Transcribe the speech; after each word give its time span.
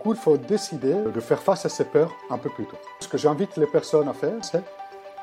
coup, 0.00 0.14
il 0.14 0.18
faut 0.18 0.36
décider 0.36 0.94
de 0.94 1.20
faire 1.20 1.40
face 1.40 1.66
à 1.66 1.68
ces 1.68 1.84
peurs 1.84 2.10
un 2.30 2.38
peu 2.38 2.48
plus 2.48 2.64
tôt. 2.64 2.78
Ce 3.00 3.06
que 3.06 3.18
j'invite 3.18 3.56
les 3.56 3.66
personnes 3.66 4.08
à 4.08 4.14
faire, 4.14 4.34
c'est 4.42 4.64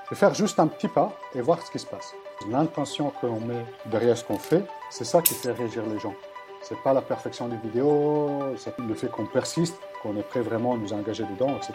de 0.09 0.15
faire 0.15 0.33
juste 0.33 0.59
un 0.59 0.67
petit 0.67 0.87
pas 0.87 1.11
et 1.35 1.41
voir 1.41 1.61
ce 1.65 1.71
qui 1.71 1.79
se 1.79 1.85
passe. 1.85 2.13
L'intention 2.49 3.11
qu'on 3.19 3.39
met 3.39 3.65
derrière 3.87 4.17
ce 4.17 4.23
qu'on 4.23 4.37
fait, 4.37 4.63
c'est 4.89 5.03
ça 5.03 5.21
qui 5.21 5.33
fait 5.33 5.51
réagir 5.51 5.83
les 5.91 5.99
gens. 5.99 6.13
C'est 6.61 6.77
pas 6.83 6.93
la 6.93 7.01
perfection 7.01 7.47
des 7.47 7.57
vidéos, 7.57 8.29
c'est 8.57 8.77
le 8.77 8.93
fait 8.93 9.07
qu'on 9.07 9.25
persiste, 9.25 9.75
qu'on 10.03 10.15
est 10.15 10.23
prêt 10.23 10.41
vraiment 10.41 10.73
à 10.75 10.77
nous 10.77 10.93
engager 10.93 11.23
dedans, 11.23 11.55
etc. 11.57 11.73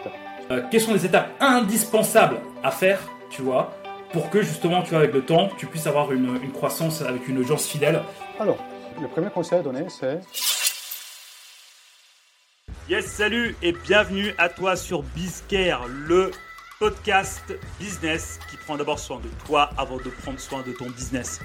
Euh, 0.51 0.61
quelles 0.71 0.81
sont 0.81 0.93
les 0.93 1.05
étapes 1.05 1.29
indispensables 1.39 2.37
à 2.63 2.71
faire, 2.71 2.99
tu 3.29 3.41
vois, 3.41 3.71
pour 4.13 4.29
que 4.29 4.41
justement, 4.41 4.81
tu 4.81 4.91
vois, 4.91 4.99
avec 4.99 5.13
le 5.13 5.25
temps, 5.25 5.49
tu 5.57 5.65
puisses 5.65 5.87
avoir 5.87 6.11
une, 6.11 6.39
une 6.41 6.51
croissance 6.51 7.01
avec 7.01 7.27
une 7.27 7.39
audience 7.39 7.65
fidèle? 7.65 8.01
Alors, 8.39 8.57
le 9.01 9.07
premier 9.07 9.29
conseil 9.29 9.59
à 9.59 9.61
donner, 9.61 9.85
c'est 9.89 10.19
Yes, 12.89 13.05
salut 13.05 13.55
et 13.61 13.71
bienvenue 13.71 14.33
à 14.37 14.49
toi 14.49 14.75
sur 14.75 15.03
Bizcare, 15.03 15.87
le 15.87 16.31
podcast 16.79 17.57
business 17.79 18.41
qui 18.51 18.57
prend 18.57 18.75
d'abord 18.75 18.99
soin 18.99 19.21
de 19.21 19.29
toi 19.45 19.69
avant 19.77 19.95
de 19.95 20.09
prendre 20.09 20.37
soin 20.37 20.63
de 20.63 20.73
ton 20.73 20.89
business. 20.89 21.39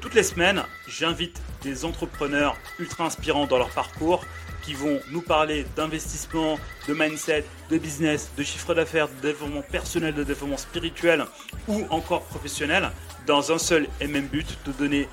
Toutes 0.00 0.14
les 0.14 0.24
semaines, 0.24 0.64
j'invite 0.88 1.40
des 1.62 1.84
entrepreneurs 1.84 2.56
ultra 2.80 3.04
inspirants 3.04 3.46
dans 3.46 3.58
leur 3.58 3.70
parcours 3.70 4.24
qui 4.64 4.74
vont 4.74 4.98
nous 5.12 5.22
parler 5.22 5.64
d'investissement, 5.76 6.58
de 6.88 6.94
mindset, 6.94 7.44
de 7.70 7.78
business, 7.78 8.32
de 8.36 8.42
chiffre 8.42 8.74
d'affaires, 8.74 9.06
de 9.06 9.28
développement 9.28 9.62
personnel, 9.62 10.14
de 10.14 10.24
développement 10.24 10.56
spirituel 10.56 11.24
ou 11.68 11.86
encore 11.90 12.22
professionnel 12.22 12.90
dans 13.28 13.52
un 13.52 13.58
seul 13.58 13.86
et 14.00 14.08
même 14.08 14.26
but, 14.26 14.58
de 14.66 14.72
donner 14.72 15.08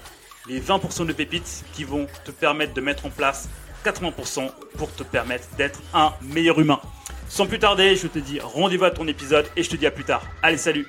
les 0.47 0.59
20% 0.59 1.05
de 1.05 1.13
pépites 1.13 1.63
qui 1.73 1.83
vont 1.83 2.07
te 2.25 2.31
permettre 2.31 2.73
de 2.73 2.81
mettre 2.81 3.05
en 3.05 3.11
place 3.11 3.49
80% 3.83 4.49
pour 4.77 4.93
te 4.93 5.03
permettre 5.03 5.47
d'être 5.57 5.81
un 5.93 6.13
meilleur 6.21 6.59
humain. 6.59 6.79
Sans 7.27 7.45
plus 7.45 7.59
tarder, 7.59 7.95
je 7.95 8.07
te 8.07 8.19
dis 8.19 8.39
rendez-vous 8.39 8.85
à 8.85 8.91
ton 8.91 9.07
épisode 9.07 9.45
et 9.55 9.63
je 9.63 9.69
te 9.69 9.75
dis 9.75 9.85
à 9.85 9.91
plus 9.91 10.03
tard. 10.03 10.23
Allez, 10.41 10.57
salut 10.57 10.87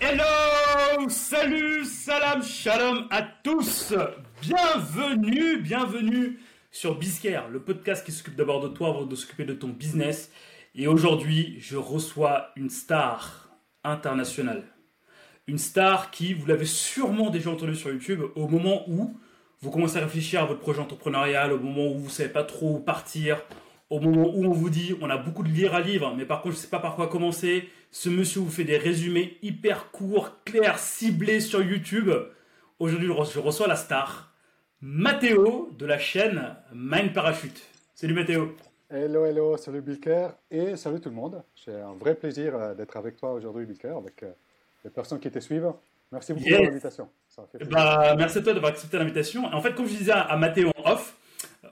Hello 0.00 1.08
Salut 1.08 1.84
Salam 1.84 2.42
Shalom 2.42 3.06
à 3.10 3.22
tous 3.22 3.94
Bienvenue, 4.42 5.58
bienvenue 5.58 6.38
sur 6.70 6.98
Biscare, 6.98 7.48
le 7.48 7.60
podcast 7.60 8.04
qui 8.04 8.12
s'occupe 8.12 8.36
d'abord 8.36 8.60
de 8.60 8.68
toi 8.68 8.88
avant 8.88 9.06
de 9.06 9.14
s'occuper 9.14 9.44
de 9.44 9.54
ton 9.54 9.68
business. 9.68 10.30
Et 10.74 10.86
aujourd'hui, 10.88 11.56
je 11.60 11.76
reçois 11.76 12.50
une 12.56 12.68
star 12.68 13.48
internationale. 13.84 14.64
Une 15.46 15.58
star 15.58 16.10
qui, 16.10 16.34
vous 16.34 16.46
l'avez 16.46 16.66
sûrement 16.66 17.30
déjà 17.30 17.50
entendu 17.50 17.76
sur 17.76 17.90
YouTube, 17.90 18.22
au 18.34 18.48
moment 18.48 18.82
où 18.88 19.16
vous 19.64 19.70
commencez 19.70 19.96
à 19.96 20.00
réfléchir 20.00 20.42
à 20.42 20.44
votre 20.44 20.60
projet 20.60 20.80
entrepreneurial, 20.80 21.50
au 21.50 21.58
moment 21.58 21.86
où 21.86 21.96
vous 21.96 22.04
ne 22.04 22.10
savez 22.10 22.28
pas 22.28 22.44
trop 22.44 22.76
où 22.76 22.80
partir, 22.80 23.42
au 23.88 23.98
moment 23.98 24.28
où 24.34 24.44
on 24.44 24.52
vous 24.52 24.68
dit 24.68 24.94
on 25.00 25.08
a 25.08 25.16
beaucoup 25.16 25.42
de 25.42 25.48
lire 25.48 25.74
à 25.74 25.80
livre, 25.80 26.14
mais 26.14 26.26
par 26.26 26.42
contre 26.42 26.54
je 26.54 26.60
ne 26.60 26.62
sais 26.64 26.68
pas 26.68 26.80
par 26.80 26.96
quoi 26.96 27.08
commencer. 27.08 27.70
Ce 27.90 28.10
monsieur 28.10 28.40
vous 28.40 28.50
fait 28.50 28.64
des 28.64 28.76
résumés 28.76 29.38
hyper 29.40 29.90
courts, 29.90 30.44
clairs, 30.44 30.78
ciblés 30.78 31.40
sur 31.40 31.62
YouTube. 31.62 32.10
Aujourd'hui, 32.78 33.08
je 33.08 33.38
reçois 33.38 33.66
la 33.66 33.76
star, 33.76 34.34
Mathéo 34.82 35.70
de 35.78 35.86
la 35.86 35.98
chaîne 35.98 36.56
Mind 36.74 37.14
Parachute. 37.14 37.62
Salut 37.94 38.12
Mathéo. 38.12 38.54
Hello, 38.90 39.24
hello, 39.24 39.56
salut 39.56 39.80
Bilker 39.80 40.28
et 40.50 40.76
salut 40.76 41.00
tout 41.00 41.08
le 41.08 41.14
monde. 41.14 41.42
C'est 41.56 41.80
un 41.80 41.94
vrai 41.94 42.14
plaisir 42.14 42.54
euh, 42.54 42.74
d'être 42.74 42.98
avec 42.98 43.16
toi 43.16 43.32
aujourd'hui, 43.32 43.64
Bilker, 43.64 43.96
avec 43.96 44.24
euh, 44.24 44.32
les 44.84 44.90
personnes 44.90 45.20
qui 45.20 45.30
te 45.30 45.38
suivent. 45.38 45.72
Merci 46.12 46.34
beaucoup 46.34 46.50
pour 46.50 46.64
l'invitation. 46.64 47.08
Bah, 47.70 48.14
merci 48.16 48.38
à 48.38 48.42
toi 48.42 48.52
d'avoir 48.52 48.72
accepté 48.72 48.98
l'invitation. 48.98 49.46
En 49.46 49.60
fait, 49.60 49.74
comme 49.74 49.86
je 49.86 49.94
disais 49.94 50.12
à 50.12 50.36
Mathéo 50.36 50.70
en 50.84 50.92
off, 50.92 51.14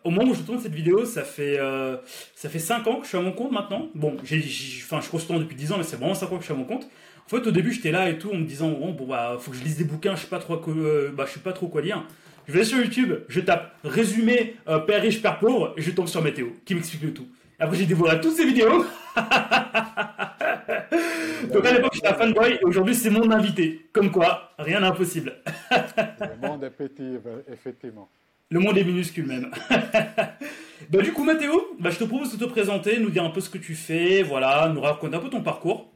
au 0.04 0.10
moment 0.10 0.30
où 0.30 0.34
je 0.34 0.42
tourne 0.42 0.60
cette 0.60 0.74
vidéo, 0.74 1.04
ça 1.04 1.22
fait, 1.22 1.58
euh, 1.58 1.96
ça 2.34 2.48
fait 2.48 2.58
5 2.58 2.86
ans 2.86 2.96
que 2.96 3.04
je 3.04 3.08
suis 3.08 3.18
à 3.18 3.20
mon 3.20 3.32
compte 3.32 3.52
maintenant. 3.52 3.88
Bon, 3.94 4.16
j'ai, 4.24 4.38
enfin, 4.82 5.00
je 5.00 5.18
suis 5.18 5.38
depuis 5.38 5.56
10 5.56 5.72
ans, 5.72 5.78
mais 5.78 5.84
c'est 5.84 5.96
vraiment 5.96 6.14
5 6.14 6.26
ans 6.32 6.36
que 6.36 6.40
je 6.40 6.46
suis 6.46 6.54
à 6.54 6.56
mon 6.56 6.64
compte. 6.64 6.88
En 7.26 7.28
fait, 7.28 7.46
au 7.46 7.50
début, 7.50 7.72
j'étais 7.72 7.92
là 7.92 8.08
et 8.08 8.18
tout, 8.18 8.30
en 8.30 8.36
me 8.36 8.44
disant, 8.44 8.70
bon, 8.70 8.92
bon 8.92 9.06
bah, 9.06 9.36
faut 9.38 9.52
que 9.52 9.56
je 9.56 9.62
lise 9.62 9.76
des 9.76 9.84
bouquins, 9.84 10.16
je 10.16 10.22
sais 10.22 10.26
pas 10.26 10.38
trop, 10.38 10.60
euh, 10.68 11.12
bah, 11.12 11.24
je 11.26 11.34
sais 11.34 11.40
pas 11.40 11.52
trop 11.52 11.68
quoi 11.68 11.82
lire. 11.82 12.04
Je 12.48 12.52
vais 12.52 12.64
sur 12.64 12.78
YouTube, 12.78 13.14
je 13.28 13.40
tape 13.40 13.76
résumé 13.84 14.56
euh, 14.68 14.80
père 14.80 15.00
riche, 15.00 15.22
père 15.22 15.38
pauvre, 15.38 15.74
et 15.76 15.82
je 15.82 15.92
tombe 15.92 16.08
sur 16.08 16.22
Mathéo, 16.22 16.56
qui 16.64 16.74
m'explique 16.74 17.02
le 17.02 17.14
tout. 17.14 17.28
Après, 17.60 17.76
j'ai 17.76 17.86
dévoré 17.86 18.20
toutes 18.20 18.34
ces 18.34 18.44
vidéos. 18.44 18.84
Donc 21.52 21.64
à 21.66 21.72
l'époque, 21.72 21.92
j'étais 21.94 22.08
un 22.08 22.14
fanboy, 22.14 22.58
et 22.60 22.64
aujourd'hui, 22.64 22.94
c'est 22.94 23.10
mon 23.10 23.30
invité. 23.30 23.88
Comme 23.92 24.10
quoi, 24.10 24.52
rien 24.58 24.80
n'est 24.80 24.86
impossible. 24.86 25.34
le 25.70 26.48
monde 26.48 26.64
est 26.64 26.70
petit, 26.70 27.18
effectivement. 27.52 28.08
Le 28.50 28.60
monde 28.60 28.76
est 28.76 28.84
minuscule 28.84 29.26
même. 29.26 29.50
bah, 30.90 31.02
du 31.02 31.12
coup, 31.12 31.24
Mathéo, 31.24 31.74
bah, 31.80 31.90
je 31.90 31.98
te 31.98 32.04
propose 32.04 32.36
de 32.36 32.44
te 32.44 32.50
présenter, 32.50 32.98
nous 32.98 33.10
dire 33.10 33.24
un 33.24 33.30
peu 33.30 33.40
ce 33.40 33.48
que 33.48 33.58
tu 33.58 33.74
fais, 33.74 34.22
voilà, 34.22 34.68
nous 34.68 34.80
raconter 34.80 35.16
un 35.16 35.20
peu 35.20 35.30
ton 35.30 35.42
parcours. 35.42 35.90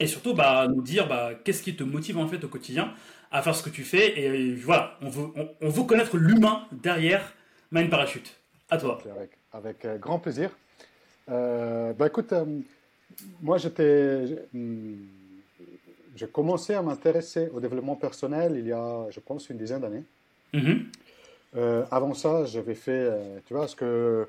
Et 0.00 0.06
surtout, 0.06 0.34
bah, 0.34 0.66
nous 0.68 0.82
dire 0.82 1.06
bah, 1.06 1.32
qu'est-ce 1.44 1.62
qui 1.62 1.76
te 1.76 1.84
motive 1.84 2.18
en 2.18 2.26
fait 2.26 2.42
au 2.44 2.48
quotidien 2.48 2.94
à 3.32 3.42
faire 3.42 3.54
ce 3.54 3.62
que 3.62 3.70
tu 3.70 3.82
fais. 3.82 4.18
Et 4.20 4.54
voilà, 4.54 4.96
on 5.00 5.08
veut, 5.08 5.28
on, 5.60 5.68
veut 5.68 5.82
connaître 5.84 6.16
l'humain 6.16 6.66
derrière 6.70 7.32
Mind 7.72 7.90
Parachute. 7.90 8.36
À 8.70 8.78
toi. 8.78 9.02
Avec, 9.16 9.30
avec 9.52 9.84
euh, 9.84 9.98
grand 9.98 10.18
plaisir. 10.18 10.50
Euh, 11.30 11.92
bah 11.94 12.06
écoute, 12.06 12.32
euh, 12.32 12.44
moi 13.40 13.58
j'étais. 13.58 14.46
J'ai 16.14 16.26
commencé 16.26 16.74
à 16.74 16.82
m'intéresser 16.82 17.48
au 17.54 17.60
développement 17.60 17.96
personnel 17.96 18.54
il 18.56 18.66
y 18.66 18.72
a, 18.72 19.06
je 19.10 19.18
pense, 19.20 19.48
une 19.48 19.56
dizaine 19.56 19.80
d'années. 19.80 20.04
Mm-hmm. 20.52 20.84
Euh, 21.56 21.84
avant 21.90 22.14
ça, 22.14 22.44
j'avais 22.44 22.74
fait, 22.74 22.92
euh, 22.92 23.38
tu 23.46 23.54
vois, 23.54 23.68
ce 23.68 23.76
que, 23.76 24.28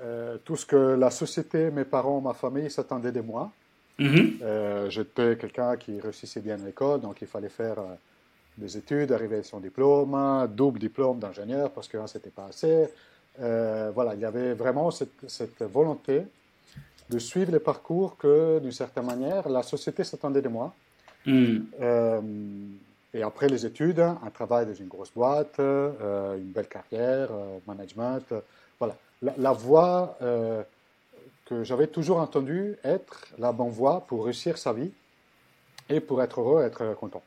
euh, 0.00 0.36
tout 0.44 0.56
ce 0.56 0.66
que 0.66 0.76
la 0.76 1.10
société, 1.10 1.70
mes 1.70 1.84
parents, 1.84 2.20
ma 2.20 2.34
famille 2.34 2.70
s'attendaient 2.70 3.12
de 3.12 3.20
moi. 3.20 3.50
Mm-hmm. 3.98 4.90
J'étais 4.90 5.36
quelqu'un 5.36 5.76
qui 5.76 5.98
réussissait 5.98 6.40
bien 6.40 6.54
à 6.54 6.64
l'école, 6.64 7.00
donc 7.00 7.20
il 7.20 7.26
fallait 7.26 7.48
faire 7.48 7.76
des 8.56 8.76
études, 8.76 9.10
arriver 9.10 9.38
à 9.38 9.42
son 9.42 9.58
diplôme, 9.58 10.48
double 10.54 10.78
diplôme 10.78 11.18
d'ingénieur 11.18 11.72
parce 11.72 11.88
que 11.88 11.98
c'était 12.06 12.30
pas 12.30 12.46
assez. 12.46 12.86
voilà, 13.38 14.14
il 14.14 14.20
y 14.20 14.24
avait 14.24 14.54
vraiment 14.54 14.92
cette, 14.92 15.28
cette, 15.28 15.62
volonté 15.62 16.22
de 17.10 17.18
suivre 17.18 17.52
les 17.52 17.60
parcours 17.60 18.16
que, 18.16 18.58
d'une 18.58 18.72
certaine 18.72 19.06
manière, 19.06 19.48
la 19.48 19.62
société 19.62 20.04
s'attendait 20.04 20.42
de 20.42 20.48
moi. 20.48 20.74
Mm. 21.26 21.58
Et 23.14 23.22
après 23.22 23.48
les 23.48 23.64
études, 23.64 24.00
un 24.00 24.30
travail 24.32 24.66
dans 24.66 24.74
une 24.74 24.88
grosse 24.88 25.12
boîte, 25.12 25.58
euh, 25.60 26.36
une 26.36 26.52
belle 26.52 26.68
carrière, 26.68 27.28
euh, 27.32 27.58
management, 27.66 28.22
euh, 28.32 28.40
voilà. 28.78 28.96
La, 29.20 29.50
voie 29.50 30.16
que 31.44 31.64
j'avais 31.64 31.88
toujours 31.88 32.18
entendue 32.18 32.76
être 32.84 33.26
la 33.36 33.50
bonne 33.50 33.70
voie 33.70 34.04
pour 34.06 34.26
réussir 34.26 34.56
sa 34.56 34.72
vie 34.72 34.92
et 35.88 35.98
pour 35.98 36.22
être 36.22 36.40
heureux, 36.40 36.62
être 36.62 36.94
content. 36.94 37.24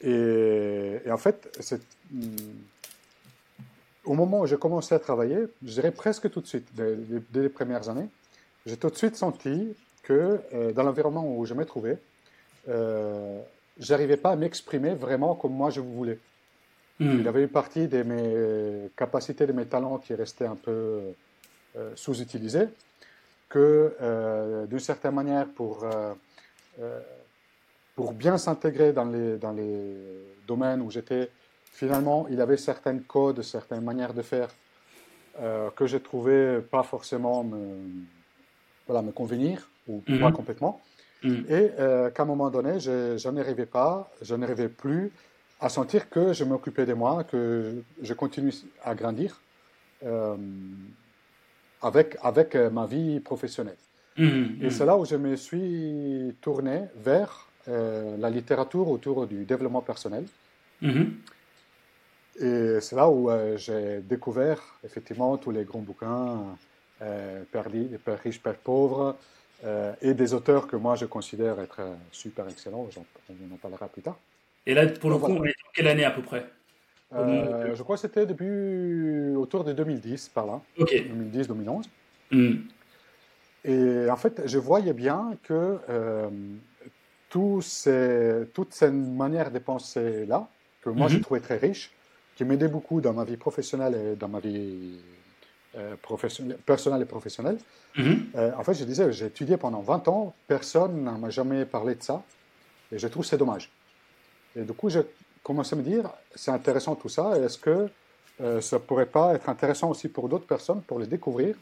Et, 0.00 1.00
en 1.10 1.16
fait, 1.16 1.74
hmm, 2.12 2.36
au 4.04 4.14
moment 4.14 4.42
où 4.42 4.46
j'ai 4.46 4.58
commencé 4.58 4.94
à 4.94 5.00
travailler, 5.00 5.38
je 5.64 5.72
dirais 5.72 5.90
presque 5.90 6.30
tout 6.30 6.40
de 6.40 6.46
suite, 6.46 6.68
dès, 6.74 6.96
dès 7.32 7.42
les 7.42 7.48
premières 7.48 7.88
années, 7.88 8.08
j'ai 8.68 8.76
tout 8.76 8.90
de 8.90 8.96
suite 8.96 9.16
senti 9.16 9.74
que 10.02 10.40
dans 10.72 10.82
l'environnement 10.82 11.26
où 11.26 11.44
je 11.44 11.54
me 11.54 11.64
trouvais, 11.64 11.98
j'arrivais 13.78 14.16
pas 14.16 14.30
à 14.30 14.36
m'exprimer 14.36 14.94
vraiment 14.94 15.34
comme 15.34 15.52
moi 15.52 15.70
je 15.70 15.80
voulais. 15.80 16.18
Hmm. 17.00 17.18
Il 17.18 17.22
y 17.22 17.28
avait 17.28 17.42
une 17.42 17.48
partie 17.48 17.86
de 17.86 18.02
mes 18.02 18.90
capacités, 18.96 19.46
de 19.46 19.52
mes 19.52 19.66
talents 19.66 19.98
qui 19.98 20.14
restaient 20.14 20.46
un 20.46 20.56
peu 20.56 21.14
euh, 21.76 21.92
sous-utilisés, 21.94 22.68
que 23.48 23.94
euh, 24.00 24.66
d'une 24.66 24.80
certaine 24.80 25.14
manière, 25.14 25.46
pour, 25.46 25.84
euh, 25.84 27.00
pour 27.94 28.12
bien 28.12 28.36
s'intégrer 28.36 28.92
dans 28.92 29.04
les, 29.04 29.36
dans 29.36 29.52
les 29.52 29.94
domaines 30.46 30.80
où 30.80 30.90
j'étais, 30.90 31.30
finalement, 31.72 32.26
il 32.30 32.36
y 32.36 32.40
avait 32.40 32.56
certains 32.56 32.98
codes, 32.98 33.42
certaines 33.42 33.84
manières 33.84 34.14
de 34.14 34.22
faire 34.22 34.48
que 35.76 35.86
je 35.86 35.98
trouvais 35.98 36.60
pas 36.62 36.82
forcément 36.82 37.44
me, 37.44 37.76
voilà, 38.88 39.02
me 39.02 39.12
convenir, 39.12 39.70
ou 39.86 40.00
pas 40.00 40.30
hmm. 40.30 40.32
complètement. 40.32 40.80
Mm. 41.22 41.34
Et 41.48 41.70
euh, 41.78 42.10
qu'à 42.10 42.22
un 42.22 42.26
moment 42.26 42.50
donné, 42.50 42.78
je, 42.78 43.28
n'arrivais 43.30 43.66
pas, 43.66 44.10
je 44.22 44.34
n'arrivais 44.34 44.68
plus 44.68 45.10
à 45.60 45.68
sentir 45.68 46.08
que 46.08 46.32
je 46.32 46.44
m'occupais 46.44 46.86
de 46.86 46.94
moi, 46.94 47.24
que 47.24 47.82
je 48.00 48.14
continue 48.14 48.54
à 48.84 48.94
grandir 48.94 49.40
euh, 50.04 50.36
avec, 51.82 52.16
avec 52.22 52.54
euh, 52.54 52.70
ma 52.70 52.86
vie 52.86 53.20
professionnelle. 53.20 53.76
Mm, 54.16 54.62
et 54.62 54.70
c'est 54.70 54.84
là 54.84 54.96
où 54.96 55.04
je 55.04 55.16
me 55.16 55.36
suis 55.36 56.34
tourné 56.40 56.82
vers 56.96 57.44
la 57.66 58.30
littérature 58.30 58.88
autour 58.88 59.26
du 59.26 59.44
développement 59.44 59.82
personnel. 59.82 60.24
Et 62.40 62.80
c'est 62.80 62.96
là 62.96 63.10
où 63.10 63.30
j'ai 63.56 64.00
découvert 64.00 64.58
effectivement 64.82 65.36
tous 65.36 65.50
les 65.50 65.64
grands 65.64 65.82
bouquins, 65.82 66.56
Père, 66.98 67.66
Père 68.04 68.18
riche, 68.22 68.40
Père 68.40 68.56
pauvre, 68.56 69.16
euh, 69.64 69.92
et 70.00 70.14
des 70.14 70.34
auteurs 70.34 70.68
que 70.68 70.76
moi 70.76 70.94
je 70.94 71.04
considère 71.04 71.58
être 71.60 71.80
euh, 71.80 71.94
super 72.12 72.48
excellents, 72.48 72.88
on 73.28 73.54
en 73.54 73.56
parlera 73.56 73.88
plus 73.88 74.02
tard. 74.02 74.16
Et 74.66 74.74
là, 74.74 74.86
pour 74.86 75.10
le 75.10 75.16
coup, 75.18 75.32
on 75.32 75.44
est 75.44 75.48
dans 75.48 75.70
quelle 75.74 75.88
année 75.88 76.04
à 76.04 76.10
peu 76.10 76.22
près? 76.22 76.46
Euh, 77.14 77.74
Je 77.74 77.82
crois 77.82 77.96
que 77.96 78.02
c'était 78.02 78.26
depuis 78.26 79.34
autour 79.34 79.64
de 79.64 79.72
2010, 79.72 80.28
par 80.28 80.46
là. 80.46 80.60
Ok. 80.78 80.92
2010-2011. 80.92 81.84
Hmm. 82.30 82.54
Et 83.64 84.10
en 84.10 84.16
fait, 84.16 84.42
je 84.44 84.58
voyais 84.58 84.92
bien 84.92 85.36
que 85.42 85.78
euh, 85.88 86.28
ces, 87.60 88.44
toute 88.54 88.72
cette 88.72 88.92
manière 88.92 89.50
de 89.50 89.58
penser 89.58 90.26
là, 90.26 90.48
que 90.82 90.90
moi 90.90 91.08
j'ai 91.08 91.16
mhm. 91.16 91.22
trouvé 91.22 91.40
très 91.40 91.56
riche, 91.56 91.90
qui 92.36 92.44
m'aidait 92.44 92.68
beaucoup 92.68 93.00
dans 93.00 93.12
ma 93.12 93.24
vie 93.24 93.36
professionnelle 93.36 93.94
et 93.94 94.16
dans 94.16 94.28
ma 94.28 94.38
vie 94.38 95.00
euh, 95.76 95.96
personnelle 96.64 97.02
et 97.02 97.04
professionnelle. 97.04 97.58
Mhm. 97.94 98.30
Euh, 98.36 98.52
en 98.56 98.64
fait, 98.64 98.72
je 98.72 98.84
disais, 98.84 99.12
j'ai 99.12 99.26
étudié 99.26 99.58
pendant 99.58 99.82
20 99.82 100.08
ans, 100.08 100.34
personne 100.46 101.04
ne 101.04 101.10
m'a 101.10 101.28
jamais 101.28 101.66
parlé 101.66 101.94
de 101.94 102.02
ça, 102.02 102.22
et 102.90 102.98
je 102.98 103.06
trouve 103.06 103.22
c'est 103.22 103.36
dommage. 103.36 103.70
Et 104.56 104.62
du 104.62 104.72
coup, 104.72 104.88
j'ai 104.88 105.02
commencé 105.42 105.74
à 105.74 105.78
me 105.78 105.82
dire, 105.82 106.10
c'est 106.34 106.50
intéressant 106.50 106.94
tout 106.94 107.10
ça, 107.10 107.38
est-ce 107.38 107.58
que 107.58 107.90
euh, 108.40 108.62
ça 108.62 108.78
pourrait 108.78 109.06
pas 109.06 109.34
être 109.34 109.50
intéressant 109.50 109.90
aussi 109.90 110.08
pour 110.08 110.30
d'autres 110.30 110.46
personnes 110.46 110.80
pour 110.80 110.98
les 110.98 111.06
découvrir? 111.06 111.54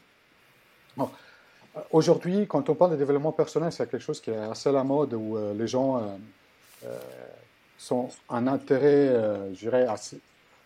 Aujourd'hui, 1.91 2.47
quand 2.47 2.69
on 2.69 2.75
parle 2.75 2.91
de 2.91 2.95
développement 2.95 3.33
personnel, 3.33 3.73
c'est 3.73 3.89
quelque 3.91 4.01
chose 4.01 4.21
qui 4.21 4.31
est 4.31 4.37
assez 4.37 4.69
à 4.69 4.71
la 4.71 4.85
mode, 4.85 5.13
où 5.13 5.37
les 5.53 5.67
gens 5.67 6.17
sont 7.77 8.09
un 8.29 8.47
intérêt, 8.47 9.13
je 9.53 9.59
dirais, 9.59 9.85
assez, 9.85 10.19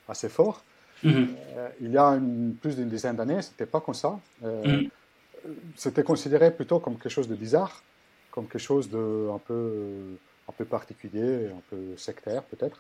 assez 0.07 0.29
fort. 0.29 0.63
Mhm. 1.03 1.35
Euh, 1.57 1.69
il 1.81 1.91
y 1.91 1.97
a 1.97 2.19
plus 2.61 2.75
d'une 2.75 2.89
dizaine 2.89 3.15
d'années, 3.15 3.41
c'était 3.41 3.65
pas 3.65 3.79
comme 3.79 3.93
ça. 3.93 4.19
Euh, 4.43 4.81
mhm. 4.81 4.89
C'était 5.75 6.03
considéré 6.03 6.51
plutôt 6.51 6.79
comme 6.79 6.97
quelque 6.97 7.09
chose 7.09 7.27
de 7.27 7.35
bizarre, 7.35 7.81
comme 8.29 8.47
quelque 8.47 8.61
chose 8.61 8.89
de 8.89 9.29
un 9.33 9.39
peu, 9.39 10.17
un 10.47 10.51
peu 10.51 10.65
particulier, 10.65 11.47
un 11.47 11.61
peu 11.69 11.97
sectaire 11.97 12.43
peut-être. 12.43 12.79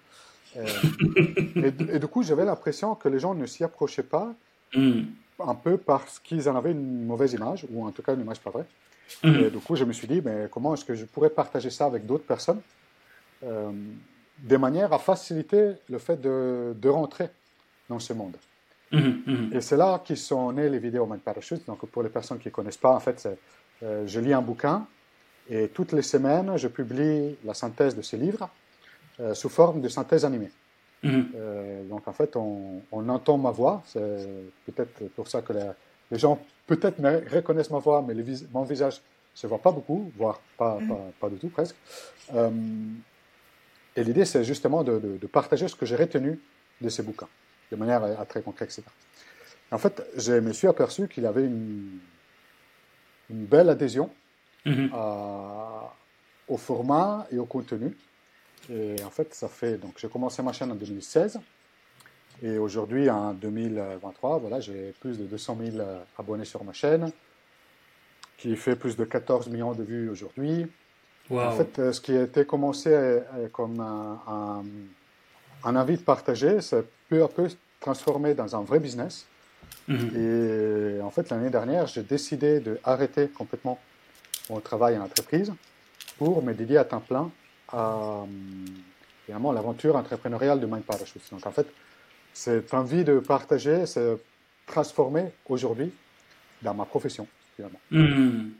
Euh, 0.57 1.71
et, 1.93 1.99
du 1.99 2.07
coup, 2.07 2.23
j'avais 2.23 2.45
l'impression 2.45 2.93
que 2.93 3.09
les 3.09 3.19
gens 3.19 3.33
ne 3.33 3.45
s'y 3.45 3.63
approchaient 3.63 4.03
pas, 4.03 4.33
mhm. 4.75 5.07
un 5.39 5.55
peu 5.55 5.77
parce 5.77 6.19
qu'ils 6.19 6.47
en 6.47 6.55
avaient 6.55 6.71
une 6.71 7.05
mauvaise 7.05 7.33
image, 7.33 7.65
ou 7.71 7.85
en 7.85 7.91
tout 7.91 8.03
cas 8.03 8.13
une 8.13 8.21
image 8.21 8.39
pas 8.39 8.51
vraie. 8.51 8.65
Et 9.23 9.49
du 9.49 9.57
coup, 9.57 9.75
je 9.75 9.83
me 9.83 9.91
suis 9.91 10.07
dit, 10.07 10.21
mais 10.23 10.47
comment 10.49 10.73
est-ce 10.73 10.85
que 10.85 10.95
je 10.95 11.03
pourrais 11.03 11.29
partager 11.29 11.69
ça 11.69 11.85
avec 11.85 12.05
d'autres 12.05 12.23
personnes 12.23 12.61
de 13.43 14.57
manière 14.57 14.93
à 14.93 14.99
faciliter 14.99 15.73
le 15.89 15.97
fait 15.99 16.19
de, 16.21 16.73
de 16.79 16.89
rentrer 16.89 17.29
dans 17.91 17.99
ce 17.99 18.13
monde. 18.13 18.37
Mhm, 18.91 19.21
mhm. 19.25 19.49
Et 19.53 19.61
c'est 19.61 19.77
là 19.77 20.01
qu'ils 20.03 20.17
sont 20.17 20.51
nés 20.51 20.69
les 20.69 20.79
vidéos 20.79 21.05
Mind 21.05 21.21
Parachute. 21.21 21.65
Donc 21.67 21.85
pour 21.85 22.03
les 22.03 22.09
personnes 22.09 22.39
qui 22.39 22.49
ne 22.49 22.53
connaissent 22.53 22.83
pas, 22.87 22.93
en 22.93 22.99
fait, 22.99 23.17
euh, 23.83 24.07
je 24.07 24.19
lis 24.19 24.33
un 24.33 24.41
bouquin 24.41 24.85
et 25.49 25.67
toutes 25.69 25.91
les 25.91 26.01
semaines, 26.01 26.57
je 26.57 26.67
publie 26.67 27.37
la 27.43 27.53
synthèse 27.53 27.95
de 27.95 28.01
ce 28.01 28.15
livre 28.15 28.49
euh, 29.19 29.33
sous 29.33 29.49
forme 29.49 29.81
de 29.81 29.89
synthèse 29.89 30.25
animée. 30.25 30.51
Mhm. 31.03 31.31
Euh, 31.35 31.83
donc 31.85 32.07
en 32.07 32.13
fait, 32.13 32.35
on, 32.35 32.81
entend 32.91 33.37
ma 33.37 33.51
voix. 33.51 33.81
C'est 33.85 34.01
peut-être 34.65 35.09
pour 35.15 35.27
ça 35.27 35.41
que 35.41 35.53
les, 35.53 36.19
gens 36.19 36.39
peut-être 36.67 37.01
reconnaissent 37.33 37.71
ma 37.71 37.79
voix, 37.79 38.03
mais 38.05 38.13
mon 38.53 38.63
visage 38.63 38.95
ne 38.95 39.37
se 39.41 39.47
voit 39.47 39.59
pas 39.59 39.71
beaucoup, 39.71 40.11
voire 40.17 40.39
pas, 40.57 40.77
pas, 40.87 41.01
pas 41.19 41.29
du 41.29 41.37
tout 41.37 41.49
presque. 41.49 41.75
Et 43.95 44.03
l'idée, 44.03 44.25
c'est 44.25 44.43
justement 44.43 44.83
de, 44.83 45.17
partager 45.31 45.67
ce 45.67 45.75
que 45.75 45.85
j'ai 45.85 45.95
retenu 45.95 46.39
de 46.79 46.89
ces 46.89 47.03
bouquins, 47.03 47.27
de 47.71 47.75
manière 47.75 48.01
très 48.27 48.41
concrète, 48.41 48.69
etc. 48.69 48.83
En 49.71 49.77
fait, 49.77 50.03
je 50.17 50.33
me 50.33 50.51
suis 50.51 50.67
aperçu 50.67 51.07
qu'il 51.07 51.25
avait 51.25 51.45
une, 51.45 51.99
une 53.29 53.45
belle 53.45 53.69
adhésion 53.69 54.09
mm-hmm. 54.65 54.89
au 56.49 56.57
format 56.57 57.25
et 57.31 57.37
au 57.37 57.45
contenu. 57.45 57.95
Et 58.69 58.95
en 59.05 59.09
fait, 59.09 59.33
ça 59.33 59.47
fait. 59.47 59.77
Donc, 59.77 59.93
j'ai 59.97 60.09
commencé 60.09 60.43
ma 60.43 60.51
chaîne 60.51 60.71
en 60.71 60.75
2016. 60.75 61.39
Et 62.43 62.57
aujourd'hui, 62.57 63.09
en 63.09 63.33
2023, 63.33 64.39
voilà, 64.39 64.59
j'ai 64.59 64.93
plus 64.99 65.17
de 65.17 65.25
200 65.25 65.57
000 65.73 65.77
abonnés 66.17 66.45
sur 66.45 66.63
ma 66.63 66.73
chaîne, 66.73 67.11
qui 68.37 68.55
fait 68.55 68.75
plus 68.75 68.97
de 68.97 69.05
14 69.05 69.47
millions 69.49 69.73
de 69.73 69.83
vues 69.83 70.09
aujourd'hui. 70.09 70.67
En 71.29 71.51
fait, 71.51 71.79
euh, 71.79 71.93
ce 71.93 72.01
qui 72.01 72.15
a 72.17 72.23
été 72.23 72.45
commencé 72.45 72.89
euh, 72.91 73.21
comme 73.53 73.79
un, 73.79 74.19
un, 74.27 74.63
envie 75.63 75.97
de 75.97 76.01
partager, 76.01 76.61
c'est 76.61 76.85
peu 77.09 77.23
à 77.23 77.27
peu 77.27 77.47
transformé 77.79 78.33
dans 78.33 78.55
un 78.55 78.61
vrai 78.61 78.79
business. 78.79 79.25
Mhm. 79.87 80.11
Et 80.15 81.01
en 81.01 81.09
fait, 81.09 81.29
l'année 81.29 81.49
dernière, 81.49 81.87
j'ai 81.87 82.03
décidé 82.03 82.59
d'arrêter 82.59 83.27
complètement 83.27 83.79
mon 84.49 84.59
travail 84.59 84.97
en 84.97 85.03
entreprise 85.03 85.53
pour 86.17 86.43
me 86.43 86.53
dédier 86.53 86.77
à 86.77 86.85
temps 86.85 86.99
plein 86.99 87.31
à 87.69 88.25
finalement, 89.25 89.51
l'aventure 89.51 89.95
entrepreneuriale 89.95 90.59
de 90.59 90.65
Mind 90.65 90.83
Parachute. 90.83 91.21
Donc 91.31 91.45
en 91.45 91.51
fait, 91.51 91.67
cette 92.33 92.73
envie 92.73 93.03
de 93.03 93.19
partager 93.19 93.85
s'est 93.85 94.17
transformée 94.65 95.31
aujourd'hui 95.47 95.91
dans 96.61 96.73
ma 96.73 96.85
profession, 96.85 97.27
finalement. 97.55 97.79
Mhm. 97.91 98.51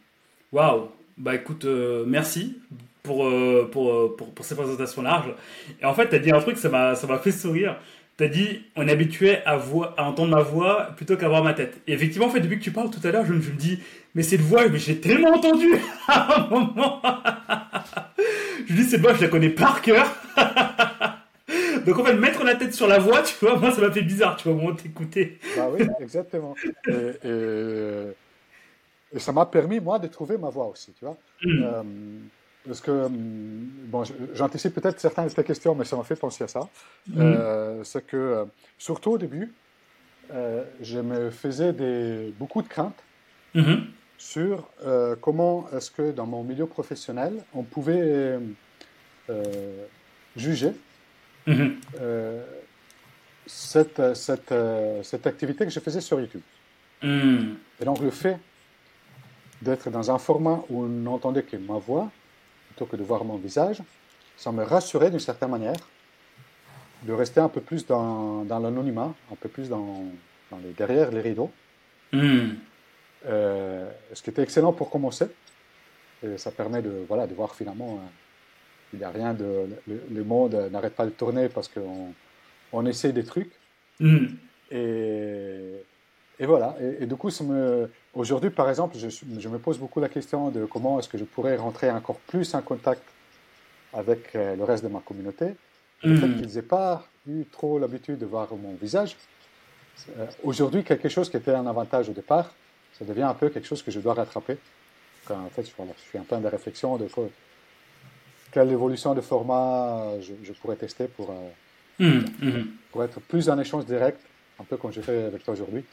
Waouh 0.52 0.90
bah 1.18 1.36
écoute, 1.36 1.66
euh, 1.66 2.04
merci 2.08 2.58
pour, 3.04 3.26
euh, 3.26 3.70
pour, 3.72 3.92
euh, 3.92 4.16
pour, 4.18 4.34
pour, 4.34 4.46
ces 4.46 4.56
présentations 4.56 5.02
larges. 5.02 5.34
Et 5.82 5.86
en 5.86 5.94
fait, 5.94 6.10
tu 6.10 6.16
as 6.16 6.20
dit 6.20 6.32
un 6.32 6.40
truc, 6.40 6.58
ça 6.58 6.70
m'a 6.70 6.96
fait 7.20 7.32
sourire. 7.32 7.78
Tu 8.18 8.24
as 8.24 8.28
dit, 8.28 8.62
on 8.76 8.88
est 8.88 8.92
habitué 8.92 9.38
à, 9.46 9.58
voix, 9.58 9.94
à 9.98 10.04
entendre 10.04 10.36
ma 10.36 10.42
voix 10.42 10.92
plutôt 10.96 11.18
qu'à 11.18 11.28
voir 11.28 11.44
ma 11.44 11.54
tête. 11.54 11.82
Et 11.88 11.94
effectivement, 11.94 12.28
en 12.28 12.30
fait, 12.30 12.42
depuis 12.42 12.60
que 12.60 12.64
tu 12.64 12.72
parles 12.72 12.90
tout 12.92 13.06
à 13.06 13.12
l'heure, 13.12 13.26
je, 13.26 13.34
me 13.34 13.40
dis, 13.40 13.80
mais 14.16 14.24
cette 14.24 14.42
voix, 14.42 14.68
mais 14.68 14.80
j'ai 14.80 15.00
tellement 15.00 15.32
entendu 15.32 15.68
à 16.08 16.42
un 16.42 16.48
moment. 16.48 17.02
je 18.68 18.74
dis, 18.74 18.84
cette 18.84 19.02
voix, 19.02 19.14
je 19.14 19.22
la 19.22 19.28
connais 19.28 19.50
par 19.50 19.82
cœur. 19.82 20.08
Donc 21.86 21.98
en 21.98 22.04
fait, 22.04 22.14
mettre 22.14 22.44
la 22.44 22.56
tête 22.56 22.76
sur 22.76 22.88
la 22.88 23.00
voix, 23.00 23.24
tu 23.24 23.34
vois, 23.42 23.58
moi 23.58 23.72
ça 23.72 23.82
m'a 23.82 23.92
fait 23.92 24.04
bizarre, 24.04 24.36
tu 24.36 24.48
vois, 24.48 24.56
moment 24.56 24.76
t'écouter. 24.76 25.40
Bah 25.58 25.68
oui, 25.74 25.88
exactement. 26.00 26.54
et, 26.88 28.12
et 29.14 29.20
ça 29.20 29.32
m'a 29.32 29.46
permis, 29.46 29.80
moi, 29.80 30.00
de 30.00 30.08
trouver 30.08 30.38
ma 30.38 30.50
voie 30.50 30.68
aussi, 30.68 30.94
tu 30.94 31.06
vois. 31.06 31.18
Mm. 31.44 31.64
Euh, 31.64 31.84
parce 32.68 32.82
que, 32.82 32.92
euh, 32.92 33.08
bon, 33.10 34.04
j'anticipe 34.34 34.76
peut-être 34.76 35.00
certaines 35.00 35.28
de 35.28 35.34
tes 35.34 35.44
questions, 35.44 35.74
mais 35.74 35.86
ça 35.86 35.96
m'a 35.96 36.04
fait 36.04 36.16
penser 36.16 36.44
à 36.44 36.48
ça. 36.48 36.70
Mm. 37.08 37.20
Euh, 37.20 37.84
c'est 37.84 38.06
que, 38.06 38.46
surtout 38.78 39.12
au 39.12 39.18
début, 39.18 39.52
je 40.82 41.00
me 41.00 41.30
faisais 41.30 41.74
des, 41.74 42.34
beaucoup 42.40 42.62
de 42.62 42.68
craintes 42.68 43.04
mm-hmm. 43.54 43.82
sur 44.18 44.70
comment 45.20 45.68
est-ce 45.76 45.92
que 45.92 46.12
dans 46.12 46.26
mon 46.26 46.44
milieu 46.44 46.68
professionnel, 46.68 47.34
on 47.54 47.64
pouvait 47.64 48.40
juger 50.38 50.72
mm-hmm. 51.48 51.72
cette, 53.46 54.14
cette, 54.14 54.54
cette, 55.04 55.28
activité 55.28 55.66
que 55.66 55.72
je 55.72 55.82
faisais 55.82 56.00
sur 56.00 56.22
YouTube. 56.22 56.44
Et 57.04 57.84
donc, 57.84 58.00
le 58.00 58.12
fait 58.12 58.38
d'être 59.62 59.90
dans 59.90 60.12
un 60.12 60.18
format 60.18 60.64
où 60.70 60.84
on 60.84 60.88
n'entendait 60.88 61.44
que 61.44 61.58
ma 61.58 61.78
voix 61.78 62.10
plutôt 62.72 62.86
que 62.86 62.96
de 62.96 63.04
voir 63.04 63.24
mon 63.24 63.36
visage, 63.36 63.82
ça 64.38 64.52
me 64.52 64.64
rassurait 64.64 65.10
d'une 65.10 65.20
certaine 65.20 65.52
manière 65.52 65.76
de 67.04 67.14
rester 67.14 67.40
un 67.40 67.50
peu 67.50 67.62
plus 67.62 67.86
dans, 67.86 68.46
dans 68.46 68.60
l'anonymat, 68.60 69.14
un 69.32 69.36
peu 69.36 69.50
plus 69.50 69.70
dans, 69.70 70.06
dans 70.50 70.58
les, 70.58 70.72
derrière 70.72 71.12
les 71.12 71.22
rideaux. 71.22 71.52
Hmm. 72.12 72.52
Euh, 73.26 73.90
ce 74.14 74.22
qui 74.22 74.30
était 74.30 74.44
excellent 74.44 74.74
pour 74.74 74.90
commencer. 74.90 75.28
Et 76.24 76.38
ça 76.38 76.52
permet 76.52 76.82
de, 76.82 77.06
voilà, 77.08 77.28
de 77.28 77.34
voir 77.34 77.56
finalement, 77.56 77.96
euh, 77.96 78.08
il 78.94 79.00
n'y 79.00 79.06
a 79.06 79.10
rien 79.10 79.34
de. 79.34 79.68
Le, 79.88 80.24
monde 80.24 80.54
n'arrête 80.72 80.96
pas 80.96 81.06
de 81.06 81.12
tourner 81.12 81.50
parce 81.50 81.68
qu'on 81.68 82.14
on 82.72 82.86
essaie 82.86 83.12
des 83.12 83.24
trucs. 83.24 83.52
Hmm. 84.00 84.28
Et, 84.70 85.84
et 86.42 86.48
voilà. 86.48 86.76
Et, 87.00 87.06
du 87.06 87.16
coup, 87.16 87.30
aujourd'hui, 88.16 88.50
par 88.50 88.68
exemple, 88.68 88.98
je, 88.98 89.48
me 89.48 89.60
pose 89.60 89.78
beaucoup 89.78 90.00
la 90.00 90.10
question 90.10 90.50
de 90.50 90.66
comment 90.66 91.00
est-ce 91.00 91.08
que 91.08 91.20
je 91.20 91.24
pourrais 91.24 91.56
rentrer 91.56 91.92
encore 91.92 92.18
plus 92.18 92.56
en 92.56 92.64
contact 92.64 93.04
avec 93.94 94.36
euh, 94.36 94.56
le 94.56 94.64
reste 94.64 94.84
de 94.84 94.90
ma 94.90 95.02
communauté. 95.02 95.54
Le 96.04 96.18
fait 96.18 96.26
hmm. 96.26 96.42
qu'ils 96.42 96.56
n'aient 96.56 96.64
pas 96.64 97.06
eu 97.30 97.46
trop 97.46 97.78
l'habitude 97.78 98.18
de 98.18 98.26
voir 98.26 98.48
mon 98.56 98.74
visage. 98.74 99.16
Euh, 100.18 100.26
aujourd'hui, 100.44 100.84
quelque 100.84 101.10
chose 101.10 101.30
qui 101.30 101.38
était 101.38 101.54
un 101.54 101.68
avantage 101.68 102.10
au 102.10 102.14
départ, 102.14 102.52
ça 102.98 103.06
devient 103.06 103.22
un 103.22 103.36
peu 103.36 103.50
quelque 103.50 103.68
chose 103.68 103.84
que 103.84 103.92
je 103.92 104.00
dois 104.00 104.16
rattraper. 104.16 104.58
Quand, 105.26 105.38
en 105.38 105.50
fait, 105.50 105.62
je 105.62 105.70
suis 106.10 106.18
en 106.18 106.24
plein 106.24 106.40
de 106.40 106.48
réflexion 106.48 106.98
de 106.98 107.08
quelle 108.52 108.72
évolution 108.72 109.14
de 109.14 109.22
format 109.22 110.20
je, 110.22 110.54
pourrais 110.54 110.76
tester 110.76 111.06
pour, 111.06 111.30
euh, 111.30 112.04
hmm, 112.04 112.26
hmm. 112.42 112.68
pour 112.92 113.04
être 113.04 113.20
plus 113.20 113.48
en 113.48 113.60
échange 113.60 113.86
direct, 113.86 114.20
un 114.60 114.64
peu 114.64 114.78
comme 114.78 114.92
j'ai 114.92 115.04
fait 115.04 115.26
avec 115.26 115.44
toi 115.44 115.54
aujourd'hui. 115.54 115.86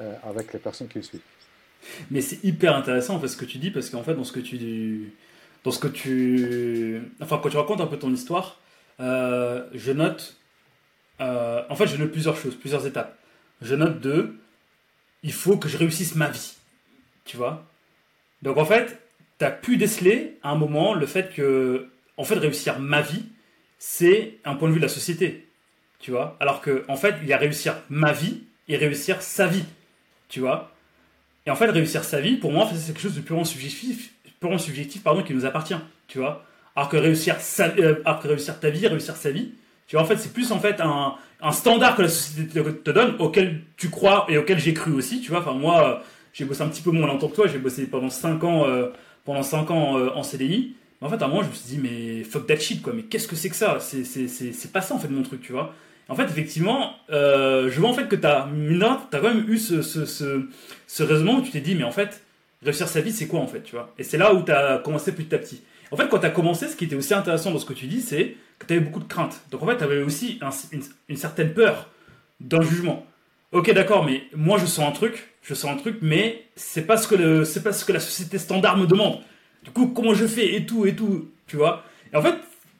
Euh, 0.00 0.14
avec 0.22 0.52
les 0.52 0.60
personnes 0.60 0.86
qui 0.86 0.98
le 0.98 1.02
suivent. 1.02 1.20
Mais 2.12 2.20
c'est 2.20 2.44
hyper 2.44 2.76
intéressant 2.76 3.20
ce 3.26 3.36
que 3.36 3.44
tu 3.44 3.58
dis 3.58 3.72
parce 3.72 3.90
qu'en 3.90 4.04
fait 4.04 4.14
dans 4.14 4.22
ce 4.22 4.30
que 4.30 4.38
tu 4.38 5.12
dans 5.64 5.72
ce 5.72 5.80
que 5.80 5.88
tu 5.88 7.02
enfin 7.20 7.40
quand 7.42 7.48
tu 7.48 7.56
racontes 7.56 7.80
un 7.80 7.86
peu 7.88 7.98
ton 7.98 8.12
histoire, 8.12 8.60
euh, 9.00 9.64
je 9.74 9.90
note 9.90 10.36
euh, 11.20 11.62
en 11.68 11.74
fait 11.74 11.88
je 11.88 11.96
note 11.96 12.12
plusieurs 12.12 12.36
choses, 12.36 12.54
plusieurs 12.54 12.86
étapes. 12.86 13.18
Je 13.60 13.74
note 13.74 14.00
de 14.00 14.36
il 15.24 15.32
faut 15.32 15.56
que 15.56 15.68
je 15.68 15.76
réussisse 15.76 16.14
ma 16.14 16.28
vie. 16.28 16.54
Tu 17.24 17.36
vois 17.36 17.66
Donc 18.42 18.56
en 18.56 18.64
fait, 18.64 19.00
tu 19.40 19.44
as 19.44 19.50
pu 19.50 19.78
déceler 19.78 20.38
à 20.44 20.50
un 20.50 20.56
moment 20.56 20.94
le 20.94 21.06
fait 21.06 21.34
que 21.34 21.88
en 22.16 22.22
fait 22.22 22.36
réussir 22.36 22.78
ma 22.78 23.00
vie, 23.02 23.24
c'est 23.78 24.38
un 24.44 24.54
point 24.54 24.68
de 24.68 24.74
vue 24.74 24.80
de 24.80 24.84
la 24.84 24.92
société. 24.92 25.48
Tu 25.98 26.12
vois 26.12 26.36
Alors 26.38 26.60
que 26.60 26.84
en 26.86 26.96
fait, 26.96 27.16
il 27.22 27.26
y 27.26 27.32
a 27.32 27.38
réussir 27.38 27.74
ma 27.90 28.12
vie 28.12 28.44
et 28.68 28.76
réussir 28.76 29.22
sa 29.22 29.48
vie 29.48 29.64
tu 30.28 30.40
vois. 30.40 30.72
Et 31.46 31.50
en 31.50 31.56
fait, 31.56 31.70
réussir 31.70 32.04
sa 32.04 32.20
vie, 32.20 32.36
pour 32.36 32.52
moi, 32.52 32.68
c'est 32.74 32.92
quelque 32.92 33.00
chose 33.00 33.14
de 33.14 33.20
purement 33.20 33.44
subjectif, 33.44 34.12
purement 34.40 34.58
subjectif 34.58 35.02
pardon, 35.02 35.22
qui 35.22 35.34
nous 35.34 35.46
appartient, 35.46 35.78
tu 36.06 36.18
vois. 36.18 36.44
Alors 36.76 36.88
que 36.88 36.96
réussir, 36.96 37.36
euh, 37.60 38.02
alors 38.04 38.20
que 38.20 38.28
réussir 38.28 38.60
ta 38.60 38.70
vie, 38.70 38.86
réussir 38.86 39.16
sa 39.16 39.30
vie, 39.30 39.52
tu 39.86 39.96
vois, 39.96 40.04
en 40.04 40.06
fait, 40.06 40.18
c'est 40.18 40.32
plus 40.32 40.52
en 40.52 40.60
fait 40.60 40.80
un, 40.80 41.14
un, 41.40 41.52
standard 41.52 41.96
que 41.96 42.02
la 42.02 42.08
société 42.08 42.62
te, 42.84 42.90
donne, 42.90 43.16
auquel 43.18 43.62
tu 43.78 43.88
crois 43.88 44.26
et 44.28 44.36
auquel 44.36 44.58
j'ai 44.58 44.74
cru 44.74 44.92
aussi, 44.92 45.20
tu 45.20 45.30
vois. 45.30 45.40
Enfin, 45.40 45.54
moi, 45.54 46.02
j'ai 46.34 46.44
bossé 46.44 46.62
un 46.62 46.68
petit 46.68 46.82
peu 46.82 46.90
moins 46.90 47.06
longtemps 47.06 47.28
que 47.28 47.34
toi, 47.34 47.46
j'ai 47.46 47.58
bossé 47.58 47.86
pendant 47.86 48.10
5 48.10 48.44
ans, 48.44 48.66
euh, 48.66 48.88
pendant 49.24 49.42
5 49.42 49.70
ans 49.70 49.98
euh, 49.98 50.10
en 50.14 50.22
CDI. 50.22 50.76
Mais 51.00 51.06
en 51.08 51.10
fait, 51.10 51.22
à 51.22 51.24
un 51.24 51.28
moment, 51.28 51.42
je 51.42 51.48
me 51.48 51.54
suis 51.54 51.76
dit, 51.76 51.78
mais 51.78 52.22
fuck 52.24 52.46
that 52.46 52.58
shit, 52.58 52.82
quoi. 52.82 52.92
Mais 52.92 53.02
qu'est-ce 53.02 53.26
que 53.26 53.36
c'est 53.36 53.48
que 53.48 53.56
ça? 53.56 53.78
C'est 53.80 54.72
pas 54.72 54.82
ça, 54.82 54.94
en 54.94 54.98
fait, 54.98 55.08
mon 55.08 55.22
truc, 55.22 55.40
tu 55.40 55.52
vois. 55.52 55.74
En 56.08 56.14
fait, 56.14 56.24
effectivement, 56.24 56.94
euh, 57.10 57.70
je 57.70 57.78
vois 57.78 57.90
en 57.90 57.92
fait 57.92 58.08
que 58.08 58.16
tu 58.16 58.26
as, 58.26 58.44
as 58.46 59.18
quand 59.18 59.22
même 59.22 59.44
eu 59.48 59.58
ce, 59.58 59.82
ce, 59.82 60.06
ce, 60.06 61.02
raisonnement 61.02 61.36
où 61.36 61.42
tu 61.42 61.50
t'es 61.50 61.60
dit, 61.60 61.74
mais 61.74 61.84
en 61.84 61.90
fait, 61.90 62.22
réussir 62.62 62.88
sa 62.88 63.02
vie, 63.02 63.12
c'est 63.12 63.26
quoi, 63.26 63.40
en 63.40 63.46
fait, 63.46 63.62
tu 63.62 63.72
vois? 63.76 63.92
Et 63.98 64.04
c'est 64.04 64.16
là 64.16 64.32
où 64.32 64.42
tu 64.42 64.50
as 64.50 64.78
commencé 64.78 65.12
petit 65.12 65.34
à 65.34 65.38
petit. 65.38 65.62
En 65.90 65.96
fait, 65.96 66.08
quand 66.08 66.18
tu 66.18 66.26
as 66.26 66.30
commencé, 66.30 66.66
ce 66.68 66.76
qui 66.76 66.84
était 66.84 66.96
aussi 66.96 67.12
intéressant 67.12 67.50
dans 67.50 67.58
ce 67.58 67.66
que 67.66 67.74
tu 67.74 67.86
dis, 67.86 68.00
c'est 68.00 68.36
que 68.58 68.66
tu 68.66 68.72
avais 68.72 68.82
beaucoup 68.82 69.00
de 69.00 69.04
craintes. 69.04 69.40
Donc, 69.50 69.62
en 69.62 69.66
fait, 69.66 69.76
tu 69.76 69.84
avais 69.84 70.02
aussi 70.02 70.40
une, 71.08 71.16
certaine 71.16 71.52
peur 71.52 71.90
d'un 72.40 72.62
jugement. 72.62 73.06
Ok, 73.52 73.70
d'accord, 73.72 74.04
mais 74.04 74.22
moi, 74.34 74.58
je 74.58 74.66
sens 74.66 74.88
un 74.88 74.92
truc, 74.92 75.28
je 75.42 75.52
sens 75.54 75.70
un 75.70 75.76
truc, 75.76 75.98
mais 76.00 76.44
c'est 76.56 76.86
pas 76.86 76.96
ce 76.96 77.06
que 77.06 77.44
c'est 77.44 77.62
pas 77.62 77.72
ce 77.72 77.84
que 77.84 77.92
la 77.92 78.00
société 78.00 78.38
standard 78.38 78.76
me 78.76 78.86
demande. 78.86 79.20
Du 79.62 79.70
coup, 79.70 79.88
comment 79.88 80.14
je 80.14 80.26
fais 80.26 80.54
et 80.54 80.66
tout 80.66 80.86
et 80.86 80.94
tout, 80.94 81.30
tu 81.46 81.56
vois? 81.56 81.84
Et 82.12 82.16
en 82.16 82.22
fait, 82.22 82.34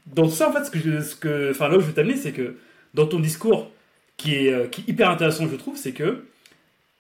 dans 0.07 0.25
tout 0.25 0.35
ça, 0.35 0.49
en 0.49 0.53
fait, 0.53 0.65
ce 0.65 0.71
que, 0.71 1.01
ce 1.01 1.17
que, 1.17 1.51
enfin 1.51 1.69
là 1.69 1.77
où 1.77 1.81
je 1.81 1.87
veux 1.87 1.93
t'amener, 1.93 2.17
c'est 2.17 2.33
que 2.33 2.57
dans 2.95 3.07
ton 3.07 3.21
discours, 3.21 3.71
qui 4.17 4.35
est, 4.35 4.53
euh, 4.53 4.67
qui 4.67 4.83
est 4.83 4.89
hyper 4.89 5.11
intéressant, 5.11 5.47
je 5.49 5.57
trouve, 5.57 5.77
c'est 5.77 5.93
que 5.93 6.25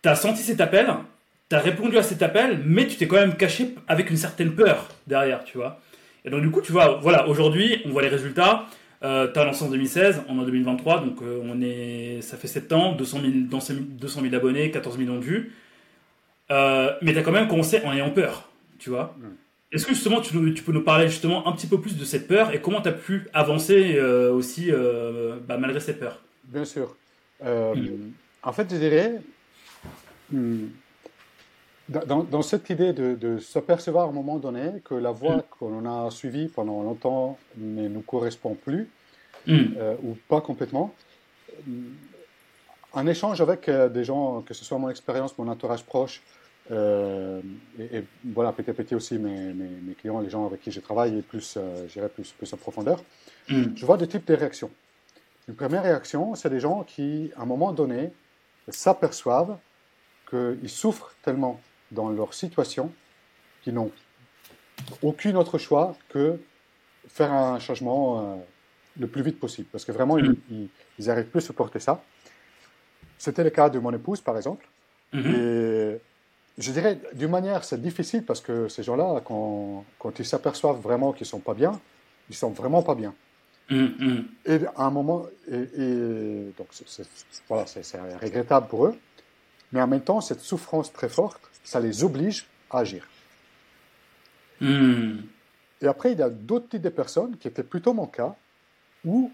tu 0.02 0.08
as 0.08 0.14
senti 0.14 0.42
cet 0.42 0.60
appel, 0.60 0.88
tu 1.48 1.56
as 1.56 1.60
répondu 1.60 1.98
à 1.98 2.02
cet 2.02 2.22
appel, 2.22 2.60
mais 2.64 2.86
tu 2.86 2.96
t'es 2.96 3.06
quand 3.06 3.16
même 3.16 3.36
caché 3.36 3.74
avec 3.88 4.10
une 4.10 4.16
certaine 4.16 4.54
peur 4.54 4.88
derrière, 5.06 5.44
tu 5.44 5.58
vois. 5.58 5.80
Et 6.24 6.30
donc, 6.30 6.42
du 6.42 6.50
coup, 6.50 6.60
tu 6.60 6.72
vois, 6.72 6.98
voilà, 7.02 7.28
aujourd'hui, 7.28 7.80
on 7.84 7.90
voit 7.90 8.02
les 8.02 8.08
résultats. 8.08 8.66
Euh, 9.04 9.30
tu 9.32 9.38
as 9.38 9.44
lancé 9.44 9.64
en 9.64 9.70
2016, 9.70 10.22
on 10.28 10.38
est 10.38 10.40
en 10.40 10.44
2023, 10.44 11.04
donc 11.04 11.22
euh, 11.22 11.40
on 11.44 11.60
est, 11.62 12.20
ça 12.20 12.36
fait 12.36 12.48
7 12.48 12.72
ans, 12.72 12.92
200 12.92 13.20
000, 13.20 13.32
200 13.50 14.20
000 14.22 14.34
abonnés, 14.34 14.70
14 14.70 14.98
millions 14.98 15.16
de 15.16 15.24
vues. 15.24 15.52
Euh, 16.50 16.92
mais 17.02 17.12
tu 17.12 17.18
as 17.18 17.22
quand 17.22 17.32
même 17.32 17.48
commencé 17.48 17.80
en 17.84 17.92
ayant 17.92 18.10
peur, 18.10 18.50
tu 18.78 18.90
vois. 18.90 19.16
Est-ce 19.70 19.84
que 19.84 19.92
justement 19.92 20.20
tu, 20.20 20.32
tu, 20.54 20.62
peux 20.62 20.72
nous 20.72 20.82
parler 20.82 21.08
justement 21.08 21.46
un 21.46 21.52
petit 21.52 21.66
peu 21.66 21.78
plus 21.80 21.96
de 21.98 22.04
cette 22.04 22.26
peur 22.26 22.54
et 22.54 22.60
comment 22.60 22.80
tu 22.80 22.88
as 22.88 22.92
pu 22.92 23.28
avancer 23.34 23.96
euh, 23.96 24.32
aussi 24.32 24.70
bah, 25.46 25.58
malgré 25.58 25.80
cette 25.80 26.00
peur? 26.00 26.22
Bien 26.44 26.64
sûr. 26.64 26.96
Mm. 27.42 28.12
En 28.42 28.52
fait, 28.52 28.66
je 28.70 28.76
dirais, 28.76 29.20
mm, 30.32 30.66
dans, 31.88 32.24
dans, 32.24 32.42
cette 32.42 32.70
idée 32.70 32.94
de, 32.94 33.14
de 33.14 33.38
s'apercevoir 33.38 34.06
à 34.06 34.08
un 34.08 34.12
moment 34.12 34.38
donné 34.38 34.80
que 34.84 34.94
la 34.94 35.10
voie 35.10 35.44
qu'on 35.58 35.84
a 35.84 36.10
suivie 36.10 36.48
pendant 36.48 36.82
longtemps 36.82 37.38
ne 37.58 37.88
nous 37.88 38.00
correspond 38.00 38.54
plus, 38.54 38.88
ou 39.46 40.16
pas 40.28 40.40
complètement, 40.40 40.94
en 42.92 43.06
échange 43.06 43.40
avec 43.42 43.68
des 43.68 44.04
gens, 44.04 44.42
que 44.42 44.54
ce 44.54 44.64
soit 44.64 44.78
mon 44.78 44.88
expérience, 44.88 45.36
mon 45.36 45.48
entourage 45.48 45.84
proche, 45.84 46.22
euh, 46.70 47.40
et, 47.78 48.04
voilà, 48.24 48.52
petit 48.52 48.70
à 48.70 48.74
petit 48.74 48.94
aussi, 48.94 49.18
mes, 49.18 49.52
mes, 49.52 49.94
clients, 49.94 50.20
les 50.20 50.30
gens 50.30 50.46
avec 50.46 50.60
qui 50.60 50.70
je 50.70 50.80
travaille, 50.80 51.22
plus, 51.22 51.54
euh, 51.56 52.08
plus, 52.08 52.32
plus 52.32 52.52
en 52.52 52.56
profondeur, 52.56 53.02
mm. 53.48 53.76
je 53.76 53.86
vois 53.86 53.96
deux 53.96 54.06
types 54.06 54.26
de 54.26 54.34
réactions. 54.34 54.70
Une 55.48 55.54
première 55.54 55.82
réaction, 55.82 56.34
c'est 56.34 56.50
des 56.50 56.60
gens 56.60 56.84
qui, 56.84 57.32
à 57.36 57.42
un 57.42 57.46
moment 57.46 57.72
donné, 57.72 58.10
s'aperçoivent 58.68 59.56
qu'ils 60.28 60.68
souffrent 60.68 61.14
tellement 61.22 61.58
dans 61.90 62.10
leur 62.10 62.34
situation 62.34 62.92
qu'ils 63.62 63.72
n'ont 63.72 63.90
aucun 65.02 65.34
autre 65.36 65.56
choix 65.56 65.96
que 66.10 66.38
faire 67.08 67.32
un 67.32 67.58
changement 67.58 68.20
euh, 68.20 68.36
le 69.00 69.06
plus 69.06 69.22
vite 69.22 69.40
possible. 69.40 69.68
Parce 69.72 69.86
que 69.86 69.92
vraiment, 69.92 70.18
ils 70.18 70.68
n'arrivent 70.98 71.28
plus 71.28 71.38
à 71.38 71.46
supporter 71.46 71.80
ça. 71.80 72.02
C'était 73.16 73.42
le 73.42 73.50
cas 73.50 73.70
de 73.70 73.78
mon 73.78 73.92
épouse, 73.92 74.20
par 74.20 74.36
exemple. 74.36 74.68
Et 75.14 75.98
je 76.58 76.72
dirais, 76.72 76.98
d'une 77.14 77.30
manière, 77.30 77.62
c'est 77.62 77.80
difficile 77.80 78.24
parce 78.24 78.40
que 78.40 78.68
ces 78.68 78.82
gens-là, 78.82 79.22
quand, 79.24 79.84
quand, 79.98 80.18
ils 80.18 80.24
s'aperçoivent 80.24 80.80
vraiment 80.80 81.12
qu'ils 81.12 81.26
sont 81.26 81.38
pas 81.38 81.54
bien, 81.54 81.80
ils 82.28 82.34
sont 82.34 82.50
vraiment 82.50 82.82
pas 82.82 82.96
bien. 82.96 83.14
Mm, 83.70 83.76
mm. 83.76 84.24
Et 84.46 84.58
à 84.76 84.84
un 84.84 84.90
moment, 84.90 85.26
et, 85.50 86.52
donc 86.58 86.68
c'est, 86.72 87.06
voilà, 87.48 87.66
c'est, 87.66 87.82
regrettable 88.20 88.66
pour 88.66 88.86
eux, 88.86 88.96
mais 89.72 89.80
en 89.80 89.86
même 89.86 90.00
temps, 90.00 90.20
cette 90.20 90.40
souffrance 90.40 90.92
très 90.92 91.08
forte, 91.08 91.40
ça 91.62 91.78
les 91.78 92.02
oblige 92.02 92.46
à 92.70 92.80
agir. 92.80 93.06
Mm. 94.60 95.18
Et 95.80 95.86
après, 95.86 96.12
il 96.12 96.18
y 96.18 96.22
a 96.22 96.30
d'autres 96.30 96.68
types 96.70 96.82
de 96.82 96.88
personnes 96.88 97.36
qui 97.36 97.46
étaient 97.46 97.62
plutôt 97.62 97.94
mon 97.94 98.06
cas, 98.06 98.34
où 99.04 99.30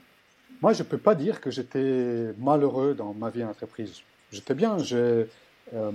moi, 0.61 0.75
je 0.75 0.83
ne 0.83 0.88
peux 0.88 0.99
pas 0.99 1.14
dire 1.14 1.40
que 1.40 1.50
j'étais 1.50 2.35
malheureux 2.38 2.95
dans 2.95 3.14
ma 3.14 3.31
vie 3.31 3.43
en 3.45 3.49
entreprise. 3.49 4.02
J'étais 4.31 4.54
bien, 4.54 4.78
j'ai. 4.78 5.26
Euh, 5.73 5.90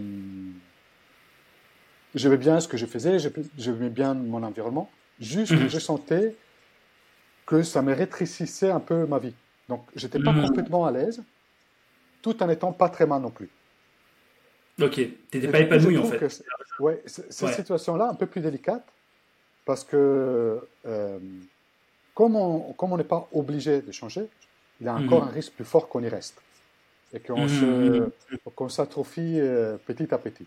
j'aimais 2.16 2.38
bien 2.38 2.60
ce 2.60 2.68
que 2.68 2.78
je 2.78 2.86
faisais, 2.86 3.18
j'aimais 3.58 3.90
bien 3.90 4.14
mon 4.14 4.44
environnement, 4.44 4.90
juste 5.20 5.56
que 5.56 5.64
mhm. 5.64 5.70
je 5.70 5.80
sentais 5.80 6.36
que 7.46 7.64
ça 7.64 7.82
me 7.82 7.94
rétrécissait 7.94 8.70
un 8.70 8.80
peu 8.80 9.06
ma 9.06 9.20
vie. 9.20 9.34
Donc, 9.68 9.84
j'étais 9.96 10.20
pas 10.20 10.32
mhm. 10.32 10.48
complètement 10.48 10.86
à 10.86 10.92
l'aise, 10.92 11.24
tout 12.22 12.42
en 12.44 12.50
étant 12.50 12.72
pas 12.72 12.90
très 12.90 13.06
mal 13.06 13.22
non 13.22 13.32
plus. 13.32 13.50
Ok, 14.82 14.94
tu 14.94 15.18
n'étais 15.34 15.48
pas 15.50 15.60
épanoui 15.60 15.98
en 15.98 16.06
fait. 16.06 16.44
ouais, 16.80 17.02
cette 17.06 17.54
situation-là, 17.56 18.10
un 18.10 18.16
peu 18.16 18.28
plus 18.28 18.42
délicate, 18.42 18.86
parce 19.66 19.84
que 19.84 20.62
euh, 20.86 21.20
comme 22.14 22.36
on 22.36 22.98
n'est 22.98 23.04
pas 23.04 23.28
obligé 23.34 23.82
de 23.82 23.92
changer, 23.92 24.28
il 24.80 24.86
y 24.86 24.90
a 24.90 24.96
encore 24.96 25.24
mhm. 25.24 25.30
un 25.30 25.32
risque 25.32 25.54
plus 25.54 25.66
fort 25.66 25.90
qu'on 25.90 26.02
y 26.02 26.08
reste 26.08 26.42
et 27.14 27.20
qu'on 27.20 28.70
s'atrophie 28.70 29.40
euh, 29.40 29.78
petit 29.86 30.14
à 30.14 30.18
petit. 30.18 30.46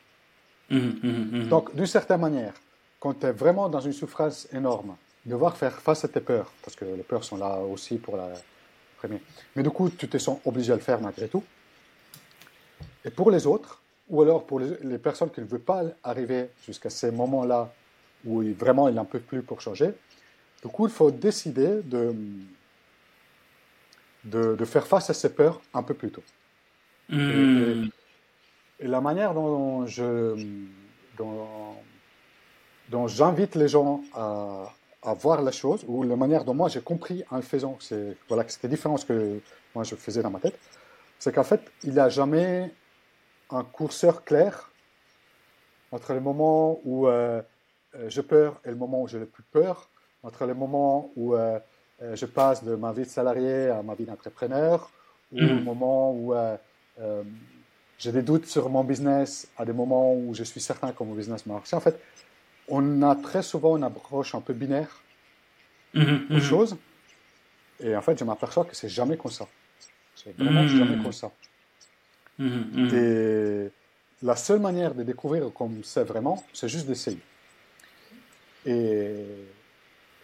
Mmh, 0.71 0.78
mmh, 0.78 1.09
mmh, 1.09 1.49
Donc, 1.49 1.75
d'une 1.75 1.87
certaine 1.87 2.21
manière, 2.21 2.54
quand 2.99 3.14
tu 3.14 3.26
es 3.26 3.33
vraiment 3.33 3.69
dans 3.69 3.81
une 3.81 3.92
souffrance 3.92 4.49
énorme, 4.52 4.97
devoir 5.25 5.57
faire 5.57 5.81
face 5.81 6.04
à 6.04 6.09
tes 6.09 6.21
peurs, 6.21 6.50
parce 6.62 6.76
que 6.76 6.85
les 6.85 7.02
peurs 7.02 7.25
sont 7.25 7.37
là 7.37 7.59
aussi 7.59 7.97
pour 7.97 8.16
la 8.16 8.31
première. 8.97 9.21
Mais 9.54 9.62
du 9.62 9.71
coup, 9.71 9.90
tu 9.90 10.09
te 10.09 10.19
sens 10.19 10.38
obligé 10.45 10.73
à 10.73 10.76
le 10.76 10.83
faire 10.83 11.00
malgré 11.00 11.28
tout. 11.28 11.45
Et 13.04 13.11
pour 13.11 13.31
les 13.31 13.47
autres, 13.47 13.81
ou 14.09 14.23
alors 14.23 14.45
pour 14.45 14.61
les, 14.61 14.99
personnes 14.99 15.31
qui 15.31 15.40
ne 15.40 15.47
veulent 15.47 15.61
pas 15.61 15.83
arriver 16.02 16.50
jusqu'à 16.64 16.90
ces 16.90 17.11
moments-là 17.11 17.73
où 18.25 18.42
vraiment 18.54 18.88
ils 18.88 18.95
n'en 18.95 19.04
peuvent 19.04 19.23
plus 19.23 19.42
pour 19.42 19.61
changer, 19.61 19.90
du 20.62 20.69
coup, 20.69 20.87
il 20.87 20.92
faut 20.92 21.11
décider 21.11 21.83
de, 21.83 22.14
de, 24.25 24.64
faire 24.64 24.87
face 24.87 25.11
à 25.11 25.14
ces 25.14 25.31
peurs 25.31 25.61
un 25.75 25.83
peu 25.83 25.95
plus 25.95 26.11
tôt. 26.11 26.23
Et 27.11 27.75
la 28.83 29.01
manière 29.01 29.35
dont 29.35 29.87
je, 29.87 30.37
dont, 31.17 33.07
j'invite 33.07 33.55
les 33.55 33.69
gens 33.69 34.03
à, 34.15 34.73
à, 35.03 35.15
voir 35.15 35.43
la 35.43 35.53
chose, 35.53 35.85
ou 35.87 36.03
la 36.03 36.17
manière 36.17 36.45
dont 36.45 36.55
moi 36.55 36.69
j'ai 36.69 36.81
compris 36.81 37.25
en 37.31 37.37
le 37.37 37.43
faisant, 37.43 37.77
c'est, 37.81 38.17
voilà, 38.29 38.45
c'était 38.49 38.69
différent 38.69 38.95
de 38.95 39.01
ce 39.01 39.07
que 39.07 39.41
moi 39.75 39.85
je 39.85 39.95
faisais 39.95 40.23
dans 40.23 40.31
ma 40.31 40.41
tête, 40.41 40.59
c'est 41.19 41.33
qu'en 41.33 41.45
fait, 41.45 41.62
il 41.85 41.93
n'y 41.93 42.01
a 42.01 42.09
jamais 42.09 42.73
un 43.51 43.65
curseur 43.65 44.25
clair 44.25 44.71
entre 45.93 46.15
le 46.15 46.21
moment 46.21 46.81
où 46.85 47.07
euh, 47.07 47.43
euh, 47.95 48.09
je 48.09 48.21
peur 48.23 48.61
et 48.65 48.71
le 48.71 48.77
moment 48.77 49.03
où 49.03 49.09
je 49.09 49.19
n'ai 49.19 49.27
plus 49.27 49.43
peur, 49.45 49.89
entre 50.23 50.47
le 50.47 50.55
moment 50.55 51.12
où 51.17 51.35
euh, 51.35 51.61
je 52.15 52.27
passe 52.27 52.65
de 52.65 52.75
ma 52.75 52.93
vie 52.93 53.03
de 53.03 53.09
salarié 53.09 53.69
à 53.69 53.83
ma 53.83 53.95
vie 53.95 54.05
d'entrepreneur, 54.05 54.91
ou 55.33 55.37
le 55.37 55.55
mm. 55.55 55.65
moment 55.65 56.12
où 56.12 56.35
j'ai 58.02 58.11
des 58.11 58.23
doutes 58.23 58.47
sur 58.47 58.68
mon 58.68 58.82
business 58.82 59.47
à 59.56 59.64
des 59.64 59.73
moments 59.73 60.12
où 60.12 60.35
je 60.35 60.42
suis 60.42 60.61
certain 60.61 60.90
que 60.90 61.04
mon 61.04 61.14
business 61.14 61.47
marche. 61.47 61.73
En 61.73 61.78
fait, 61.78 61.97
on 62.66 63.00
a 63.02 63.14
très 63.14 63.44
souvent 63.44 63.76
une 63.76 63.85
approche 63.85 64.35
un 64.35 64.40
peu 64.40 64.54
binaire 64.54 65.02
mm 65.94 66.35
aux 66.37 66.40
choses. 66.40 66.76
Et 67.78 67.94
en 67.94 68.02
fait, 68.02 68.18
je 68.18 68.25
m'aperçois 68.25 68.64
que 68.64 68.75
c'est 68.75 68.88
jamais 68.88 69.16
comme 69.16 69.30
ça. 69.30 69.47
C'est 70.16 70.37
vraiment 70.37 70.62
mm-hmm. 70.62 70.78
jamais 70.78 71.02
comme 71.02 71.12
ça. 71.12 71.30
Mm-hmm. 72.40 72.94
Et 72.94 73.71
la 74.23 74.35
seule 74.35 74.59
manière 74.59 74.94
de 74.94 75.04
découvrir 75.04 75.52
comme 75.52 75.85
c'est 75.85 76.02
vraiment, 76.02 76.42
c'est 76.52 76.68
juste 76.68 76.87
d'essayer. 76.88 77.21
Et 78.66 79.14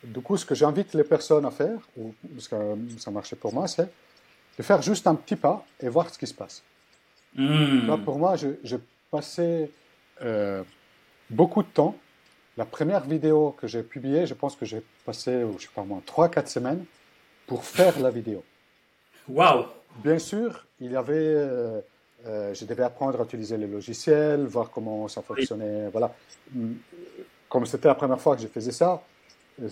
du 0.03 0.21
coup, 0.21 0.37
ce 0.37 0.45
que 0.45 0.57
j'invite 0.57 0.95
les 0.95 1.05
personnes 1.05 1.47
à 1.47 1.53
faire, 1.53 1.79
ou 1.97 2.13
parce 2.35 2.49
que 2.49 2.57
ça 2.99 3.13
marchait 3.13 3.37
pour 3.37 3.55
moi, 3.55 3.69
c'est 3.69 3.89
de 4.59 4.63
faire 4.65 4.83
juste 4.83 5.07
un 5.07 5.15
petit 5.15 5.37
pas 5.37 5.65
et 5.79 5.89
voir 5.89 6.13
ce 6.13 6.19
qui 6.19 6.27
se 6.27 6.35
passe. 6.35 6.65
Hmm. 7.39 8.05
pour 8.05 8.19
moi, 8.19 8.35
j'ai 8.37 8.79
passé 9.11 9.71
euh, 10.23 10.63
beaucoup 11.31 11.63
de 11.63 11.69
temps. 11.69 11.97
La 12.57 12.65
première 12.65 13.05
vidéo 13.05 13.55
que 13.59 13.67
j'ai 13.67 13.83
publiée, 13.83 14.27
je 14.27 14.35
pense 14.35 14.57
que 14.57 14.67
j'ai 14.67 14.83
passé, 15.07 15.45
je 15.57 15.63
sais 15.63 15.71
pas 15.75 15.85
moi, 15.85 16.03
3-4 16.07 16.49
semaines 16.49 16.85
pour 17.47 17.65
faire 17.65 17.99
la 18.01 18.11
vidéo. 18.11 18.43
Waouh 19.29 19.67
Bien 20.03 20.19
sûr, 20.19 20.67
il 20.81 20.93
y 20.93 20.97
avait 20.97 21.15
euh, 21.17 21.81
euh, 22.27 22.53
je 22.53 22.65
devais 22.65 22.83
apprendre 22.83 23.21
à 23.21 23.25
utiliser 23.25 23.57
les 23.57 23.67
logiciels, 23.67 24.45
voir 24.45 24.71
comment 24.71 25.07
ça 25.09 25.23
fonctionnait. 25.23 25.89
Voilà. 25.89 26.13
Comme 27.49 27.65
c'était 27.67 27.89
la 27.89 27.95
première 27.95 28.21
fois 28.21 28.37
que 28.37 28.43
je 28.43 28.49
faisais 28.49 28.73
ça, 28.73 29.03
euh, 29.63 29.69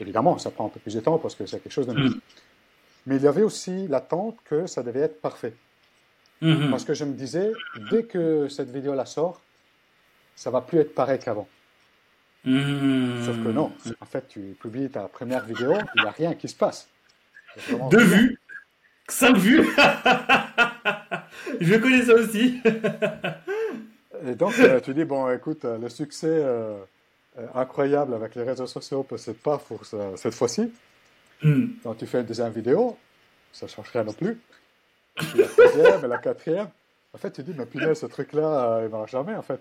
évidemment, 0.00 0.36
ça 0.38 0.50
prend 0.50 0.66
un 0.66 0.68
peu 0.68 0.80
plus 0.80 0.94
de 0.94 1.00
temps 1.00 1.18
parce 1.18 1.34
que 1.34 1.46
c'est 1.46 1.60
quelque 1.60 1.72
chose 1.72 1.86
de 1.86 1.92
nouveau. 1.92 2.16
Mm. 2.16 2.20
Mais 3.06 3.16
il 3.16 3.22
y 3.22 3.28
avait 3.28 3.42
aussi 3.42 3.86
l'attente 3.86 4.36
que 4.44 4.66
ça 4.66 4.82
devait 4.82 5.00
être 5.00 5.20
parfait. 5.20 5.54
Mm-hmm. 6.42 6.70
Parce 6.70 6.84
que 6.84 6.94
je 6.94 7.04
me 7.04 7.14
disais, 7.14 7.52
dès 7.90 8.04
que 8.04 8.48
cette 8.48 8.70
vidéo 8.70 8.94
la 8.94 9.06
sort, 9.06 9.40
ça 10.36 10.50
va 10.50 10.60
plus 10.60 10.78
être 10.78 10.94
pareil 10.94 11.18
qu'avant. 11.18 11.48
Mm. 12.44 13.24
Sauf 13.24 13.36
que 13.42 13.48
non, 13.48 13.72
en 14.00 14.06
fait, 14.06 14.28
tu 14.28 14.40
publies 14.60 14.90
ta 14.90 15.08
première 15.08 15.44
vidéo, 15.44 15.72
il 15.94 16.02
n'y 16.02 16.08
a 16.08 16.10
rien 16.10 16.34
qui 16.34 16.48
se 16.48 16.56
passe. 16.56 16.88
Deux 17.90 18.02
vues, 18.02 18.38
cinq 19.08 19.36
vues. 19.36 19.64
je 21.60 21.74
connais 21.76 22.02
ça 22.02 22.14
aussi. 22.14 22.60
Et 24.26 24.34
donc, 24.34 24.58
euh, 24.58 24.80
tu 24.80 24.94
dis, 24.94 25.04
bon, 25.04 25.30
écoute, 25.30 25.64
euh, 25.64 25.78
le 25.78 25.88
succès 25.88 26.28
euh, 26.30 26.76
incroyable 27.54 28.14
avec 28.14 28.34
les 28.34 28.42
réseaux 28.42 28.66
sociaux, 28.66 29.02
peut-être 29.02 29.42
pas 29.42 29.58
pour 29.58 29.84
cette 29.84 30.34
fois-ci. 30.34 30.72
Mm. 31.42 31.66
Donc, 31.84 31.98
tu 31.98 32.06
fais 32.06 32.20
une 32.20 32.26
deuxième 32.26 32.52
vidéo, 32.52 32.96
ça 33.52 33.66
ne 33.66 33.70
change 33.70 33.90
rien 33.90 34.04
non 34.04 34.12
plus. 34.12 34.38
La 35.16 35.46
troisième 35.46 36.04
et 36.04 36.08
la 36.08 36.18
quatrième. 36.18 36.68
En 37.12 37.18
fait, 37.18 37.30
tu 37.30 37.42
dis, 37.42 37.54
mais 37.56 37.66
punaise, 37.66 38.00
ce 38.00 38.06
truc-là, 38.06 38.80
il 38.80 38.84
ne 38.84 38.88
marche 38.88 39.12
jamais, 39.12 39.34
en 39.36 39.42
fait. 39.42 39.60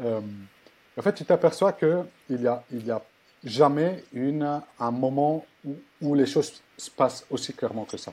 en 0.00 1.02
fait, 1.02 1.12
tu 1.12 1.24
t'aperçois 1.24 1.72
qu'il 1.72 2.06
n'y 2.30 2.46
a, 2.46 2.62
il 2.72 2.86
y 2.86 2.90
a 2.90 3.02
jamais 3.44 4.04
une, 4.12 4.60
un 4.80 4.90
moment 4.90 5.44
où, 5.64 5.74
où 6.00 6.14
les 6.14 6.26
choses 6.26 6.62
se 6.76 6.90
passent 6.90 7.26
aussi 7.30 7.52
clairement 7.52 7.84
que 7.84 7.96
ça. 7.96 8.12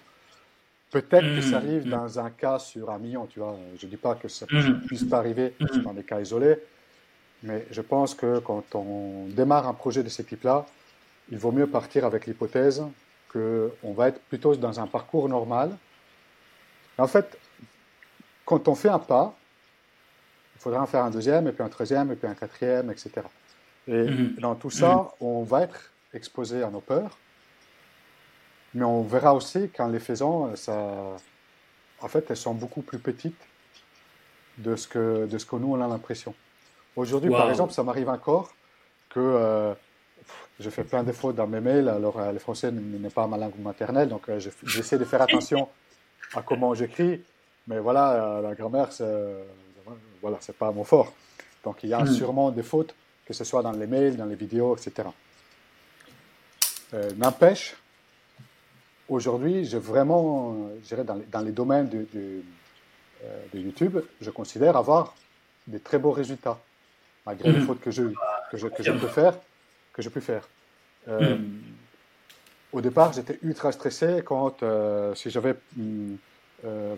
Peut-être 0.92 1.36
que 1.36 1.42
ça 1.42 1.60
mmh, 1.60 1.66
arrive 1.66 1.88
mmh. 1.88 1.90
dans 1.90 2.20
un 2.20 2.30
cas 2.30 2.60
sur 2.60 2.90
un 2.90 2.98
million, 3.00 3.26
tu 3.26 3.40
vois. 3.40 3.58
Je 3.78 3.86
ne 3.86 3.90
dis 3.90 3.98
pas 3.98 4.16
que 4.16 4.28
ça 4.28 4.46
ne 4.50 4.62
mmh. 4.62 4.82
puisse 4.82 5.04
pas 5.04 5.18
arriver 5.18 5.54
dans 5.84 5.94
des 5.94 6.04
cas 6.04 6.22
isolés, 6.22 6.58
mais 7.44 7.66
je 7.72 7.82
pense 7.82 8.16
que 8.16 8.40
quand 8.40 8.64
on 8.76 9.26
démarre 9.28 9.68
un 9.68 9.74
projet 9.74 10.04
de 10.04 10.10
ce 10.10 10.22
type-là, 10.22 10.66
il 11.32 11.38
vaut 11.38 11.52
mieux 11.52 11.68
partir 11.68 12.06
avec 12.06 12.28
l'hypothèse 12.28 12.84
qu'on 13.32 13.94
va 13.94 14.08
être 14.10 14.22
plutôt 14.22 14.56
dans 14.56 14.80
un 14.80 14.88
parcours 14.88 15.28
normal. 15.28 15.76
En 16.98 17.08
fait, 17.08 17.38
quand 18.46 18.68
on 18.68 18.76
fait 18.76 18.90
un 18.90 19.00
pas, 19.00 19.36
il 20.56 20.62
faudra 20.62 20.82
en 20.82 20.86
faire 20.86 21.04
un 21.04 21.12
deuxième, 21.12 21.48
et 21.48 21.52
puis 21.52 21.64
un 21.64 21.70
troisième, 21.70 22.12
et 22.12 22.16
puis 22.16 22.28
un 22.28 22.36
quatrième, 22.36 22.90
etc. 22.92 23.12
Et 23.88 24.08
dans 24.40 24.56
tout 24.56 24.72
ça, 24.72 25.12
on 25.20 25.44
va 25.44 25.64
être 25.64 25.92
exposé 26.14 26.64
à 26.64 26.70
nos 26.70 26.80
peurs, 26.80 27.18
mais 28.74 28.84
on 28.84 29.04
verra 29.04 29.34
aussi 29.34 29.70
qu'en 29.70 29.88
les 29.88 30.00
faisant, 30.00 30.56
ça, 30.56 30.74
en 32.02 32.08
fait, 32.08 32.26
elles 32.30 32.38
sont 32.38 32.54
beaucoup 32.54 32.82
plus 32.82 33.00
petites 33.00 33.40
de 34.58 34.76
ce 34.76 34.88
que, 34.88 35.26
de 35.26 35.38
ce 35.38 35.46
que 35.46 35.56
nous, 35.56 35.74
on 35.74 35.82
a 35.82 35.88
l'impression. 35.88 36.34
Aujourd'hui, 36.96 37.30
par 37.30 37.50
exemple, 37.50 37.74
ça 37.74 37.84
m'arrive 37.84 38.10
encore 38.10 38.54
que 39.10 39.20
euh, 39.20 39.74
je 40.60 40.70
fais 40.70 40.84
plein 40.84 41.04
de 41.04 41.12
fautes 41.12 41.36
dans 41.36 41.48
mes 41.48 41.60
mails. 41.60 41.90
Alors, 41.90 42.20
euh, 42.20 42.32
le 42.32 42.40
français 42.40 42.72
n'est 42.72 43.10
pas 43.10 43.28
ma 43.28 43.38
langue 43.38 43.58
maternelle, 43.60 44.10
donc 44.10 44.30
euh, 44.30 44.40
j'essaie 44.64 44.98
de 44.98 45.06
faire 45.06 45.22
attention 45.28 45.68
à 46.34 46.42
comment 46.42 46.74
j'écris. 46.74 47.22
Mais 47.68 47.80
voilà, 47.80 48.40
la 48.42 48.54
grammaire, 48.56 48.92
c'est 48.92 49.06
voilà, 50.22 50.38
c'est 50.40 50.58
pas 50.58 50.72
mon 50.72 50.84
fort. 50.84 51.14
Donc, 51.64 51.84
il 51.84 51.90
y 51.90 51.94
a 51.94 52.04
hmm. 52.04 52.08
sûrement 52.08 52.52
des 52.52 52.64
fautes, 52.64 52.96
que 53.26 53.34
ce 53.34 53.44
soit 53.44 53.62
dans 53.62 53.72
les 53.72 53.88
mails, 53.88 54.18
dans 54.18 54.26
les 54.26 54.36
vidéos, 54.36 54.76
etc. 54.76 55.10
N'empêche 57.18 57.76
aujourd'hui, 59.08 59.66
j'ai 59.66 59.80
vraiment, 59.80 60.70
je 60.84 60.96
dans, 60.96 61.22
dans, 61.32 61.42
les 61.42 61.52
domaines 61.52 61.90
de, 61.90 62.08
de, 62.14 62.42
euh, 63.24 63.46
de, 63.54 63.60
YouTube, 63.60 64.00
je 64.22 64.30
considère 64.30 64.76
avoir 64.76 65.16
des 65.68 65.80
très 65.80 65.98
beaux 65.98 66.12
résultats, 66.12 66.60
malgré 67.26 67.52
les 67.52 67.60
mhm. 67.60 67.66
fautes 67.66 67.82
que 67.82 67.92
je, 67.92 68.04
que 68.52 68.58
je, 68.58 68.68
que 68.68 68.84
je 68.84 68.92
peux 68.92 69.08
faire. 69.08 69.38
Que 69.94 70.02
je 70.02 70.10
peux 70.10 70.20
faire. 70.20 70.48
Euh, 71.08 71.38
mhm. 71.38 71.62
Au 72.76 72.82
départ, 72.82 73.14
j'étais 73.14 73.40
ultra 73.42 73.72
stressé 73.72 74.22
quand, 74.26 74.62
euh, 74.62 75.16
si 75.16 75.30
j'avais 75.30 75.56
mm, 75.78 76.16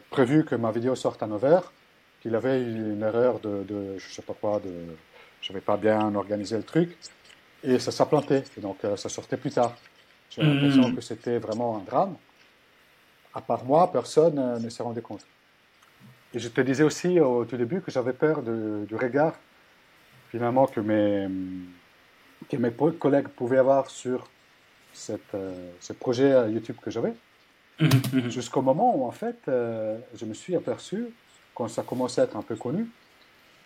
prévu 0.09 0.43
que 0.43 0.55
ma 0.55 0.71
vidéo 0.71 0.95
sorte 0.95 1.21
à 1.21 1.27
9h, 1.27 1.61
qu'il 2.19 2.33
avait 2.33 2.59
une 2.59 3.03
erreur 3.03 3.39
de, 3.39 3.63
de 3.63 3.95
je 3.99 4.11
sais 4.11 4.23
pas 4.23 4.33
quoi, 4.33 4.59
de, 4.59 4.71
je 5.39 5.53
n'avais 5.53 5.63
pas 5.63 5.77
bien 5.77 6.15
organisé 6.15 6.57
le 6.57 6.63
truc, 6.63 6.97
et 7.63 7.77
ça 7.77 7.91
s'est 7.91 8.05
planté, 8.07 8.41
et 8.57 8.61
donc 8.61 8.77
ça 8.95 9.07
sortait 9.07 9.37
plus 9.37 9.51
tard. 9.51 9.75
J'ai 10.31 10.41
l'impression 10.41 10.89
mm. 10.89 10.95
que 10.95 11.01
c'était 11.01 11.37
vraiment 11.37 11.77
un 11.77 11.81
drame. 11.81 12.15
À 13.35 13.41
part 13.41 13.63
moi, 13.63 13.91
personne 13.91 14.39
euh, 14.39 14.57
ne 14.57 14.69
s'est 14.69 14.81
rendu 14.81 15.03
compte. 15.03 15.27
Et 16.33 16.39
je 16.39 16.49
te 16.49 16.61
disais 16.61 16.83
aussi 16.83 17.19
au 17.19 17.45
tout 17.45 17.55
début 17.55 17.81
que 17.81 17.91
j'avais 17.91 18.13
peur 18.13 18.41
du 18.41 18.95
regard, 18.95 19.35
finalement, 20.31 20.65
que 20.65 20.79
mes, 20.79 21.27
que 22.49 22.57
mes 22.57 22.71
collègues 22.71 23.27
pouvaient 23.27 23.59
avoir 23.59 23.91
sur 23.91 24.27
cette, 24.97 25.35
euh, 25.35 25.71
ce 25.79 25.93
projet 25.93 26.51
YouTube 26.51 26.77
que 26.81 26.89
j'avais. 26.89 27.13
Mm-hmm. 27.79 28.29
Jusqu'au 28.29 28.61
moment 28.61 28.97
où, 28.97 29.05
en 29.05 29.11
fait, 29.11 29.37
euh, 29.47 29.97
je 30.15 30.25
me 30.25 30.33
suis 30.33 30.55
aperçu, 30.55 31.05
quand 31.53 31.67
ça 31.67 31.83
commençait 31.83 32.21
à 32.21 32.23
être 32.23 32.35
un 32.35 32.41
peu 32.41 32.55
connu, 32.55 32.87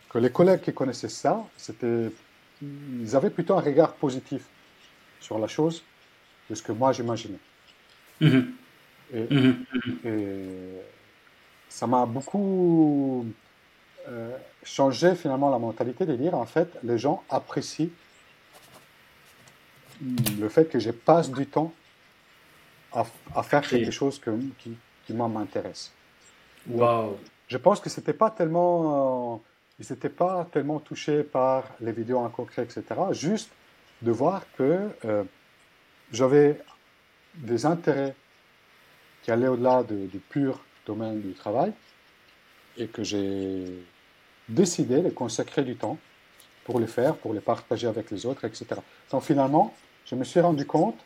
que 0.09 0.17
les 0.17 0.29
collègues 0.29 0.61
qui 0.61 0.73
connaissaient 0.73 1.09
ça, 1.09 1.45
c'était, 1.57 2.11
ils 2.61 3.15
avaient 3.15 3.29
plutôt 3.29 3.55
un 3.55 3.61
regard 3.61 3.93
positif 3.93 4.43
sur 5.21 5.39
la 5.39 5.47
chose 5.47 5.81
de 6.49 6.55
ce 6.55 6.61
que 6.61 6.73
moi 6.73 6.91
j'imaginais. 6.91 7.39
Mm-hmm. 8.21 8.45
Mm-hmm. 9.15 9.55
Et, 10.05 10.45
ça 11.69 11.87
m'a 11.87 12.05
beaucoup 12.05 13.25
euh, 14.09 14.37
changé 14.61 15.15
finalement 15.15 15.49
la 15.49 15.57
mentalité 15.57 16.05
de 16.05 16.17
dire 16.17 16.35
en 16.35 16.45
fait 16.45 16.67
les 16.83 16.97
gens 16.97 17.23
apprécient 17.29 17.87
le 20.39 20.49
fait 20.49 20.65
que 20.65 20.79
je 20.79 20.91
passe 20.91 21.29
du 21.31 21.45
temps 21.45 21.73
à, 22.93 23.43
faire 23.43 23.61
quelque 23.67 23.91
chose 23.91 24.19
que, 24.19 24.31
qui, 24.59 24.75
qui 25.05 25.13
m'intéresse. 25.13 25.91
Wow. 26.67 27.17
Je 27.47 27.57
pense 27.57 27.79
que 27.79 27.89
c'était 27.89 28.13
pas 28.13 28.29
tellement, 28.29 29.35
euh, 29.35 29.37
ils 29.79 29.91
n'étaient 29.91 30.09
pas 30.09 30.47
tellement 30.51 30.79
touchés 30.79 31.23
par 31.23 31.63
les 31.79 31.91
vidéos 31.91 32.19
en 32.19 32.29
concret, 32.29 32.63
etc. 32.63 32.83
Juste 33.11 33.51
de 34.01 34.11
voir 34.11 34.45
que 34.57 34.89
euh, 35.05 35.23
j'avais 36.11 36.59
des 37.35 37.65
intérêts 37.65 38.15
qui 39.23 39.31
allaient 39.31 39.47
au-delà 39.47 39.83
du 39.83 40.19
pur 40.19 40.59
domaine 40.85 41.21
du 41.21 41.33
travail 41.33 41.71
et 42.77 42.87
que 42.87 43.03
j'ai 43.03 43.83
décidé 44.49 45.01
de 45.01 45.09
consacrer 45.09 45.63
du 45.63 45.75
temps 45.75 45.97
pour 46.63 46.79
les 46.79 46.87
faire, 46.87 47.15
pour 47.15 47.33
les 47.33 47.39
partager 47.39 47.87
avec 47.87 48.11
les 48.11 48.25
autres, 48.25 48.45
etc. 48.45 48.67
Donc 49.11 49.23
finalement, 49.23 49.73
je 50.05 50.15
me 50.15 50.23
suis 50.23 50.39
rendu 50.39 50.65
compte 50.65 50.99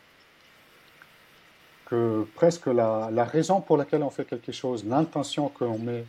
que 1.86 2.26
presque 2.34 2.66
la, 2.66 3.24
raison 3.24 3.60
pour 3.60 3.76
laquelle 3.76 4.02
on 4.02 4.10
fait 4.10 4.24
quelque 4.24 4.52
chose, 4.52 4.84
l'intention 4.84 5.48
qu'on 5.48 5.78
met 5.78 6.04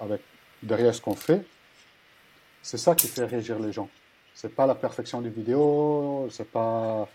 avec, 0.00 0.20
derrière 0.62 0.94
ce 0.94 1.00
qu'on 1.00 1.14
fait, 1.14 1.42
c'est 2.62 2.78
ça 2.78 2.94
qui 2.94 3.08
fait 3.08 3.24
réagir 3.24 3.58
les 3.58 3.72
gens. 3.72 3.88
C'est 4.34 4.54
pas 4.54 4.66
la 4.66 4.74
perfection 4.74 5.20
du 5.22 5.30
vidéo, 5.30 6.28
c'est 6.30 6.50
pas 6.50 7.08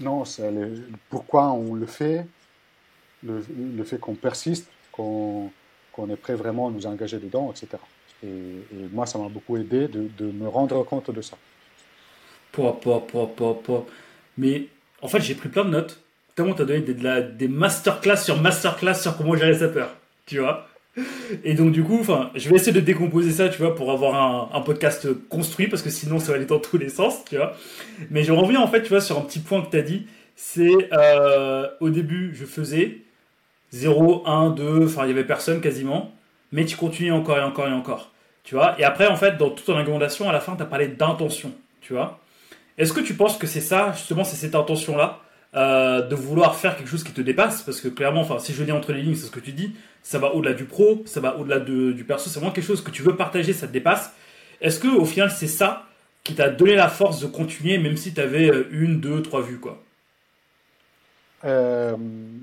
non, 0.00 0.24
c'est 0.24 0.50
pourquoi 1.10 1.50
on 1.50 1.74
le 1.74 1.86
fait, 1.86 2.26
le, 3.24 3.42
fait 3.84 3.98
qu'on 3.98 4.14
persiste, 4.14 4.70
qu'on 4.92 5.50
est 6.08 6.16
prêt 6.16 6.34
vraiment 6.34 6.68
à 6.68 6.70
nous 6.70 6.86
engager 6.86 7.18
dedans, 7.18 7.50
etc. 7.50 7.82
Et, 8.22 8.62
moi, 8.92 9.06
ça 9.06 9.18
m'a 9.18 9.28
beaucoup 9.28 9.56
aidé 9.56 9.88
de, 9.88 10.24
me 10.30 10.48
rendre 10.48 10.82
compte 10.84 11.10
de 11.10 11.20
ça. 11.20 11.36
Pop, 12.52 12.82
pop, 12.82 13.10
pop, 13.12 13.62
pop, 13.64 13.90
Mais 14.36 14.66
en 15.02 15.08
fait, 15.08 15.20
j'ai 15.20 15.34
pris 15.34 15.48
plein 15.48 15.64
de 15.64 15.70
notes. 15.70 16.00
Tellement 16.34 16.54
tu 16.54 16.62
as 16.62 16.64
donné 16.64 16.80
des, 16.80 16.94
des 16.94 17.48
masterclass 17.48 18.16
sur 18.16 18.40
masterclass 18.40 18.94
sur 18.94 19.16
comment 19.16 19.36
gérer 19.36 19.58
sa 19.58 19.68
peur. 19.68 19.94
Tu 20.26 20.38
vois 20.38 20.68
et 21.44 21.54
donc 21.54 21.72
du 21.72 21.82
coup, 21.82 22.02
je 22.34 22.48
vais 22.48 22.56
essayer 22.56 22.72
de 22.72 22.80
décomposer 22.80 23.30
ça, 23.30 23.48
tu 23.48 23.58
vois, 23.58 23.74
pour 23.74 23.90
avoir 23.90 24.54
un, 24.54 24.60
podcast 24.60 25.08
construit, 25.28 25.68
parce 25.68 25.82
que 25.82 25.90
sinon 25.90 26.18
ça 26.18 26.32
va 26.32 26.36
aller 26.36 26.46
dans 26.46 26.58
tous 26.58 26.78
les 26.78 26.88
sens, 26.88 27.24
tu 27.24 27.36
vois. 27.36 27.54
Mais 28.10 28.22
je 28.22 28.32
reviens 28.32 28.60
en 28.60 28.66
fait, 28.66 28.82
tu 28.82 28.88
vois, 28.88 29.00
sur 29.00 29.18
un 29.18 29.22
petit 29.22 29.40
point 29.40 29.62
que 29.62 29.70
tu 29.70 29.76
as 29.76 29.82
dit, 29.82 30.06
c'est 30.36 30.88
euh, 30.92 31.68
au 31.80 31.90
début, 31.90 32.34
je 32.34 32.44
faisais 32.44 32.98
0, 33.72 34.26
1, 34.26 34.50
2, 34.50 34.84
enfin, 34.84 35.04
il 35.04 35.08
y 35.08 35.12
avait 35.12 35.24
personne 35.24 35.60
quasiment, 35.60 36.12
mais 36.52 36.64
tu 36.64 36.76
continues 36.76 37.12
encore 37.12 37.38
et 37.38 37.42
encore 37.42 37.68
et 37.68 37.72
encore, 37.72 38.12
tu 38.44 38.54
vois. 38.54 38.78
Et 38.80 38.84
après, 38.84 39.06
en 39.06 39.16
fait, 39.16 39.36
dans 39.36 39.50
toute 39.50 39.66
ton 39.66 39.76
argumentation, 39.76 40.28
à 40.28 40.32
la 40.32 40.40
fin, 40.40 40.56
tu 40.56 40.62
as 40.62 40.66
parlé 40.66 40.88
d'intention, 40.88 41.52
tu 41.80 41.92
vois. 41.92 42.20
Est-ce 42.78 42.92
que 42.92 43.00
tu 43.00 43.14
penses 43.14 43.36
que 43.36 43.46
c'est 43.46 43.60
ça, 43.60 43.92
justement, 43.92 44.24
c'est 44.24 44.36
cette 44.36 44.54
intention-là 44.54 45.18
euh, 45.54 46.02
de 46.02 46.14
vouloir 46.14 46.54
faire 46.56 46.76
quelque 46.76 46.88
chose 46.88 47.02
qui 47.02 47.12
te 47.12 47.20
dépasse, 47.20 47.62
parce 47.62 47.80
que 47.80 47.88
clairement, 47.88 48.20
enfin, 48.20 48.38
si 48.38 48.52
je 48.52 48.62
lis 48.62 48.70
entre 48.70 48.92
les 48.92 49.02
lignes, 49.02 49.16
c'est 49.16 49.26
ce 49.26 49.30
que 49.30 49.40
tu 49.40 49.52
dis, 49.52 49.74
ça 50.02 50.18
va 50.18 50.32
au-delà 50.34 50.54
du 50.54 50.64
pro, 50.64 51.02
ça 51.04 51.20
va 51.20 51.36
au-delà 51.36 51.58
du 51.58 52.04
perso, 52.06 52.30
c'est 52.30 52.38
vraiment 52.38 52.52
quelque 52.52 52.66
chose 52.66 52.82
que 52.82 52.90
tu 52.90 53.02
veux 53.02 53.16
partager, 53.16 53.52
ça 53.52 53.66
te 53.66 53.72
dépasse. 53.72 54.12
Est-ce 54.60 54.78
que 54.78 54.88
au 54.88 55.04
final, 55.04 55.30
c'est 55.30 55.48
ça 55.48 55.86
qui 56.22 56.34
t'a 56.34 56.50
donné 56.50 56.74
la 56.74 56.88
force 56.88 57.20
de 57.20 57.26
continuer, 57.26 57.78
même 57.78 57.96
si 57.96 58.14
tu 58.14 58.20
avais 58.20 58.50
euh, 58.50 58.68
une, 58.70 59.00
deux, 59.00 59.22
trois 59.22 59.40
vues, 59.42 59.58
quoi? 59.58 59.82
Euh, 61.44 61.96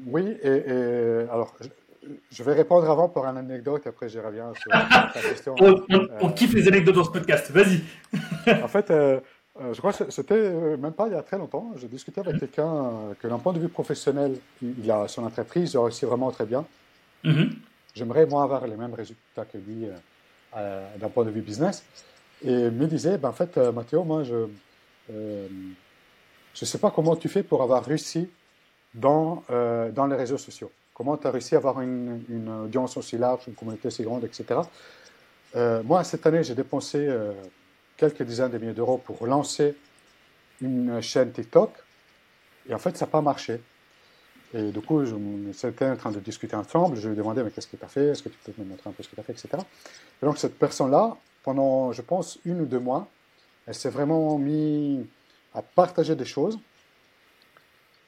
Oui, 0.07 0.35
et, 0.43 1.29
alors 1.31 1.55
je 2.31 2.43
vais 2.43 2.53
répondre 2.53 2.89
avant 2.89 3.07
pour 3.07 3.25
une 3.25 3.37
anecdote, 3.37 3.87
après 3.87 4.09
je 4.09 4.19
reviens 4.19 4.51
sur 4.53 4.71
ta 4.71 5.21
question. 5.21 5.55
on, 6.21 6.29
kiffe 6.29 6.53
les 6.53 6.67
anecdotes 6.67 6.95
dans 6.95 7.03
ce 7.03 7.11
podcast, 7.11 7.51
vas-y. 7.51 7.81
en 8.63 8.67
fait, 8.67 8.91
je 9.59 9.77
crois 9.77 9.93
que 9.93 10.11
c'était 10.11 10.51
même 10.77 10.91
pas 10.91 11.07
il 11.07 11.13
y 11.13 11.15
a 11.15 11.23
très 11.23 11.37
longtemps. 11.37 11.71
J'ai 11.77 11.87
discuté 11.87 12.19
avec 12.21 12.39
quelqu'un 12.39 13.15
que 13.19 13.27
d'un 13.27 13.39
point 13.39 13.53
de 13.53 13.59
vue 13.59 13.69
professionnel, 13.69 14.37
il 14.61 14.91
a 14.91 15.07
son 15.07 15.23
entreprise, 15.23 15.73
il 15.73 15.77
réussit 15.77 16.03
vraiment 16.03 16.29
très 16.31 16.45
bien. 16.45 16.65
Mm-hmm. 17.23 17.49
J'aimerais, 17.93 18.25
moi, 18.25 18.43
avoir 18.43 18.67
les 18.67 18.75
mêmes 18.75 18.93
résultats 18.93 19.45
que 19.45 19.57
lui 19.57 19.87
d'un 20.53 21.09
point 21.09 21.23
de 21.23 21.31
vue 21.31 21.41
business. 21.41 21.85
Et 22.43 22.51
il 22.51 22.71
me 22.71 22.85
disait, 22.87 23.17
ben, 23.17 23.29
en 23.29 23.33
fait, 23.33 23.57
Mathéo, 23.57 24.03
moi, 24.03 24.23
je 24.23 24.47
je 26.55 26.63
ne 26.63 26.65
sais 26.65 26.77
pas 26.77 26.89
comment 26.89 27.15
tu 27.17 27.27
fais 27.27 27.43
pour 27.43 27.61
avoir 27.61 27.83
réussi 27.83 28.29
dans, 28.93 29.43
euh, 29.49 29.91
dans 29.91 30.07
les 30.07 30.15
réseaux 30.15 30.37
sociaux. 30.37 30.71
Comment 30.93 31.17
tu 31.17 31.27
as 31.27 31.31
réussi 31.31 31.53
à 31.55 31.57
avoir 31.57 31.81
une, 31.81 32.23
une, 32.29 32.49
audience 32.49 32.95
aussi 32.95 33.17
large, 33.17 33.43
une 33.47 33.55
communauté 33.55 33.89
si 33.89 34.03
grande, 34.03 34.23
etc. 34.23 34.61
Euh, 35.57 35.83
moi, 35.83 36.03
cette 36.05 36.25
année, 36.25 36.43
j'ai 36.43 36.55
dépensé 36.55 36.99
euh, 36.99 37.33
quelques 37.97 38.23
dizaines 38.23 38.51
de 38.51 38.57
milliers 38.57 38.73
d'euros 38.73 38.97
pour 38.97 39.25
lancer 39.27 39.75
une 40.61 41.01
chaîne 41.01 41.31
TikTok. 41.31 41.71
Et 42.67 42.73
en 42.73 42.79
fait, 42.79 42.97
ça 42.97 43.05
n'a 43.05 43.11
pas 43.11 43.21
marché. 43.21 43.61
Et 44.53 44.71
du 44.71 44.79
coup, 44.81 45.03
j'étais 45.05 45.85
en 45.85 45.97
train 45.97 46.11
de 46.11 46.19
discuter 46.19 46.55
ensemble. 46.55 46.97
Je 46.97 47.07
lui 47.07 47.13
ai 47.13 47.17
demandé, 47.17 47.43
mais 47.43 47.51
qu'est-ce 47.51 47.67
que 47.67 47.75
tu 47.75 47.83
as 47.85 47.89
fait? 47.89 48.07
Est-ce 48.07 48.23
que 48.23 48.29
tu 48.29 48.37
peux 48.37 48.53
me 48.61 48.69
montrer 48.69 48.89
un 48.89 48.93
peu 48.93 49.03
ce 49.03 49.09
que 49.09 49.15
tu 49.15 49.19
as 49.19 49.23
fait, 49.23 49.33
etc. 49.33 49.49
Et 50.21 50.25
donc, 50.25 50.37
cette 50.37 50.57
personne-là, 50.57 51.17
pendant, 51.43 51.91
je 51.91 52.01
pense, 52.01 52.39
une 52.45 52.61
ou 52.61 52.65
deux 52.65 52.79
mois, 52.79 53.07
elle 53.67 53.75
s'est 53.75 53.89
vraiment 53.89 54.37
mise 54.37 55.05
à 55.53 55.61
partager 55.61 56.15
des 56.15 56.25
choses. 56.25 56.59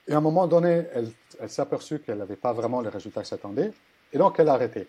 Et 0.08 0.14
à 0.14 0.18
un 0.18 0.22
moment 0.22 0.48
donné, 0.48 0.84
elle, 0.94 1.12
s'est 1.50 1.62
aperçue 1.62 2.00
qu'elle 2.00 2.18
n'avait 2.18 2.38
pas 2.38 2.54
vraiment 2.54 2.82
les 2.82 2.90
résultats 2.90 3.22
qu'elle 3.22 3.28
s'attendait. 3.28 3.74
Et 4.14 4.18
donc, 4.18 4.40
elle 4.40 4.48
a 4.48 4.54
arrêté. 4.54 4.88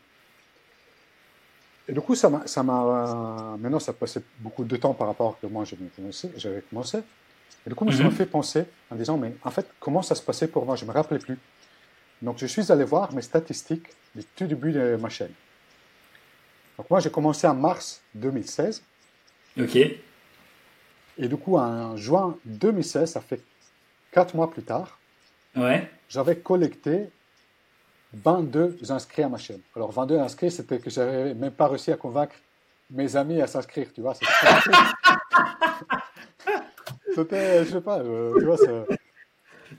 Et 1.88 1.92
du 1.92 2.01
coup, 2.01 2.14
ça 2.14 2.29
m'a, 2.29 2.46
ça 2.46 2.62
m'a, 2.62 3.57
maintenant, 3.59 3.79
ça 3.79 3.94
passait 3.94 4.22
beaucoup 4.40 4.64
de 4.64 4.77
temps 4.77 4.92
par 4.92 5.07
rapport 5.07 5.31
à 5.31 5.38
que 5.40 5.51
moi, 5.51 5.64
j'avais 5.64 6.61
commencé. 6.66 7.03
Et 7.66 7.68
du 7.68 7.74
coup, 7.74 7.90
ça 7.90 8.03
m'a 8.03 8.11
mhm. 8.11 8.14
fait 8.14 8.27
penser 8.27 8.64
en 8.90 8.96
disant, 8.96 9.16
mais 9.16 9.35
en 9.42 9.51
fait, 9.51 9.66
comment 9.81 10.03
ça 10.03 10.14
se 10.14 10.22
passait 10.22 10.48
pour 10.48 10.66
moi? 10.66 10.77
Je 10.77 10.85
ne 10.85 10.90
me 10.90 10.94
rappelais 10.94 11.18
plus. 11.18 11.38
Donc, 12.20 12.37
je 12.38 12.46
suis 12.46 12.70
allé 12.70 12.85
voir 12.85 13.12
mes 13.14 13.22
statistiques 13.22 13.88
du 14.14 14.22
tout 14.24 14.46
début 14.46 14.72
de 14.72 14.98
ma 15.01 15.09
chaîne. 15.09 15.33
Donc, 16.77 16.90
moi, 16.90 17.01
j'ai 17.01 17.11
commencé 17.11 17.46
en 17.46 17.55
mars 17.55 18.03
2016. 18.14 18.83
OK. 19.59 19.77
Et 19.77 21.27
du 21.27 21.37
coup, 21.37 21.57
en 21.57 21.96
juin 21.96 22.37
2016, 22.44 23.11
ça 23.11 23.20
fait 23.20 23.40
quatre 24.12 24.35
mois 24.35 24.51
plus 24.51 24.62
tard, 24.62 24.98
ouais. 25.57 25.90
j'avais 26.09 26.37
collecté 26.37 27.11
22 28.14 28.79
inscrits 28.90 29.23
à 29.23 29.29
ma 29.29 29.38
chaîne. 29.38 29.61
Alors, 29.77 29.92
22 29.92 30.18
inscrits, 30.18 30.51
c'était 30.51 30.79
que 30.79 30.90
j'avais 30.90 31.35
même 31.35 31.53
pas 31.53 31.68
réussi 31.68 31.92
à 31.92 31.97
convaincre 31.97 32.35
mes 32.90 33.16
amis 33.16 33.40
à 33.40 33.47
s'inscrire, 33.47 33.88
tu 33.94 34.01
vois. 34.01 34.14
C'était, 37.14 37.64
je 37.64 37.71
sais 37.73 37.81
pas, 37.81 37.99
euh, 37.99 38.33
tu 38.38 38.44
vois, 38.44 38.57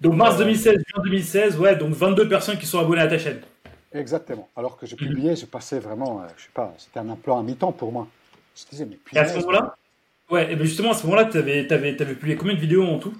Donc, 0.01 0.15
mars 0.15 0.37
2016, 0.37 0.73
juin 0.73 1.03
2016, 1.03 1.57
ouais, 1.57 1.75
donc 1.75 1.93
22 1.93 2.27
personnes 2.27 2.57
qui 2.57 2.65
sont 2.65 2.79
abonnées 2.79 3.01
à 3.01 3.07
ta 3.07 3.17
chaîne. 3.17 3.39
Exactement. 3.93 4.49
Alors 4.55 4.77
que 4.77 4.85
j'ai 4.85 4.95
publié, 4.95 5.35
j'ai 5.35 5.47
passé 5.47 5.79
vraiment, 5.79 6.21
euh, 6.21 6.27
je 6.37 6.43
sais 6.43 6.49
pas, 6.53 6.73
c'était 6.77 6.99
un 6.99 7.09
emploi 7.09 7.39
à 7.39 7.43
mi-temps 7.43 7.71
pour 7.71 7.91
moi. 7.91 8.07
Je 8.55 8.65
disais, 8.69 8.85
mais 8.85 8.97
puis. 9.03 9.17
Et 9.17 9.19
à 9.19 9.27
ce 9.27 9.39
moment-là? 9.39 9.75
Ouais, 10.29 10.51
et 10.51 10.55
ben 10.55 10.65
justement, 10.65 10.91
à 10.91 10.93
ce 10.93 11.03
moment-là, 11.03 11.25
tu 11.25 11.37
avais, 11.37 11.71
avais, 11.71 11.99
avais, 11.99 12.13
publié 12.13 12.35
combien 12.35 12.53
de 12.53 12.59
vidéos 12.59 12.85
en 12.85 12.99
tout? 12.99 13.13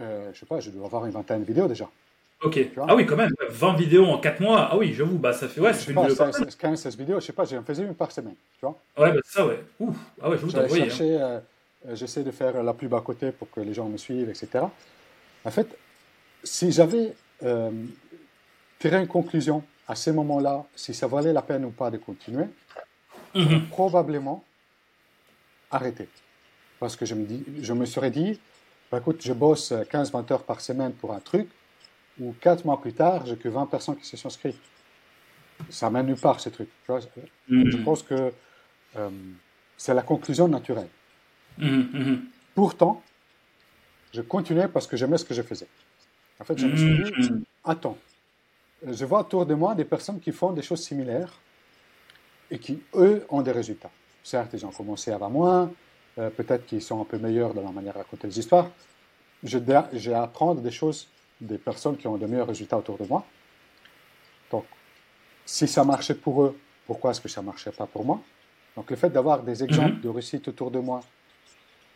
Euh, 0.00 0.30
Je 0.32 0.38
sais 0.38 0.46
pas, 0.46 0.60
je 0.60 0.70
dois 0.70 0.86
avoir 0.86 1.04
une 1.04 1.12
vingtaine 1.12 1.40
de 1.40 1.46
vidéos 1.46 1.68
déjà. 1.68 1.88
Ok. 2.42 2.58
Ah 2.88 2.94
oui, 2.94 3.04
quand 3.04 3.16
même, 3.16 3.32
20 3.50 3.76
vidéos 3.76 4.06
en 4.06 4.18
4 4.18 4.40
mois. 4.40 4.68
Ah 4.70 4.76
oui, 4.76 4.94
j'avoue, 4.94 5.18
bah 5.18 5.32
ça 5.32 5.46
fait. 5.46 5.60
Ouais, 5.60 5.72
pas, 5.72 6.32
16, 6.32 6.56
15, 6.56 6.80
16 6.80 6.96
vidéos, 6.96 7.20
je 7.20 7.26
sais 7.26 7.32
pas, 7.32 7.44
j'en 7.44 7.62
faisais 7.62 7.82
une 7.82 7.94
par 7.94 8.10
semaine. 8.10 8.34
Tu 8.58 8.64
vois 8.64 8.78
Ouais, 8.96 9.12
bah 9.12 9.20
ça, 9.24 9.46
ouais. 9.46 9.62
Ouf. 9.78 9.96
Ah 10.22 10.30
ouais, 10.30 10.38
je 10.38 10.46
vous 10.46 10.56
hein. 10.56 10.66
euh, 11.00 11.40
J'essaie 11.92 12.22
de 12.22 12.30
faire 12.30 12.62
la 12.62 12.72
pub 12.72 12.94
à 12.94 13.00
côté 13.02 13.30
pour 13.30 13.50
que 13.50 13.60
les 13.60 13.74
gens 13.74 13.88
me 13.88 13.98
suivent, 13.98 14.30
etc. 14.30 14.64
En 15.44 15.50
fait, 15.50 15.76
si 16.42 16.72
j'avais 16.72 17.14
euh, 17.42 17.70
tiré 18.78 18.98
une 18.98 19.06
conclusion 19.06 19.62
à 19.86 19.94
ce 19.94 20.10
moment-là, 20.10 20.64
si 20.74 20.94
ça 20.94 21.06
valait 21.06 21.32
la 21.32 21.42
peine 21.42 21.64
ou 21.66 21.70
pas 21.70 21.90
de 21.90 21.98
continuer, 21.98 22.46
mhm. 23.34 23.66
probablement 23.68 24.42
arrêter. 25.70 26.08
Parce 26.78 26.96
que 26.96 27.04
je 27.04 27.14
me, 27.14 27.26
dis, 27.26 27.44
je 27.60 27.72
me 27.74 27.84
serais 27.84 28.10
dit, 28.10 28.40
bah, 28.90 28.98
écoute, 28.98 29.20
je 29.22 29.34
bosse 29.34 29.72
15-20 29.72 30.32
heures 30.32 30.42
par 30.42 30.60
semaine 30.60 30.92
pour 30.92 31.12
un 31.12 31.20
truc, 31.20 31.48
ou 32.20 32.34
4 32.40 32.64
mois 32.64 32.80
plus 32.80 32.92
tard, 32.92 33.26
j'ai 33.26 33.36
que 33.36 33.48
20 33.48 33.66
personnes 33.66 33.96
qui 33.96 34.06
se 34.06 34.16
sont 34.16 34.28
inscrites. 34.28 34.60
Ça 35.68 35.90
mène 35.90 36.06
nulle 36.06 36.16
part, 36.16 36.40
ce 36.40 36.48
truc. 36.48 36.68
Mm-hmm. 36.88 37.70
Je 37.70 37.76
pense 37.78 38.02
que 38.02 38.32
euh, 38.96 39.10
c'est 39.76 39.94
la 39.94 40.02
conclusion 40.02 40.48
naturelle. 40.48 40.88
Mm-hmm. 41.58 41.90
Mm-hmm. 41.92 42.18
Pourtant, 42.54 43.02
je 44.12 44.22
continuais 44.22 44.68
parce 44.68 44.86
que 44.86 44.96
j'aimais 44.96 45.18
ce 45.18 45.24
que 45.24 45.34
je 45.34 45.42
faisais. 45.42 45.68
En 46.38 46.44
fait, 46.44 46.58
je 46.58 46.66
me 46.66 46.76
suis 46.76 47.12
dit, 47.12 47.44
attends, 47.64 47.98
je 48.86 49.04
vois 49.04 49.20
autour 49.20 49.44
de 49.44 49.54
moi 49.54 49.74
des 49.74 49.84
personnes 49.84 50.20
qui 50.20 50.32
font 50.32 50.52
des 50.52 50.62
choses 50.62 50.82
similaires 50.82 51.32
et 52.50 52.58
qui, 52.58 52.82
eux, 52.94 53.24
ont 53.28 53.42
des 53.42 53.52
résultats. 53.52 53.90
Certes, 54.22 54.50
ils 54.54 54.64
ont 54.66 54.70
commencé 54.70 55.10
avant 55.12 55.30
moi, 55.30 55.70
euh, 56.18 56.30
peut-être 56.30 56.66
qu'ils 56.66 56.82
sont 56.82 57.00
un 57.00 57.04
peu 57.04 57.18
meilleurs 57.18 57.54
dans 57.54 57.62
la 57.62 57.72
manière 57.72 57.92
de 57.92 57.98
raconter 57.98 58.26
les 58.26 58.38
histoires. 58.38 58.70
J'ai 59.42 60.12
à 60.12 60.22
apprendre 60.22 60.60
des 60.60 60.70
choses 60.70 61.08
des 61.40 61.58
personnes 61.58 61.96
qui 61.96 62.06
ont 62.06 62.16
de 62.16 62.26
meilleurs 62.26 62.48
résultats 62.48 62.78
autour 62.78 62.98
de 62.98 63.06
moi. 63.06 63.24
Donc, 64.50 64.64
si 65.46 65.66
ça 65.66 65.84
marchait 65.84 66.14
pour 66.14 66.42
eux, 66.42 66.58
pourquoi 66.86 67.10
est-ce 67.12 67.20
que 67.20 67.28
ça 67.28 67.40
ne 67.40 67.46
marchait 67.46 67.72
pas 67.72 67.86
pour 67.86 68.04
moi? 68.04 68.20
Donc, 68.76 68.90
le 68.90 68.96
fait 68.96 69.10
d'avoir 69.10 69.42
des 69.42 69.62
exemples 69.64 69.94
mhm. 69.94 70.00
de 70.00 70.08
réussite 70.08 70.48
autour 70.48 70.70
de 70.70 70.78
moi, 70.78 71.00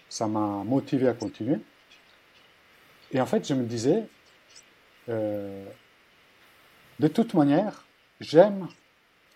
ça 0.08 0.26
m'a 0.26 0.62
motivé 0.64 1.08
à 1.08 1.14
continuer. 1.14 1.58
Et 3.12 3.20
en 3.20 3.26
fait, 3.26 3.46
je 3.46 3.54
me 3.54 3.64
disais, 3.64 4.04
euh, 5.08 5.64
de 6.98 7.08
toute 7.08 7.34
manière, 7.34 7.86
j'aime 8.20 8.68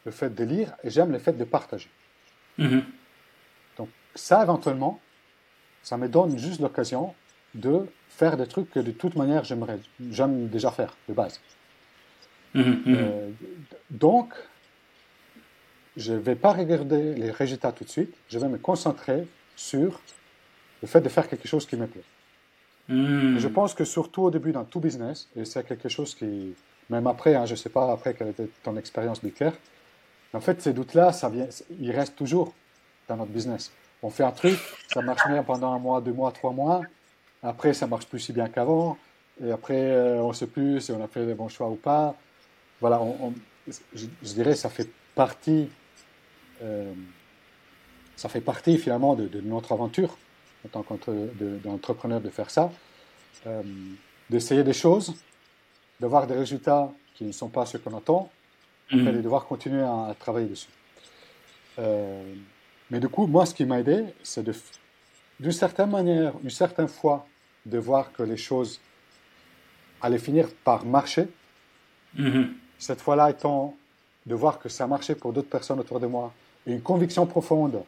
le 0.04 0.10
fait 0.10 0.34
de 0.34 0.44
lire 0.44 0.74
et 0.82 0.90
j'aime 0.90 1.12
le 1.12 1.18
fait 1.18 1.32
de 1.32 1.44
partager. 1.44 1.90
Mhm 2.56 2.82
ça, 4.18 4.42
éventuellement, 4.42 5.00
ça 5.82 5.96
me 5.96 6.08
donne 6.08 6.38
juste 6.38 6.60
l'occasion 6.60 7.14
de 7.54 7.86
faire 8.08 8.36
des 8.36 8.46
trucs 8.46 8.70
que 8.70 8.80
de 8.80 8.90
toute 8.90 9.16
manière 9.16 9.44
j'aimerais, 9.44 9.78
j'aime 10.10 10.48
déjà 10.48 10.70
faire 10.70 10.96
de 11.08 11.14
base. 11.14 11.40
Mmh, 12.54 12.60
mmh. 12.60 12.82
Euh, 12.88 13.30
donc, 13.90 14.34
je 15.96 16.12
ne 16.12 16.18
vais 16.18 16.34
pas 16.34 16.52
regarder 16.52 17.14
les 17.14 17.30
résultats 17.30 17.72
tout 17.72 17.84
de 17.84 17.90
suite, 17.90 18.14
je 18.28 18.38
vais 18.38 18.48
me 18.48 18.58
concentrer 18.58 19.26
sur 19.56 20.00
le 20.82 20.88
fait 20.88 21.00
de 21.00 21.08
faire 21.08 21.28
quelque 21.28 21.48
chose 21.48 21.66
qui 21.66 21.76
me 21.76 21.86
plaît. 21.86 22.02
Mmh. 22.88 23.38
Je 23.38 23.48
pense 23.48 23.74
que 23.74 23.84
surtout 23.84 24.22
au 24.22 24.30
début 24.30 24.52
dans 24.52 24.64
tout 24.64 24.80
business, 24.80 25.28
et 25.36 25.44
c'est 25.44 25.66
quelque 25.66 25.88
chose 25.88 26.14
qui, 26.14 26.54
même 26.88 27.06
après, 27.06 27.34
hein, 27.34 27.44
je 27.44 27.52
ne 27.52 27.56
sais 27.56 27.68
pas 27.68 27.90
après 27.92 28.14
quelle 28.14 28.28
était 28.28 28.48
ton 28.62 28.76
expérience 28.76 29.20
clair, 29.34 29.52
en 30.32 30.40
fait 30.40 30.60
ces 30.62 30.72
doutes-là, 30.72 31.12
ça 31.12 31.28
vient, 31.28 31.48
ils 31.80 31.90
restent 31.90 32.16
toujours 32.16 32.54
dans 33.08 33.16
notre 33.16 33.32
business 33.32 33.72
on 34.02 34.10
fait 34.10 34.24
un 34.24 34.30
truc, 34.30 34.58
ça 34.92 35.02
marche 35.02 35.26
bien 35.26 35.42
pendant 35.42 35.72
un 35.72 35.78
mois, 35.78 36.00
deux 36.00 36.12
mois, 36.12 36.30
trois 36.32 36.52
mois. 36.52 36.82
Après, 37.42 37.72
ça 37.74 37.86
marche 37.86 38.06
plus 38.06 38.18
si 38.18 38.32
bien 38.32 38.48
qu'avant. 38.48 38.98
Et 39.44 39.50
après, 39.50 39.76
euh, 39.76 40.20
on 40.22 40.28
ne 40.28 40.32
sait 40.32 40.46
plus 40.46 40.80
si 40.80 40.92
on 40.92 41.02
a 41.02 41.08
fait 41.08 41.24
les 41.24 41.34
bons 41.34 41.48
choix 41.48 41.68
ou 41.68 41.76
pas. 41.76 42.16
Voilà, 42.80 43.00
je, 43.94 44.06
dirais 44.22 44.54
ça 44.54 44.68
fait 44.68 44.88
partie, 45.14 45.68
euh, 46.62 46.92
ça 48.16 48.28
fait 48.28 48.40
partie 48.40 48.78
finalement 48.78 49.14
de, 49.14 49.40
notre 49.40 49.72
aventure 49.72 50.16
en 50.64 50.68
tant 50.68 50.82
qu'entrepreneur 50.82 52.20
de, 52.20 52.30
faire 52.30 52.50
ça, 52.50 52.70
euh, 53.46 53.62
d'essayer 54.30 54.62
des 54.62 54.72
choses, 54.72 55.14
d'avoir 56.00 56.26
des 56.26 56.34
résultats 56.34 56.92
qui 57.14 57.24
ne 57.24 57.32
sont 57.32 57.48
pas 57.48 57.66
ceux 57.66 57.78
qu'on 57.78 57.96
attend, 57.96 58.30
mmh. 58.92 59.08
et 59.08 59.12
de 59.12 59.20
devoir 59.20 59.46
continuer 59.46 59.82
à, 59.82 60.14
travailler 60.18 60.48
dessus. 60.48 60.68
Mais 62.90 63.00
du 63.00 63.08
coup, 63.08 63.26
moi, 63.26 63.44
ce 63.44 63.54
qui 63.54 63.64
m'a 63.64 63.80
aidé, 63.80 64.04
c'est 64.22 64.42
de, 64.42 64.52
d'une 65.40 65.52
certaine 65.52 65.90
manière, 65.90 66.32
une 66.42 66.50
certaine 66.50 66.88
fois, 66.88 67.26
de 67.66 67.78
voir 67.78 68.12
que 68.12 68.22
les 68.22 68.36
choses 68.36 68.80
allaient 70.00 70.18
finir 70.18 70.48
par 70.64 70.84
marcher. 70.84 71.28
Mm-hmm. 72.16 72.46
Cette 72.78 73.00
fois-là 73.00 73.30
étant 73.30 73.76
de 74.26 74.34
voir 74.34 74.58
que 74.58 74.68
ça 74.68 74.86
marchait 74.86 75.14
pour 75.14 75.32
d'autres 75.32 75.48
personnes 75.48 75.80
autour 75.80 76.00
de 76.00 76.06
moi, 76.06 76.32
et 76.66 76.72
une 76.72 76.82
conviction 76.82 77.26
profonde 77.26 77.82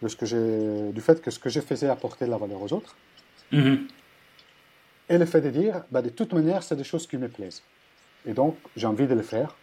de 0.00 0.08
ce 0.08 0.16
que 0.16 0.26
j'ai, 0.26 0.92
du 0.92 1.00
fait 1.00 1.20
que 1.20 1.30
ce 1.30 1.38
que 1.38 1.48
je 1.48 1.60
faisais 1.60 1.88
apportait 1.88 2.26
de 2.26 2.30
la 2.30 2.36
valeur 2.36 2.62
aux 2.62 2.72
autres. 2.72 2.96
Mm-hmm. 3.52 3.78
Et 5.10 5.18
le 5.18 5.26
fait 5.26 5.40
de 5.40 5.50
dire, 5.50 5.82
bah, 5.90 6.02
de 6.02 6.08
toute 6.08 6.32
manière, 6.32 6.62
c'est 6.62 6.76
des 6.76 6.84
choses 6.84 7.06
qui 7.06 7.16
me 7.16 7.28
plaisent. 7.28 7.62
Et 8.24 8.32
donc, 8.32 8.56
j'ai 8.76 8.86
envie 8.86 9.06
de 9.06 9.14
le 9.14 9.22
faire, 9.22 9.54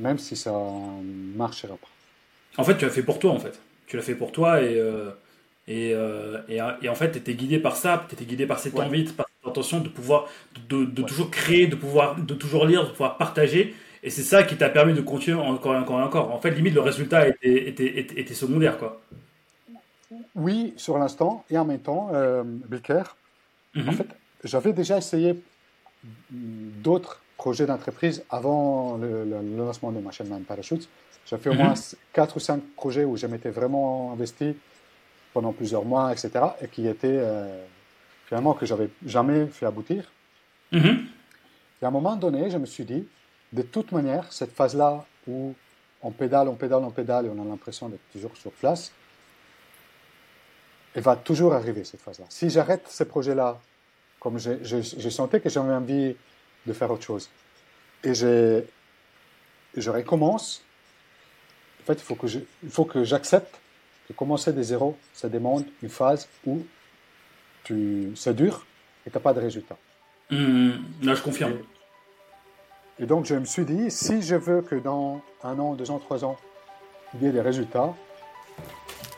même 0.00 0.18
si 0.18 0.36
ça 0.36 0.52
ne 0.52 1.36
marchera 1.36 1.76
pas. 1.76 1.88
En 2.58 2.64
fait, 2.64 2.76
tu 2.76 2.84
as 2.84 2.90
fait 2.90 3.02
pour 3.02 3.18
toi, 3.18 3.32
en 3.32 3.38
fait 3.38 3.60
tu 3.86 3.96
l'as 3.96 4.02
fait 4.02 4.14
pour 4.14 4.32
toi 4.32 4.60
et, 4.62 4.78
euh, 4.78 5.10
euh, 5.68 6.38
et, 6.48 6.58
et, 6.82 6.88
en 6.88 6.94
fait, 6.94 7.10
tu 7.12 7.18
étais 7.18 7.34
guidé 7.34 7.58
par 7.58 7.76
ça, 7.76 8.04
tu 8.08 8.14
étais 8.14 8.24
guidé 8.24 8.46
par 8.46 8.60
cette 8.60 8.78
envie, 8.78 9.04
par 9.04 9.26
cette 9.26 9.50
intention 9.50 9.80
de 9.80 9.88
pouvoir, 9.88 10.28
de, 10.68 10.84
de 10.84 11.02
toujours 11.02 11.30
créer, 11.30 11.66
de 11.66 11.74
pouvoir, 11.74 12.16
de 12.16 12.34
toujours 12.34 12.66
lire, 12.66 12.84
de 12.84 12.90
pouvoir 12.90 13.16
partager. 13.16 13.74
Et 14.02 14.10
c'est 14.10 14.22
ça 14.22 14.44
qui 14.44 14.56
t'a 14.56 14.68
permis 14.68 14.94
de 14.94 15.00
continuer 15.00 15.40
encore 15.40 15.74
et 15.74 15.78
encore 15.78 16.00
et 16.00 16.04
encore. 16.04 16.32
En 16.32 16.38
fait, 16.38 16.52
limite, 16.52 16.74
le 16.74 16.80
résultat 16.80 17.26
était, 17.26 17.68
était, 17.68 17.98
était, 17.98 18.34
secondaire, 18.34 18.78
quoi. 18.78 19.00
Oui, 20.36 20.74
sur 20.76 20.98
l'instant. 20.98 21.44
Et 21.50 21.58
en 21.58 21.64
même 21.64 21.80
temps, 21.80 22.10
euh, 22.12 22.44
en 22.44 23.80
mhm. 23.80 23.92
fait, 23.92 24.06
j'avais 24.44 24.72
déjà 24.72 24.98
essayé 24.98 25.34
d'autres 26.30 27.20
projets 27.36 27.66
d'entreprise 27.66 28.24
avant 28.30 28.96
le, 28.96 29.24
lancement 29.56 29.90
de 29.90 29.98
Machine 29.98 30.28
Man 30.28 30.42
Parachutes. 30.42 30.88
J'ai 31.28 31.38
fait 31.38 31.50
au 31.50 31.54
moins 31.54 31.74
4 32.12 32.30
mhm. 32.30 32.36
ou 32.36 32.40
5 32.40 32.62
projets 32.76 33.04
où 33.04 33.16
je 33.16 33.26
m'étais 33.26 33.50
vraiment 33.50 34.12
investi 34.12 34.54
pendant 35.36 35.52
plusieurs 35.52 35.84
mois, 35.84 36.10
etc. 36.12 36.30
Et 36.62 36.68
qui 36.68 36.86
étaient 36.88 37.08
euh, 37.20 37.62
finalement 38.24 38.54
que 38.54 38.64
j'avais 38.64 38.88
jamais 39.04 39.46
fait 39.48 39.66
aboutir. 39.66 40.10
Mhm. 40.72 41.08
Et 41.82 41.84
à 41.84 41.88
un 41.88 41.90
moment 41.90 42.16
donné, 42.16 42.48
je 42.48 42.56
me 42.56 42.64
suis 42.64 42.86
dit, 42.86 43.06
de 43.52 43.60
toute 43.60 43.92
manière, 43.92 44.32
cette 44.32 44.52
phase-là 44.52 45.04
où 45.28 45.54
on 46.00 46.10
pédale, 46.10 46.48
on 46.48 46.54
pédale, 46.54 46.82
on 46.82 46.90
pédale 46.90 47.26
et 47.26 47.28
on 47.28 47.38
a 47.42 47.44
l'impression 47.44 47.90
d'être 47.90 48.10
toujours 48.10 48.34
sur 48.34 48.50
place, 48.50 48.92
elle 50.94 51.02
va 51.02 51.16
toujours 51.16 51.52
arriver, 51.52 51.84
cette 51.84 52.00
phase-là. 52.00 52.24
Si 52.30 52.48
j'arrête 52.48 52.88
ces 52.88 53.04
projets-là, 53.04 53.60
comme 54.18 54.38
j'ai 54.38 55.10
senti 55.10 55.38
que 55.42 55.50
j'avais 55.50 55.74
envie 55.74 56.16
de 56.64 56.72
faire 56.72 56.90
autre 56.90 57.04
chose, 57.04 57.28
et 58.02 58.14
je 58.14 59.90
recommence, 59.90 60.62
en 61.82 61.84
fait, 61.84 62.02
il 62.62 62.70
faut 62.70 62.84
que 62.86 63.04
j'accepte 63.04 63.60
que 64.06 64.12
commencer 64.12 64.52
des 64.52 64.62
zéros, 64.62 64.96
ça 65.12 65.28
demande 65.28 65.64
une 65.82 65.88
phase 65.88 66.28
où 66.46 66.60
tu, 67.64 68.12
c'est 68.14 68.34
dur 68.34 68.64
et 69.06 69.10
tu 69.10 69.16
n'as 69.16 69.22
pas 69.22 69.32
de 69.32 69.40
résultat. 69.40 69.76
Mmh, 70.30 70.70
là, 71.02 71.14
je 71.14 71.22
confirme. 71.22 71.54
Et, 72.98 73.06
donc, 73.06 73.26
je 73.26 73.34
me 73.34 73.44
suis 73.44 73.64
dit, 73.64 73.90
si 73.90 74.22
je 74.22 74.36
veux 74.36 74.62
que 74.62 74.76
dans 74.76 75.20
un 75.42 75.58
an, 75.58 75.74
deux 75.74 75.90
ans, 75.90 75.98
trois 75.98 76.24
ans, 76.24 76.36
il 77.14 77.22
y 77.22 77.26
ait 77.26 77.32
des 77.32 77.40
résultats, 77.40 77.94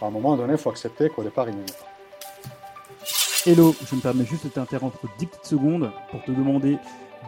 à 0.01 0.07
un 0.07 0.11
moment 0.11 0.37
donné, 0.37 0.55
il 0.55 0.59
faut 0.59 0.71
accepter 0.71 1.09
qu'au 1.11 1.23
départ, 1.23 1.49
il 1.49 1.57
n'y 1.57 1.63
en 1.63 1.65
a 1.65 1.73
pas. 1.73 1.89
Hello, 3.47 3.75
je 3.89 3.95
me 3.95 4.01
permets 4.01 4.25
juste 4.25 4.45
de 4.45 4.51
t'interrompre 4.51 4.99
10 5.19 5.27
petites 5.27 5.45
secondes 5.45 5.91
pour 6.11 6.23
te 6.25 6.31
demander 6.31 6.77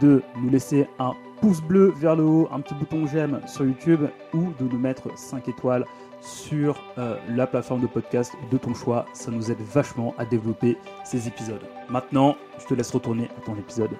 de 0.00 0.22
nous 0.36 0.50
laisser 0.50 0.86
un 0.98 1.12
pouce 1.40 1.60
bleu 1.60 1.92
vers 1.96 2.16
le 2.16 2.24
haut, 2.24 2.48
un 2.52 2.60
petit 2.60 2.74
bouton 2.74 3.06
j'aime 3.06 3.40
sur 3.46 3.64
YouTube 3.64 4.06
ou 4.34 4.52
de 4.58 4.64
nous 4.64 4.78
mettre 4.78 5.16
5 5.16 5.48
étoiles 5.48 5.84
sur 6.20 6.82
euh, 6.98 7.16
la 7.28 7.46
plateforme 7.46 7.80
de 7.80 7.86
podcast 7.86 8.32
de 8.50 8.58
ton 8.58 8.74
choix. 8.74 9.06
Ça 9.14 9.30
nous 9.30 9.50
aide 9.50 9.60
vachement 9.60 10.14
à 10.18 10.24
développer 10.24 10.76
ces 11.04 11.28
épisodes. 11.28 11.62
Maintenant, 11.88 12.36
je 12.58 12.66
te 12.66 12.74
laisse 12.74 12.90
retourner 12.90 13.28
à 13.38 13.44
ton 13.44 13.56
épisode. 13.56 13.90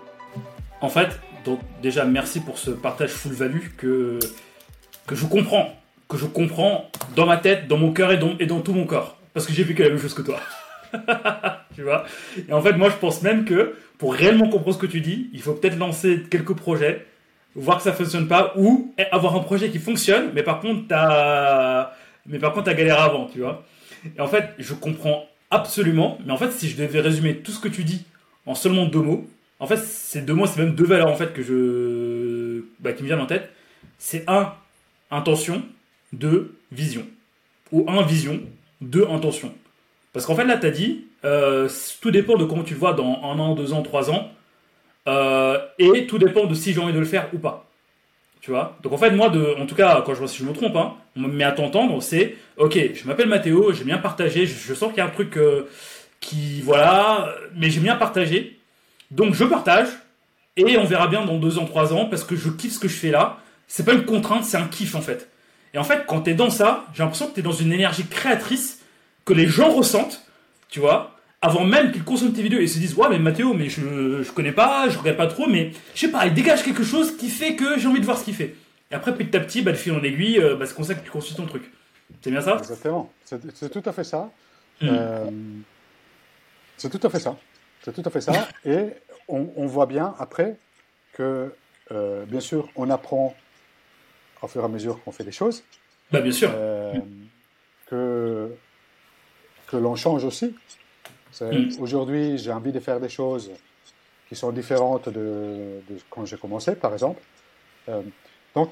En 0.80 0.88
fait, 0.88 1.20
donc 1.44 1.60
déjà 1.82 2.04
merci 2.04 2.40
pour 2.40 2.58
ce 2.58 2.70
partage 2.70 3.10
full 3.10 3.32
value 3.32 3.68
que, 3.76 4.18
que 5.06 5.14
je 5.14 5.26
comprends. 5.26 5.74
Que 6.08 6.16
je 6.16 6.26
comprends 6.26 6.90
dans 7.14 7.26
ma 7.26 7.36
tête, 7.36 7.68
dans 7.68 7.76
mon 7.76 7.92
cœur 7.92 8.12
et 8.12 8.16
dans, 8.16 8.36
et 8.38 8.46
dans 8.46 8.60
tout 8.60 8.72
mon 8.72 8.84
corps. 8.84 9.16
Parce 9.32 9.46
que 9.46 9.52
j'ai 9.52 9.62
vécu 9.62 9.82
la 9.82 9.90
même 9.90 9.98
chose 9.98 10.14
que 10.14 10.22
toi. 10.22 10.40
tu 11.74 11.82
vois? 11.82 12.04
Et 12.48 12.52
en 12.52 12.60
fait, 12.60 12.72
moi 12.72 12.90
je 12.90 12.96
pense 12.96 13.22
même 13.22 13.44
que 13.44 13.76
pour 13.98 14.14
réellement 14.14 14.48
comprendre 14.48 14.74
ce 14.74 14.80
que 14.80 14.86
tu 14.86 15.00
dis, 15.00 15.30
il 15.32 15.40
faut 15.40 15.52
peut-être 15.52 15.78
lancer 15.78 16.24
quelques 16.30 16.54
projets, 16.54 17.06
voir 17.54 17.76
que 17.76 17.82
ça 17.82 17.92
fonctionne 17.92 18.26
pas, 18.26 18.54
ou 18.56 18.92
avoir 19.12 19.36
un 19.36 19.40
projet 19.40 19.70
qui 19.70 19.78
fonctionne, 19.78 20.30
mais 20.34 20.42
par 20.42 20.60
contre, 20.60 20.88
t'as 20.88 21.92
mais 22.26 22.38
par 22.38 22.52
contre, 22.52 22.66
t'as 22.66 22.74
galéré 22.74 22.98
avant, 22.98 23.26
tu 23.26 23.40
vois. 23.40 23.64
Et 24.16 24.20
en 24.20 24.28
fait, 24.28 24.50
je 24.58 24.74
comprends 24.74 25.26
absolument, 25.50 26.18
mais 26.24 26.32
en 26.32 26.36
fait, 26.36 26.52
si 26.52 26.68
je 26.68 26.76
devais 26.76 27.00
résumer 27.00 27.36
tout 27.36 27.52
ce 27.52 27.60
que 27.60 27.68
tu 27.68 27.84
dis 27.84 28.04
en 28.46 28.54
seulement 28.54 28.86
deux 28.86 29.00
mots, 29.00 29.28
en 29.58 29.66
fait, 29.66 29.76
ces 29.76 30.22
deux 30.22 30.34
mots, 30.34 30.46
c'est 30.46 30.60
même 30.60 30.74
deux 30.74 30.84
valeurs 30.84 31.08
en 31.08 31.16
fait 31.16 31.32
que 31.34 31.42
je, 31.42 32.64
bah, 32.80 32.92
qui 32.92 33.02
me 33.02 33.08
viennent 33.08 33.20
en 33.20 33.26
tête. 33.26 33.50
C'est 33.98 34.24
un, 34.28 34.54
intention, 35.10 35.62
deux, 36.12 36.56
vision. 36.72 37.06
Ou 37.72 37.88
un, 37.88 38.02
vision, 38.02 38.40
deux, 38.80 39.06
intention. 39.08 39.52
Parce 40.12 40.26
qu'en 40.26 40.34
fait, 40.34 40.44
là, 40.44 40.56
tu 40.56 40.66
as 40.66 40.70
dit, 40.70 41.04
euh, 41.24 41.68
tout 42.00 42.10
dépend 42.10 42.36
de 42.36 42.44
comment 42.44 42.64
tu 42.64 42.74
le 42.74 42.80
vois 42.80 42.94
dans 42.94 43.20
un 43.22 43.38
an, 43.38 43.54
deux 43.54 43.72
ans, 43.72 43.82
trois 43.82 44.10
ans. 44.10 44.32
Euh, 45.08 45.58
et 45.78 46.06
tout 46.06 46.18
dépend 46.18 46.46
de 46.46 46.54
si 46.54 46.72
j'ai 46.72 46.80
envie 46.80 46.92
de 46.92 46.98
le 46.98 47.04
faire 47.04 47.28
ou 47.32 47.38
pas. 47.38 47.69
Tu 48.40 48.50
vois 48.50 48.78
Donc 48.82 48.92
en 48.92 48.96
fait, 48.96 49.10
moi, 49.10 49.28
de, 49.28 49.54
en 49.60 49.66
tout 49.66 49.74
cas, 49.74 50.02
quand 50.04 50.14
je 50.14 50.20
vois 50.20 50.28
si 50.28 50.38
je 50.38 50.44
me 50.44 50.52
trompe, 50.52 50.74
hein, 50.76 50.94
on 51.16 51.20
me 51.20 51.28
met 51.28 51.44
à 51.44 51.52
t'entendre, 51.52 52.02
c'est 52.02 52.36
ok, 52.56 52.78
je 52.94 53.06
m'appelle 53.06 53.28
Mathéo, 53.28 53.72
j'ai 53.72 53.84
bien 53.84 53.98
partagé, 53.98 54.46
je, 54.46 54.74
sens 54.74 54.88
qu'il 54.90 54.98
y 54.98 55.00
a 55.00 55.06
un 55.06 55.10
truc 55.10 55.36
euh, 55.36 55.68
qui, 56.20 56.62
voilà, 56.62 57.34
mais 57.54 57.68
j'ai 57.68 57.80
bien 57.80 57.96
partagé. 57.96 58.58
Donc 59.10 59.34
je 59.34 59.44
partage, 59.44 59.88
et 60.56 60.78
on 60.78 60.84
verra 60.84 61.06
bien 61.06 61.24
dans 61.24 61.38
deux 61.38 61.58
ans, 61.58 61.66
trois 61.66 61.92
ans, 61.92 62.06
parce 62.06 62.24
que 62.24 62.34
je 62.34 62.48
kiffe 62.48 62.74
ce 62.74 62.78
que 62.78 62.88
je 62.88 62.96
fais 62.96 63.10
là. 63.10 63.38
C'est 63.68 63.84
pas 63.84 63.92
une 63.92 64.04
contrainte, 64.04 64.44
c'est 64.44 64.56
un 64.56 64.66
kiff 64.66 64.94
en 64.94 65.02
fait. 65.02 65.28
Et 65.74 65.78
en 65.78 65.84
fait, 65.84 66.04
quand 66.06 66.22
t'es 66.22 66.34
dans 66.34 66.50
ça, 66.50 66.86
j'ai 66.94 67.02
l'impression 67.02 67.28
que 67.28 67.34
t'es 67.34 67.42
dans 67.42 67.52
une 67.52 67.72
énergie 67.72 68.06
créatrice 68.06 68.80
que 69.24 69.34
les 69.34 69.46
gens 69.46 69.70
ressentent, 69.70 70.24
tu 70.68 70.80
vois 70.80 71.14
avant 71.42 71.64
même 71.64 71.92
qu'ils 71.92 72.04
consomment 72.04 72.32
tes 72.32 72.42
vidéos 72.42 72.60
et 72.60 72.66
se 72.66 72.78
disent 72.78 72.94
ouais 72.94 73.08
mais 73.08 73.18
Mathéo 73.18 73.54
mais 73.54 73.68
je 73.68 74.22
je 74.22 74.32
connais 74.32 74.52
pas 74.52 74.88
je 74.88 74.98
regarde 74.98 75.16
pas 75.16 75.26
trop 75.26 75.46
mais 75.46 75.72
je 75.94 76.00
sais 76.00 76.10
pas 76.10 76.26
il 76.26 76.34
dégage 76.34 76.62
quelque 76.62 76.84
chose 76.84 77.16
qui 77.16 77.30
fait 77.30 77.56
que 77.56 77.78
j'ai 77.78 77.88
envie 77.88 78.00
de 78.00 78.04
voir 78.04 78.18
ce 78.18 78.24
qu'il 78.24 78.34
fait. 78.34 78.54
Et 78.90 78.94
après 78.94 79.14
petit 79.14 79.36
à 79.36 79.40
petit 79.40 79.62
bah, 79.62 79.70
le 79.70 79.76
fil 79.76 79.92
en 79.92 80.02
aiguille 80.02 80.38
euh, 80.38 80.56
bah, 80.56 80.66
c'est 80.66 80.74
comme 80.74 80.84
ça 80.84 80.94
que 80.94 81.04
tu 81.04 81.10
construis 81.10 81.36
ton 81.36 81.46
truc. 81.46 81.70
C'est 82.22 82.30
bien 82.30 82.40
ça? 82.40 82.56
Exactement. 82.58 83.12
C'est 83.24 83.70
tout 83.70 83.82
à 83.84 83.92
fait 83.92 84.04
ça. 84.04 84.30
Hmm. 84.80 84.88
euh, 84.88 85.30
c'est 86.76 86.90
tout 86.90 87.06
à 87.06 87.10
fait 87.10 87.20
ça. 87.20 87.36
C'est 87.82 87.92
tout 87.92 88.02
à 88.04 88.10
fait 88.10 88.20
ça. 88.20 88.32
Et 88.64 88.88
on, 89.28 89.66
voit 89.66 89.86
bien 89.86 90.14
après 90.18 90.56
que 91.12 91.54
euh, 91.92 92.24
bien 92.26 92.40
sûr 92.40 92.68
on 92.76 92.90
apprend 92.90 93.34
au 94.42 94.48
fur 94.48 94.62
et 94.62 94.64
à 94.64 94.68
mesure 94.68 95.02
qu'on 95.02 95.12
fait 95.12 95.24
des 95.24 95.32
choses. 95.32 95.62
Bah 96.10 96.20
bien 96.20 96.32
sûr. 96.32 96.50
Que 97.86 98.50
que 99.68 99.76
l'on 99.76 99.94
change 99.96 100.24
aussi 100.24 100.54
Mm. 101.40 101.80
Aujourd'hui, 101.80 102.38
j'ai 102.38 102.52
envie 102.52 102.72
de 102.72 102.80
faire 102.80 103.00
des 103.00 103.08
choses 103.08 103.50
qui 104.28 104.36
sont 104.36 104.52
différentes 104.52 105.08
de, 105.08 105.80
quand 106.08 106.24
j'ai 106.24 106.36
commencé, 106.36 106.74
par 106.74 106.92
exemple. 106.92 107.20
Euh, 107.88 108.02
donc, 108.54 108.70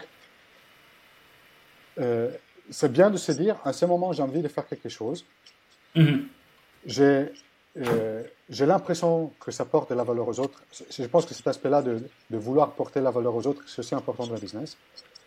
euh, 1.99 2.31
c'est 2.71 2.93
bien 2.93 3.11
de 3.11 3.17
se 3.17 3.33
dire, 3.33 3.57
à 3.65 3.73
ce 3.73 3.85
moment, 3.85 4.13
j'ai 4.13 4.23
envie 4.23 4.43
de 4.43 4.49
faire 4.49 4.67
quelque 4.67 4.89
chose. 4.89 5.25
Mm-hmm. 5.97 7.29
Euh, 7.77 8.23
j'ai 8.49 8.67
l'impression 8.67 9.33
que 9.39 9.51
ça 9.51 9.65
porte 9.65 9.91
de 9.91 9.95
la 9.95 10.03
valeur 10.03 10.27
aux 10.27 10.41
autres. 10.41 10.63
Je 10.91 11.05
pense 11.05 11.27
que 11.27 11.35
cet 11.35 11.47
aspect-là 11.47 11.83
de, 11.83 12.03
de, 12.31 12.39
vouloir 12.39 12.73
porter 12.73 13.01
la 13.01 13.11
valeur 13.11 13.35
aux 13.35 13.47
autres, 13.47 13.63
c'est 13.67 13.81
aussi 13.81 13.95
important 13.95 14.27
dans 14.27 14.35
le 14.35 14.41
business. 14.41 14.77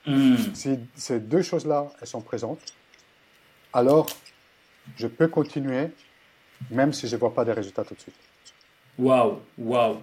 Mm. 0.06 0.36
Si 0.54 0.80
ces 0.96 1.20
deux 1.20 1.42
choses-là, 1.42 1.92
elles 2.02 2.08
sont 2.08 2.22
présentes, 2.22 2.60
alors 3.74 4.08
je 4.98 5.08
peux 5.08 5.28
continuer 5.28 5.92
même 6.70 6.94
si 6.94 7.08
je 7.08 7.16
ne 7.16 7.20
vois 7.20 7.34
pas 7.34 7.46
des 7.46 7.54
résultats 7.54 7.84
tout 7.84 7.96
de 7.96 8.00
suite. 8.00 8.16
Waouh, 8.98 9.40
waouh. 9.58 9.98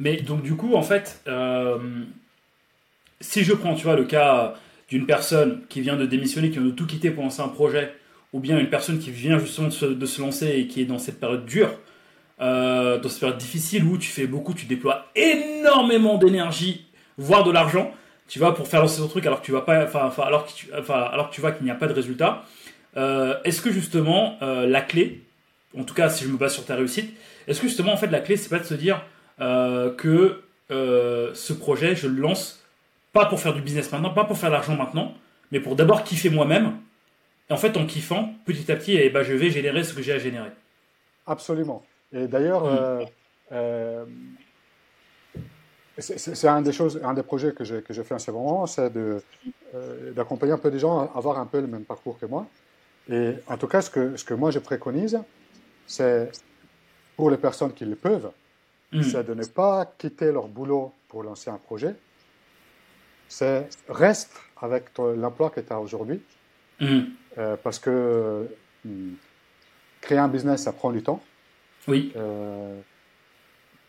Mais 0.00 0.16
donc 0.16 0.42
du 0.42 0.56
coup, 0.56 0.74
en 0.74 0.82
fait, 0.82 1.22
euh, 1.28 1.78
si 3.20 3.44
je 3.44 3.52
prends, 3.52 3.74
tu 3.74 3.84
vois, 3.84 3.96
le 3.96 4.04
cas 4.04 4.54
d'une 4.88 5.06
personne 5.06 5.62
qui 5.68 5.82
vient 5.82 5.96
de 5.96 6.06
démissionner, 6.06 6.48
qui 6.50 6.58
vient 6.58 6.66
de 6.66 6.72
tout 6.72 6.86
quitter 6.86 7.10
pour 7.10 7.22
lancer 7.22 7.42
un 7.42 7.48
projet, 7.48 7.94
ou 8.32 8.40
bien 8.40 8.58
une 8.58 8.70
personne 8.70 8.98
qui 8.98 9.10
vient 9.10 9.38
justement 9.38 9.68
de 9.68 10.06
se, 10.06 10.20
lancer 10.20 10.48
et 10.48 10.66
qui 10.66 10.80
est 10.80 10.86
dans 10.86 10.98
cette 10.98 11.20
période 11.20 11.44
dure, 11.44 11.78
euh, 12.40 12.98
dans 12.98 13.08
cette 13.08 13.20
période 13.20 13.38
difficile 13.38 13.84
où 13.84 13.98
tu 13.98 14.08
fais 14.08 14.26
beaucoup, 14.26 14.54
tu 14.54 14.64
déploies 14.64 15.04
énormément 15.14 16.16
d'énergie, 16.16 16.86
voire 17.18 17.44
de 17.44 17.50
l'argent, 17.50 17.92
tu 18.26 18.38
vois, 18.38 18.54
pour 18.54 18.68
faire 18.68 18.80
lancer 18.80 19.02
ton 19.02 19.08
truc 19.08 19.26
alors 19.26 19.42
que 19.42 19.46
tu 19.46 19.52
vas 19.52 19.60
pas, 19.60 19.84
enfin, 19.84 20.10
alors 20.22 20.46
que 20.46 21.34
tu, 21.34 21.40
vois 21.40 21.52
qu'il 21.52 21.64
n'y 21.64 21.70
a 21.70 21.74
pas 21.74 21.88
de 21.88 21.92
résultat. 21.92 22.44
Euh, 22.96 23.36
est-ce 23.44 23.60
que 23.60 23.70
justement 23.70 24.38
la 24.40 24.80
clé, 24.80 25.22
en 25.78 25.84
tout 25.84 25.94
cas 25.94 26.08
si 26.10 26.24
je 26.24 26.28
me 26.28 26.36
base 26.36 26.54
sur 26.54 26.64
ta 26.64 26.74
réussite, 26.74 27.14
est-ce 27.46 27.60
que 27.60 27.68
justement 27.68 27.92
en 27.92 27.96
fait 27.96 28.08
la 28.08 28.20
clé 28.20 28.36
c'est 28.36 28.48
pas 28.48 28.58
de 28.58 28.64
se 28.64 28.74
dire 28.74 29.02
euh, 29.40 29.94
que 29.94 30.42
euh, 30.70 31.30
ce 31.34 31.52
projet 31.52 31.94
je 31.96 32.06
le 32.06 32.20
lance 32.20 32.64
pas 33.12 33.26
pour 33.26 33.40
faire 33.40 33.54
du 33.54 33.60
business 33.60 33.90
maintenant, 33.90 34.10
pas 34.10 34.24
pour 34.24 34.38
faire 34.38 34.50
de 34.50 34.54
l'argent 34.54 34.76
maintenant, 34.76 35.14
mais 35.50 35.60
pour 35.60 35.74
d'abord 35.74 36.04
kiffer 36.04 36.30
moi-même. 36.30 36.74
Et 37.48 37.52
en 37.52 37.56
fait 37.56 37.76
en 37.76 37.86
kiffant, 37.86 38.34
petit 38.44 38.70
à 38.70 38.76
petit, 38.76 38.96
eh 38.96 39.10
ben, 39.10 39.24
je 39.24 39.32
vais 39.32 39.50
générer 39.50 39.82
ce 39.82 39.92
que 39.92 40.02
j'ai 40.02 40.12
à 40.12 40.18
générer. 40.18 40.50
Absolument. 41.26 41.84
Et 42.12 42.28
d'ailleurs, 42.28 42.62
euh, 43.50 44.04
c'est 45.98 46.48
un 46.48 46.62
des 46.62 46.72
choses, 46.72 47.00
un 47.02 47.14
des 47.14 47.24
projets 47.24 47.52
que 47.52 47.64
j'ai 47.64 48.04
fait 48.04 48.14
en 48.14 48.20
ce 48.20 48.30
moment, 48.30 48.66
c'est 48.66 48.92
d'accompagner 50.14 50.52
un 50.52 50.58
peu 50.58 50.70
des 50.70 50.78
gens 50.78 51.00
à 51.00 51.18
avoir 51.18 51.38
un 51.38 51.46
peu 51.46 51.60
le 51.60 51.66
même 51.66 51.84
parcours 51.84 52.16
que 52.18 52.26
moi. 52.26 52.46
Et 53.10 53.32
en 53.48 53.56
tout 53.56 53.66
cas, 53.66 53.82
ce 53.82 53.90
que, 53.90 54.16
ce 54.16 54.24
que 54.24 54.34
moi 54.34 54.52
je 54.52 54.60
préconise, 54.60 55.20
c'est 55.90 56.30
pour 57.16 57.30
les 57.30 57.36
personnes 57.36 57.74
qui 57.74 57.84
le 57.84 57.96
peuvent, 57.96 58.30
hmm. 58.92 59.02
c'est 59.02 59.24
de 59.24 59.34
ne 59.34 59.44
pas 59.44 59.92
quitter 59.98 60.30
leur 60.30 60.46
boulot 60.46 60.92
pour 61.08 61.24
lancer 61.24 61.50
un 61.50 61.58
projet. 61.58 61.96
C'est 63.28 63.68
reste 63.88 64.36
avec 64.60 64.84
l'emploi 64.98 65.50
que 65.50 65.60
tu 65.60 65.72
as 65.72 65.80
aujourd'hui. 65.80 66.20
Hmm. 66.80 67.00
Euh, 67.38 67.56
parce 67.56 67.78
que 67.80 68.48
hmm, 68.84 69.14
créer 70.00 70.18
un 70.18 70.28
business, 70.28 70.62
ça 70.62 70.72
prend 70.72 70.92
du 70.92 71.02
temps. 71.02 71.20
Oui. 71.88 72.12
Euh, 72.14 72.80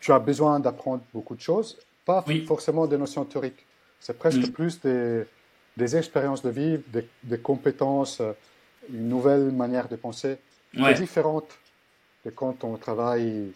tu 0.00 0.12
as 0.12 0.18
besoin 0.18 0.58
d'apprendre 0.58 1.02
beaucoup 1.14 1.36
de 1.36 1.40
choses, 1.40 1.78
pas 2.04 2.24
forcément 2.46 2.88
des 2.88 2.98
notions 2.98 3.24
théoriques. 3.24 3.64
C'est 4.00 4.18
presque 4.18 4.50
plus 4.50 4.80
des, 4.80 5.22
des 5.76 5.96
expériences 5.96 6.42
de 6.42 6.50
vie, 6.50 6.78
des, 6.88 7.08
des 7.22 7.38
compétences, 7.38 8.20
euh, 8.20 8.32
une 8.92 9.08
nouvelle 9.08 9.52
manière 9.52 9.88
de 9.88 9.94
penser 9.94 10.38
Ouais. 10.74 10.94
différente 10.94 11.58
de 12.24 12.30
quand 12.30 12.64
on 12.64 12.76
travaille 12.76 13.52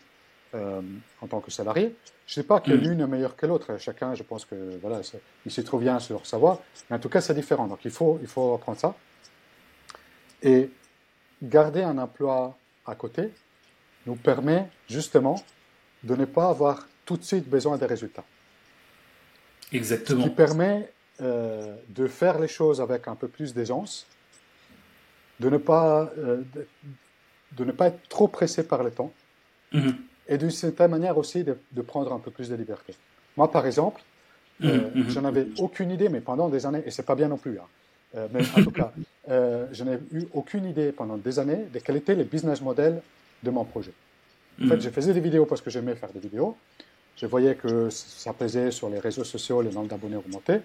euh, 0.55 0.81
en 1.21 1.27
tant 1.27 1.41
que 1.41 1.51
salarié. 1.51 1.95
Je 2.27 2.39
ne 2.39 2.43
dis 2.43 2.47
pas 2.49 2.61
que 2.61 2.71
Mm. 2.73 2.77
l'une 2.81 3.01
est 3.01 3.07
meilleure 3.07 3.37
que 3.37 3.47
l'autre. 3.47 3.77
Chacun, 3.79 4.15
je 4.15 4.23
pense 4.23 4.45
que 4.45 4.79
voilà, 4.81 5.01
il 5.45 5.51
se 5.53 5.61
trouve 5.61 5.81
bien 5.83 5.99
sur 6.01 6.25
sa 6.27 6.39
voie. 6.39 6.63
Mais 6.89 6.97
en 6.97 6.99
tout 6.99 7.09
cas, 7.09 7.21
c'est 7.21 7.35
différent. 7.35 7.67
Donc, 7.67 7.81
il 7.85 7.91
faut, 7.91 8.19
il 8.23 8.29
faut 8.29 8.55
apprendre 8.55 8.79
ça. 8.79 8.95
Et 10.43 10.71
garder 11.43 11.83
un 11.83 11.99
emploi 11.99 12.57
à 12.87 12.95
côté 12.95 13.31
nous 14.07 14.17
permet 14.17 14.69
justement 14.89 15.43
de 16.05 16.15
ne 16.15 16.25
pas 16.25 16.49
avoir 16.49 16.87
tout 17.05 17.17
de 17.17 17.25
suite 17.25 17.49
besoin 17.49 17.77
des 17.77 17.87
résultats. 17.87 18.25
Ce 19.71 19.77
Exactement. 19.77 20.23
qui 20.23 20.31
permet 20.31 20.93
euh, 21.21 21.75
de 21.89 22.07
faire 22.07 22.39
les 22.39 22.49
choses 22.49 22.81
avec 22.81 23.09
un 23.09 23.15
peu 23.17 23.27
plus 23.29 23.53
d'aisance, 23.55 24.07
de 25.41 25.51
ne 25.51 25.59
pas, 25.59 26.11
euh, 26.19 26.43
de, 27.53 27.65
ne 27.65 27.73
pas 27.73 27.89
être 27.89 28.09
trop 28.09 28.29
pressé 28.29 28.63
par 28.67 28.83
le 28.83 28.91
temps 28.91 29.13
Mhm. 29.73 29.95
et 30.29 30.39
d'une 30.39 30.51
certaine 30.51 30.91
manière 30.93 31.19
aussi 31.19 31.43
de, 31.45 31.59
de 31.73 31.83
prendre 31.83 32.13
un 32.13 32.19
peu 32.19 32.31
plus 32.31 32.49
de 32.49 32.55
liberté. 32.55 32.95
Moi, 33.37 33.51
par 33.51 33.67
exemple, 33.67 34.03
Mhm, 34.61 34.71
euh, 34.71 34.91
mhm. 34.95 35.11
je 35.11 35.21
n'avais 35.21 35.47
aucune 35.59 35.91
idée, 35.91 36.09
mais 36.09 36.21
pendant 36.21 36.49
des 36.49 36.65
années, 36.65 36.83
et 36.87 36.91
c'est 36.91 37.03
pas 37.03 37.15
bien 37.15 37.29
non 37.29 37.37
plus, 37.37 37.59
hein, 37.59 37.67
euh, 38.17 38.27
mais 38.33 38.41
en 38.57 38.63
tout 38.63 38.71
cas, 38.71 38.91
euh, 39.29 39.67
je 39.73 39.85
n'ai 39.85 39.99
eu 40.13 40.23
aucune 40.33 40.65
idée 40.65 40.93
pendant 40.93 41.19
des 41.19 41.39
années 41.39 41.67
de 41.75 41.79
quel 41.79 41.97
était 41.97 42.15
le 42.15 42.25
business 42.25 42.63
model 42.63 43.03
de 43.43 43.51
mon 43.51 43.65
projet. 43.65 43.93
En 44.63 44.69
fait, 44.69 44.77
Mhm. 44.77 44.81
je 44.81 44.89
faisais 44.91 45.13
des 45.13 45.21
vidéos 45.21 45.45
parce 45.45 45.61
que 45.61 45.69
j'aimais 45.69 45.95
faire 45.95 46.11
des 46.11 46.21
vidéos. 46.21 46.57
Je 47.17 47.27
voyais 47.27 47.55
que 47.55 47.91
ça 47.91 48.33
pesait 48.33 48.71
sur 48.71 48.89
les 48.89 48.99
réseaux 48.99 49.25
sociaux, 49.25 49.61
le 49.61 49.71
nombre 49.71 49.89
d'abonnés 49.89 50.17
augmentait. 50.17 50.63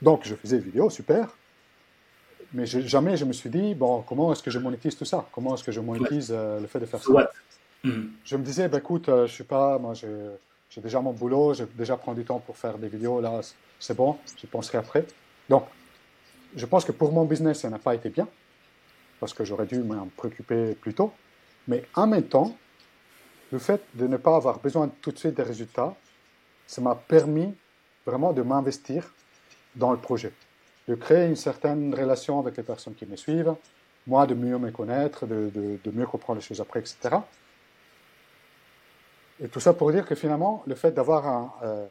Donc, 0.00 0.20
je 0.24 0.34
faisais 0.36 0.58
des 0.58 0.64
vidéos, 0.64 0.90
super. 0.90 1.36
Mais 2.52 2.64
je- 2.66 2.80
jamais 2.80 3.16
je 3.16 3.24
me 3.24 3.32
suis 3.32 3.50
dit, 3.50 3.74
bon, 3.74 4.02
comment 4.02 4.32
est-ce 4.32 4.42
que 4.42 4.50
je 4.50 4.58
monétise 4.58 4.96
tout 4.96 5.04
ça? 5.04 5.26
Comment 5.32 5.54
est-ce 5.54 5.64
que 5.64 5.72
je 5.72 5.80
monétise 5.80 6.30
euh, 6.32 6.60
le 6.60 6.66
fait 6.66 6.80
de 6.80 6.86
faire 6.86 7.02
ça? 7.02 7.12
What 7.12 7.30
Mhm. 7.84 8.10
Je 8.24 8.36
me 8.36 8.42
disais, 8.42 8.68
bah, 8.68 8.78
écoute, 8.78 9.08
euh, 9.08 9.26
je 9.26 9.32
suis 9.32 9.44
pas, 9.44 9.78
moi, 9.78 9.94
j'ai 9.94 10.80
déjà 10.80 11.00
mon 11.00 11.12
boulot, 11.12 11.54
j'ai 11.54 11.66
déjà 11.66 11.96
pris 11.96 12.12
du 12.14 12.24
temps 12.24 12.40
pour 12.40 12.56
faire 12.56 12.76
des 12.76 12.88
vidéos, 12.88 13.20
là, 13.20 13.40
c'est 13.78 13.96
bon, 13.96 14.18
j'y 14.36 14.46
penserai 14.46 14.78
après. 14.78 15.06
Donc, 15.48 15.64
je 16.56 16.66
pense 16.66 16.84
que 16.84 16.92
pour 16.92 17.12
mon 17.12 17.24
business, 17.24 17.60
ça 17.60 17.70
n'a 17.70 17.78
pas 17.78 17.94
été 17.94 18.08
bien, 18.10 18.26
parce 19.20 19.32
que 19.32 19.44
j'aurais 19.44 19.66
dû 19.66 19.78
m'en 19.78 20.08
préoccuper 20.16 20.74
plus 20.74 20.94
tôt. 20.94 21.12
Mais 21.68 21.84
en 21.94 22.06
même 22.08 22.24
temps, 22.24 22.56
le 23.52 23.58
fait 23.58 23.82
de 23.94 24.06
ne 24.06 24.16
pas 24.16 24.34
avoir 24.36 24.58
besoin 24.58 24.90
tout 25.00 25.12
de 25.12 25.18
suite 25.18 25.34
des 25.34 25.42
résultats, 25.42 25.94
ça 26.66 26.80
m'a 26.80 26.94
permis 26.96 27.54
vraiment 28.04 28.32
de 28.32 28.42
m'investir 28.42 29.14
dans 29.76 29.92
le 29.92 29.98
projet, 29.98 30.32
de 30.88 30.94
créer 30.94 31.26
une 31.28 31.36
certaine 31.36 31.94
relation 31.94 32.40
avec 32.40 32.56
les 32.56 32.62
personnes 32.62 32.94
qui 32.94 33.06
me 33.06 33.16
suivent, 33.16 33.54
moi 34.06 34.26
de 34.26 34.34
mieux 34.34 34.58
me 34.58 34.70
connaître, 34.70 35.26
de, 35.26 35.50
de- 35.54 35.90
mieux 35.90 36.06
comprendre 36.06 36.40
les 36.40 36.44
choses 36.46 36.60
après, 36.60 36.80
etc. 36.80 37.16
Et 39.40 39.48
tout 39.48 39.60
ça 39.60 39.74
pour 39.74 39.92
dire 39.92 40.06
que 40.06 40.14
finalement, 40.14 40.62
le 40.66 40.74
fait 40.74 40.92
d'avoir 40.92 41.26
un, 41.26 41.52
euh, 41.62 41.86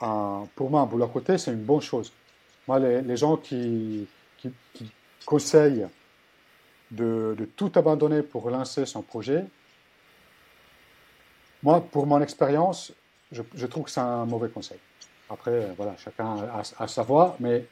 un- 0.00 0.46
pour 0.54 0.70
moi 0.70 0.80
un 0.82 0.86
boulot 0.86 1.04
à 1.04 1.08
côté, 1.08 1.36
c'est 1.36 1.52
une 1.52 1.64
bonne 1.64 1.80
chose. 1.80 2.12
Moi, 2.68 2.78
les, 2.78 3.02
les 3.02 3.16
gens 3.16 3.36
qui, 3.36 4.06
qui, 4.38 4.52
conseillent 5.24 5.86
de, 6.90 7.36
de 7.38 7.44
tout 7.44 7.70
abandonner 7.76 8.22
pour 8.22 8.42
relancer 8.42 8.86
son 8.86 9.02
projet, 9.02 9.44
moi, 11.62 11.80
pour 11.80 12.06
mon 12.06 12.20
expérience, 12.20 12.92
je, 13.30 13.66
trouve 13.66 13.84
que 13.84 13.90
c'est 13.90 14.00
un 14.00 14.26
mauvais 14.26 14.48
conseil. 14.48 14.78
Après, 15.30 15.68
voilà, 15.76 15.96
chacun 15.96 16.36
a, 16.78 16.88
sa 16.88 17.02
voix, 17.02 17.36
mais 17.38 17.64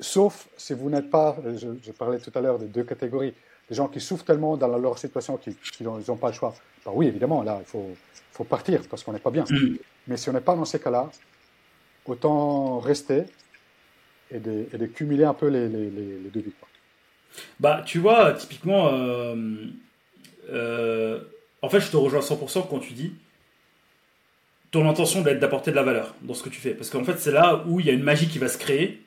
sauf 0.00 0.48
si 0.56 0.74
vous 0.74 0.90
n'êtes 0.90 1.10
pas, 1.10 1.36
je, 1.56 1.92
parlais 1.92 2.18
tout 2.18 2.32
à 2.34 2.40
l'heure 2.40 2.58
de 2.58 2.66
deux 2.66 2.84
catégories, 2.84 3.34
des 3.68 3.74
gens 3.74 3.88
qui 3.88 4.00
souffrent 4.00 4.24
tellement 4.24 4.56
dans 4.56 4.68
leur 4.78 4.98
situation 4.98 5.36
qu'ils 5.36 5.86
n'ont 5.86 6.16
pas 6.16 6.28
le 6.28 6.34
choix. 6.34 6.54
Ben 6.84 6.92
oui, 6.94 7.06
évidemment, 7.06 7.42
là, 7.42 7.60
il 7.60 7.66
faut, 7.66 8.44
partir 8.44 8.80
parce 8.88 9.02
qu'on 9.02 9.12
n'est 9.12 9.18
pas 9.18 9.32
bien. 9.32 9.44
Mais 10.06 10.16
si 10.16 10.28
on 10.28 10.32
n'est 10.32 10.40
pas 10.40 10.54
dans 10.54 10.64
ces 10.64 10.78
cas-là, 10.78 11.10
autant 12.06 12.78
rester 12.78 13.24
et 14.30 14.38
de, 14.38 14.86
cumuler 14.86 15.24
un 15.24 15.34
peu 15.34 15.48
les, 15.48 15.68
les, 15.68 15.90
les, 15.90 16.18
les 16.18 16.30
deux 16.30 16.40
vies. 16.40 16.52
Bah, 17.60 17.82
tu 17.84 17.98
vois, 17.98 18.32
typiquement, 18.32 18.88
euh, 18.92 19.34
euh, 20.50 21.20
en 21.62 21.68
fait, 21.68 21.80
je 21.80 21.90
te 21.90 21.96
rejoins 21.96 22.20
à 22.20 22.22
100% 22.22 22.68
quand 22.68 22.78
tu 22.78 22.92
dis 22.92 23.12
ton 24.70 24.88
intention 24.88 25.22
doit 25.22 25.32
être 25.32 25.40
d'apporter 25.40 25.70
de 25.70 25.76
la 25.76 25.82
valeur 25.82 26.14
dans 26.22 26.34
ce 26.34 26.42
que 26.42 26.50
tu 26.50 26.60
fais. 26.60 26.74
Parce 26.74 26.90
qu'en 26.90 27.04
fait, 27.04 27.18
c'est 27.18 27.32
là 27.32 27.64
où 27.66 27.80
il 27.80 27.86
y 27.86 27.90
a 27.90 27.92
une 27.92 28.02
magie 28.02 28.28
qui 28.28 28.38
va 28.38 28.48
se 28.48 28.58
créer. 28.58 29.02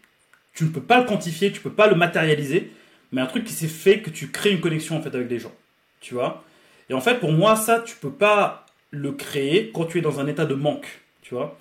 Tu 0.54 0.64
ne 0.66 0.70
peux 0.70 0.82
pas 0.82 1.00
le 1.00 1.06
quantifier, 1.06 1.52
tu 1.52 1.62
peux 1.62 1.72
pas 1.72 1.88
le 1.88 1.96
matérialiser, 1.96 2.72
mais 3.12 3.22
un 3.22 3.26
truc 3.26 3.44
qui 3.46 3.54
s'est 3.54 3.68
fait 3.68 4.00
que 4.00 4.10
tu 4.10 4.30
crées 4.30 4.52
une 4.52 4.60
connexion 4.60 4.98
en 4.98 5.02
fait 5.02 5.14
avec 5.16 5.30
les 5.30 5.40
gens. 5.40 5.54
Tu 6.00 6.14
vois? 6.14 6.44
Et 6.90 6.94
en 6.94 7.02
fait, 7.02 7.20
pour 7.20 7.32
moi, 7.32 7.56
ça, 7.56 7.80
tu 7.80 7.96
peux 7.96 8.12
pas 8.12 8.66
le 8.90 9.12
créer 9.14 9.72
quand 9.74 9.86
tu 9.86 10.00
es 10.00 10.02
dans 10.02 10.20
un 10.20 10.28
état 10.28 10.46
de 10.46 10.56
manque. 10.56 11.02
Tu 11.22 11.34
vois? 11.34 11.58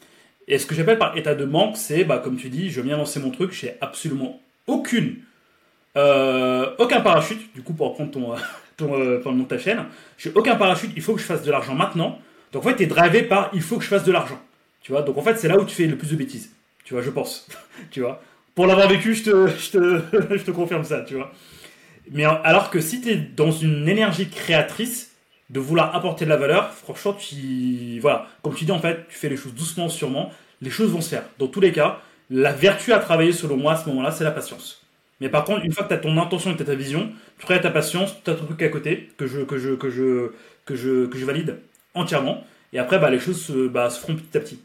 Et 0.49 0.59
ce 0.59 0.67
que 0.67 0.75
j'appelle 0.75 0.99
par 0.99 1.17
état 1.17 1.35
de 1.35 1.45
manque, 1.45 1.77
c'est, 1.77 2.05
bah, 2.05 2.19
comme 2.19 2.37
tu 2.37 2.49
dis, 2.49 2.71
je 2.71 2.81
viens 2.81 2.97
lancer 2.97 3.21
mon 3.21 3.31
truc, 3.31 3.53
j'ai 3.53 3.77
absolument 3.81 4.41
aucune 4.67 5.17
euh, 5.97 6.71
aucun 6.79 7.01
parachute, 7.01 7.53
du 7.55 7.63
coup, 7.63 7.73
pour 7.73 7.89
reprendre 7.89 8.11
ton, 8.11 8.33
euh, 8.83 9.21
ton, 9.21 9.33
nom 9.33 9.43
de 9.45 9.49
ta 9.49 9.59
chaîne. 9.59 9.85
J'ai 10.19 10.33
aucun 10.35 10.57
parachute, 10.57 10.91
il 10.97 11.03
faut 11.03 11.15
que 11.15 11.21
je 11.21 11.27
fasse 11.27 11.43
de 11.43 11.51
l'argent 11.51 11.75
maintenant. 11.75 12.19
Donc 12.53 12.65
en 12.65 12.69
fait, 12.69 12.77
tu 12.77 12.83
es 12.85 12.87
drivé 12.87 13.23
par 13.23 13.51
il 13.53 13.63
faut 13.63 13.77
que 13.77 13.85
je 13.85 13.89
fasse 13.89 14.05
de 14.05 14.13
l'argent. 14.13 14.41
Tu 14.83 14.93
vois, 14.93 15.03
donc 15.03 15.19
en 15.19 15.23
fait, 15.23 15.37
c'est 15.37 15.49
là 15.49 15.59
où 15.59 15.65
tu 15.65 15.75
fais 15.75 15.87
le 15.87 15.97
plus 15.97 16.11
de 16.11 16.17
bêtises. 16.17 16.53
Tu 16.85 16.95
vois, 16.95 17.03
je 17.03 17.11
pense. 17.11 17.47
tu 17.91 18.01
vois, 18.01 18.23
pour 18.55 18.67
l'avoir 18.67 18.89
vécu, 18.89 19.15
je 19.15 19.25
te, 19.25 19.47
je, 19.49 19.71
te, 19.71 20.37
je 20.39 20.43
te 20.43 20.51
confirme 20.51 20.85
ça, 20.85 21.03
tu 21.03 21.15
vois. 21.15 21.33
Mais 22.13 22.25
alors 22.25 22.71
que 22.71 22.81
si 22.81 23.01
tu 23.01 23.11
es 23.11 23.17
dans 23.17 23.53
une 23.53 23.89
énergie 23.89 24.29
créatrice 24.29 25.13
de 25.51 25.61
vouloir 25.61 25.95
apporter 25.95 26.25
de 26.25 26.31
la 26.31 26.37
valeur, 26.37 26.73
franchement, 26.73 27.15
tu, 27.15 27.99
voilà, 28.01 28.27
comme 28.43 28.55
tu 28.55 28.65
dis, 28.65 28.73
en 28.73 28.81
fait, 28.81 29.07
tu 29.09 29.17
fais 29.17 29.29
les 29.29 29.37
choses 29.37 29.55
doucement, 29.55 29.89
sûrement, 29.89 30.33
les 30.61 30.71
choses 30.71 30.91
vont 30.91 31.01
se 31.01 31.11
faire. 31.11 31.25
Dans 31.39 31.49
tous 31.49 31.61
les 31.61 31.73
cas, 31.73 32.01
la 32.31 32.53
vertu 32.53 32.93
à 32.93 32.99
travailler, 32.99 33.33
selon 33.33 33.57
moi, 33.57 33.75
à 33.75 33.77
ce 33.77 33.89
moment-là, 33.89 34.11
c'est 34.11 34.25
la 34.25 34.31
patience. 34.31 34.83
Mais 35.21 35.29
par 35.29 35.45
contre, 35.45 35.65
une 35.65 35.73
fois 35.73 35.85
que 35.85 35.89
tu 35.89 35.95
as 35.95 35.99
ton 35.99 36.17
intention 36.19 36.51
et 36.51 36.55
que 36.55 36.59
tu 36.59 36.65
ta 36.65 36.75
vision, 36.75 37.11
tu 37.39 37.47
crées 37.47 37.61
ta 37.61 37.71
patience, 37.71 38.17
tu 38.25 38.31
as 38.31 38.35
ton 38.35 38.47
truc 38.47 38.63
à 38.63 38.69
côté, 38.69 39.11
que 39.19 39.27
je, 39.27 39.41
que 39.41 39.59
je, 39.59 39.75
que 39.75 39.91
je, 39.91 40.33
que 40.65 40.75
je, 40.75 41.07
que 41.07 41.19
je 41.19 41.25
valide 41.27 41.59
entièrement. 41.95 42.45
Et 42.73 42.79
après, 42.79 42.99
bah, 42.99 43.11
les 43.11 43.21
choses 43.21 43.43
se, 43.43 43.69
bah, 43.69 43.91
se 43.91 44.01
feront 44.01 44.17
petit 44.17 44.37
à 44.37 44.41
petit. 44.41 44.61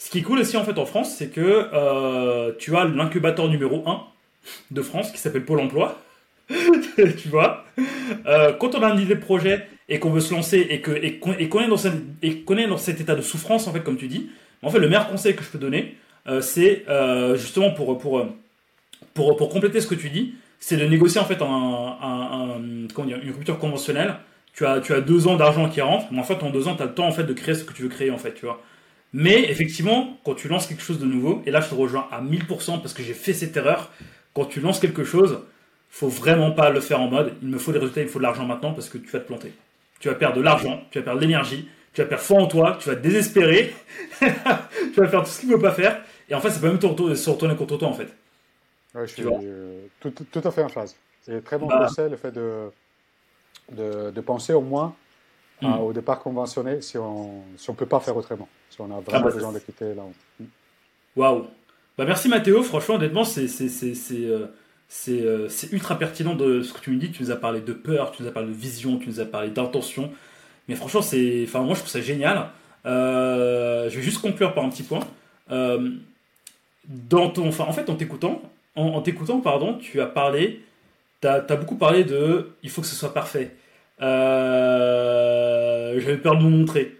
Ce 0.00 0.10
qui 0.10 0.20
est 0.20 0.22
cool 0.22 0.40
aussi, 0.40 0.56
en 0.58 0.64
fait, 0.64 0.78
en 0.78 0.86
France, 0.86 1.14
c'est 1.16 1.28
que 1.28 1.68
euh, 1.74 2.52
tu 2.58 2.76
as 2.76 2.86
l'incubateur 2.86 3.48
numéro 3.48 3.84
1 3.88 4.02
de 4.72 4.82
France 4.82 5.12
qui 5.12 5.18
s'appelle 5.18 5.44
Pôle 5.44 5.60
emploi. 5.60 6.00
tu 7.18 7.28
vois? 7.28 7.64
Euh, 8.26 8.52
Quand 8.54 8.74
on 8.76 8.82
a 8.82 8.90
une 8.92 9.00
idée 9.00 9.16
de 9.16 9.20
projet 9.20 9.68
et 9.88 9.98
qu'on 10.00 10.10
veut 10.10 10.20
se 10.20 10.32
lancer 10.34 10.60
et 10.70 10.80
qu'on 10.80 12.58
est 12.58 12.66
dans 12.68 12.78
cet 12.78 13.00
état 13.00 13.16
de 13.16 13.22
souffrance, 13.22 13.68
en 13.68 13.72
fait, 13.74 13.82
comme 13.82 13.98
tu 13.98 14.08
dis, 14.08 14.30
en 14.62 14.70
fait, 14.70 14.80
le 14.80 14.88
meilleur 14.88 15.08
conseil 15.10 15.36
que 15.36 15.44
je 15.44 15.50
peux 15.50 15.58
donner, 15.58 15.96
euh, 16.28 16.40
c'est 16.42 16.84
justement 17.36 17.72
pour, 17.72 17.98
compléter 19.50 19.80
ce 19.80 19.86
que 19.86 19.94
tu 19.94 20.10
dis, 20.10 20.34
c'est 20.58 20.76
de 20.76 20.84
négocier 20.86 21.20
en 21.20 21.24
fait 21.24 21.40
un, 21.42 21.46
un- 21.46 22.50
un- 22.56 22.60
une 22.62 23.32
rupture 23.34 23.58
conventionnelle. 23.58 24.16
Tu 24.52 24.66
as, 24.66 24.80
tu 24.80 24.92
as 24.92 25.00
deux 25.00 25.28
ans 25.28 25.36
d'argent 25.36 25.68
qui 25.68 25.80
rentre, 25.80 26.06
mais 26.10 26.18
en 26.18 26.24
fait, 26.24 26.42
en 26.42 26.50
deux 26.50 26.68
ans, 26.68 26.76
tu 26.76 26.82
as 26.82 26.86
le 26.86 26.94
temps 26.94 27.06
en 27.06 27.12
fait, 27.12 27.24
de 27.24 27.32
créer 27.32 27.54
ce 27.54 27.64
que 27.64 27.72
tu 27.72 27.82
veux 27.82 27.88
créer, 27.88 28.10
en 28.10 28.18
fait, 28.18 28.34
tu 28.34 28.46
vois. 28.46 28.60
Mais 29.12 29.50
effectivement, 29.50 30.18
quand 30.24 30.34
tu 30.34 30.48
lances 30.48 30.66
quelque 30.66 30.82
chose 30.82 30.98
de 31.00 31.06
nouveau, 31.06 31.42
et 31.46 31.50
là, 31.50 31.60
je 31.60 31.68
te 31.68 31.74
rejoins 31.74 32.06
à 32.12 32.20
1000% 32.22 32.80
parce 32.80 32.92
que 32.94 33.02
j'ai 33.02 33.14
fait 33.14 33.32
cette 33.32 33.56
erreur, 33.56 33.90
quand 34.34 34.44
tu 34.44 34.60
lances 34.60 34.78
quelque 34.78 35.04
chose, 35.04 35.40
faut 35.90 36.08
vraiment 36.08 36.52
pas 36.52 36.70
le 36.70 36.80
faire 36.80 37.00
en 37.00 37.08
mode 37.08 37.34
il 37.42 37.48
me 37.48 37.58
faut 37.58 37.72
des 37.72 37.78
résultats, 37.78 38.00
il 38.02 38.06
me 38.06 38.10
faut 38.10 38.20
de 38.20 38.24
l'argent 38.24 38.44
maintenant 38.46 38.72
parce 38.72 38.88
que 38.88 38.98
tu 38.98 39.08
vas 39.08 39.18
te 39.18 39.26
planter. 39.26 39.52
Tu 39.98 40.08
vas 40.08 40.14
perdre 40.14 40.36
de 40.36 40.42
l'argent, 40.42 40.82
tu 40.92 40.98
vas 40.98 41.04
perdre 41.04 41.18
de 41.20 41.24
l'énergie, 41.26 41.68
tu 41.92 42.00
vas 42.00 42.06
perdre 42.06 42.22
foi 42.24 42.40
en 42.40 42.46
toi, 42.46 42.78
tu 42.80 42.88
vas 42.88 42.94
te 42.96 43.00
désespérer, 43.02 43.74
tu 44.20 44.26
vas 45.00 45.08
faire 45.08 45.22
tout 45.24 45.30
ce 45.30 45.40
qu'il 45.40 45.48
ne 45.48 45.54
faut 45.56 45.60
pas 45.60 45.72
faire, 45.72 46.00
et 46.28 46.34
en 46.34 46.40
fait, 46.40 46.50
ça 46.50 46.60
peut 46.60 46.68
même 46.68 46.78
te 46.78 46.86
retourner, 46.86 47.16
se 47.16 47.28
retourner 47.28 47.56
contre 47.56 47.76
toi 47.76 47.88
en 47.88 47.92
fait. 47.94 48.08
Ouais, 48.94 49.06
je 49.06 49.12
suis 49.12 49.22
euh, 49.26 49.86
tout, 50.00 50.10
tout 50.10 50.40
à 50.44 50.50
fait 50.50 50.62
en 50.62 50.68
phase. 50.68 50.96
C'est 51.22 51.42
très 51.44 51.58
bon 51.58 51.66
Bah. 51.66 51.78
conseil 51.86 52.10
le 52.10 52.16
fait 52.16 52.32
de, 52.32 52.70
de, 53.72 54.10
de 54.10 54.20
penser 54.20 54.52
au 54.52 54.60
moins 54.62 54.94
à- 55.62 55.68
Mm. 55.68 55.80
au 55.80 55.92
départ 55.92 56.18
conventionné 56.20 56.80
si 56.80 56.96
on 56.98 57.42
si 57.56 57.68
on 57.70 57.74
peut 57.74 57.86
pas 57.86 58.00
faire 58.00 58.16
autrement, 58.16 58.48
si 58.70 58.80
on 58.80 58.90
a 58.90 58.96
Ah 58.96 59.00
vraiment 59.00 59.24
bah, 59.26 59.30
besoin 59.32 59.52
de 59.52 59.58
quitter 59.58 59.94
là. 59.94 60.02
où- 60.40 60.44
Waouh. 61.16 61.46
Bah 61.98 62.04
merci 62.06 62.28
Mathéo, 62.28 62.62
franchement 62.62 62.94
honnêtement 62.96 63.24
c'est 63.24 63.46
euh, 64.24 64.46
euh, 65.08 65.48
c'est 65.48 65.72
ultra 65.72 65.98
pertinent 65.98 66.34
de 66.34 66.62
ce 66.62 66.72
que 66.72 66.80
tu 66.80 66.90
me 66.90 66.96
dis, 66.98 67.10
tu 67.10 67.22
nous 67.22 67.30
as 67.30 67.36
parlé 67.36 67.60
de 67.60 67.72
peur, 67.72 68.10
tu 68.12 68.22
nous 68.22 68.28
as 68.28 68.32
parlé 68.32 68.48
de 68.48 68.54
vision, 68.54 68.98
tu 68.98 69.08
nous 69.08 69.20
as 69.20 69.24
parlé 69.26 69.50
d'intention. 69.50 70.10
Mais 70.68 70.74
franchement 70.76 71.02
c'est 71.02 71.44
enfin 71.46 71.60
moi 71.60 71.74
je 71.74 71.80
trouve 71.80 71.90
ça 71.90 72.00
génial. 72.00 72.48
Euh, 72.86 73.90
je 73.90 73.96
vais 73.96 74.02
juste 74.02 74.20
conclure 74.22 74.54
par 74.54 74.64
un 74.64 74.70
petit 74.70 74.82
point. 74.82 75.00
Euh, 75.50 75.90
dans 76.88 77.28
ton 77.30 77.48
enfin 77.48 77.64
en 77.64 77.72
fait 77.72 77.90
en 77.90 77.96
t'écoutant 77.96 78.40
en, 78.76 78.86
en 78.86 79.02
t'écoutant 79.02 79.40
pardon, 79.40 79.74
tu 79.78 80.00
as 80.00 80.06
parlé 80.06 80.62
T'as 81.20 81.44
as 81.46 81.56
beaucoup 81.56 81.76
parlé 81.76 82.02
de 82.04 82.52
il 82.62 82.70
faut 82.70 82.80
que 82.80 82.86
ce 82.86 82.96
soit 82.96 83.12
parfait. 83.12 83.54
Euh, 84.00 85.98
J'avais 86.00 86.16
peur 86.18 86.36
de 86.38 86.44
me 86.44 86.50
montrer. 86.50 86.96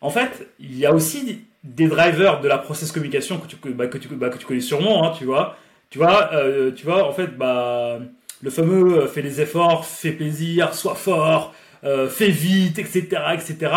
En 0.00 0.10
fait, 0.10 0.48
il 0.58 0.78
y 0.78 0.86
a 0.86 0.94
aussi 0.94 1.44
des 1.64 1.88
drivers 1.88 2.40
de 2.40 2.48
la 2.48 2.58
process 2.58 2.90
communication 2.92 3.38
que 3.38 3.46
tu, 3.46 3.56
bah, 3.74 3.86
que 3.86 3.98
tu, 3.98 4.08
bah, 4.08 4.30
que 4.30 4.38
tu 4.38 4.46
connais 4.46 4.60
sûrement, 4.60 5.04
hein, 5.06 5.12
tu 5.16 5.24
vois. 5.24 5.56
Tu 5.90 5.98
vois, 5.98 6.32
euh, 6.32 6.70
tu 6.72 6.84
vois, 6.86 7.06
en 7.06 7.12
fait, 7.12 7.36
bah, 7.36 7.98
le 8.42 8.50
fameux 8.50 9.02
euh, 9.02 9.06
fais 9.08 9.22
des 9.22 9.40
efforts, 9.40 9.84
fais 9.86 10.12
plaisir, 10.12 10.74
sois 10.74 10.94
fort, 10.94 11.54
euh, 11.84 12.08
fais 12.08 12.30
vite, 12.30 12.78
etc., 12.78 13.06
etc. 13.34 13.72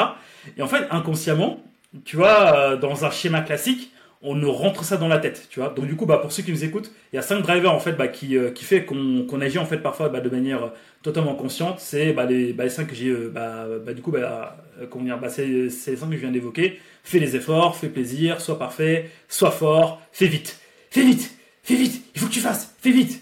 Et 0.58 0.62
en 0.62 0.68
fait, 0.68 0.88
inconsciemment, 0.92 1.62
tu 2.06 2.16
vois, 2.16 2.76
dans 2.78 3.06
un 3.06 3.12
schéma 3.12 3.42
classique, 3.42 3.92
on 4.24 4.36
nous 4.36 4.52
rentre 4.52 4.84
ça 4.84 4.98
dans 4.98 5.08
la 5.08 5.20
tête, 5.20 5.48
tu 5.50 5.60
vois. 5.60 5.70
Donc 5.70 5.86
du 5.86 5.96
coup, 5.96 6.06
bah, 6.06 6.18
pour 6.18 6.32
ceux 6.32 6.44
qui 6.44 6.52
nous 6.52 6.64
écoutent, 6.64 6.92
il 7.12 7.18
y 7.18 7.20
a 7.20 7.22
cinq 7.22 7.42
drivers 7.42 7.74
en 7.74 7.80
fait 7.80 7.94
bah, 7.94 8.08
qui, 8.08 8.38
qui 8.56 8.64
fait 8.64 8.86
qu'on 8.86 9.42
agit 9.42 9.60
en 9.60 9.66
fait 9.66 9.78
parfois 9.78 10.10
bah, 10.10 10.22
de 10.22 10.30
manière 10.30 10.72
totalement 11.02 11.36
consciente. 11.36 11.80
C'est 11.80 12.14
bah, 12.14 12.26
les, 12.26 12.54
bah, 12.54 12.64
les 12.64 12.70
cinq 12.70 12.88
que 12.88 12.96
j'ai, 12.96 13.14
bah, 13.14 13.68
bah, 13.86 13.94
du 13.94 14.02
coup, 14.02 14.12
bah, 14.12 14.58
dire, 15.02 15.20
bah, 15.20 15.30
c'est 15.30 15.46
les 15.46 15.70
cinq 15.70 16.10
que 16.10 16.16
je 16.16 16.22
viens 16.22 16.32
d'évoquer. 16.32 16.80
Fais 17.04 17.20
les 17.20 17.36
efforts, 17.36 17.76
fais 17.76 17.90
plaisir, 17.90 18.40
sois 18.40 18.58
parfait, 18.58 19.12
sois 19.28 19.52
fort, 19.52 20.02
fais 20.14 20.28
vite, 20.28 20.60
fais 20.90 21.04
vite, 21.04 21.38
fais 21.62 21.76
vite, 21.76 22.02
il 22.16 22.22
faut 22.22 22.28
que 22.28 22.32
tu 22.32 22.40
fasses, 22.40 22.74
fais 22.80 22.92
vite. 22.92 23.22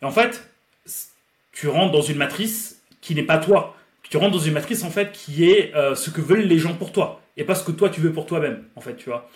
Et 0.00 0.04
en 0.04 0.12
fait, 0.12 0.48
tu 1.50 1.68
rentres 1.68 1.92
dans 1.92 2.02
une 2.02 2.18
matrice 2.18 2.82
qui 3.00 3.14
n'est 3.14 3.24
pas 3.24 3.38
toi. 3.38 3.74
Tu 4.08 4.16
rentres 4.16 4.32
dans 4.32 4.38
une 4.38 4.52
matrice 4.52 4.84
en 4.84 4.90
fait 4.90 5.10
qui 5.10 5.50
est 5.50 5.74
euh, 5.74 5.96
ce 5.96 6.10
que 6.10 6.20
veulent 6.20 6.46
les 6.46 6.58
gens 6.58 6.74
pour 6.74 6.92
toi 6.92 7.20
et 7.36 7.42
pas 7.42 7.56
ce 7.56 7.64
que 7.64 7.72
toi 7.72 7.88
tu 7.88 8.00
veux 8.00 8.12
pour 8.12 8.26
toi-même, 8.26 8.62
en 8.76 8.80
fait, 8.80 8.96
tu 8.96 9.08
vois. 9.08 9.28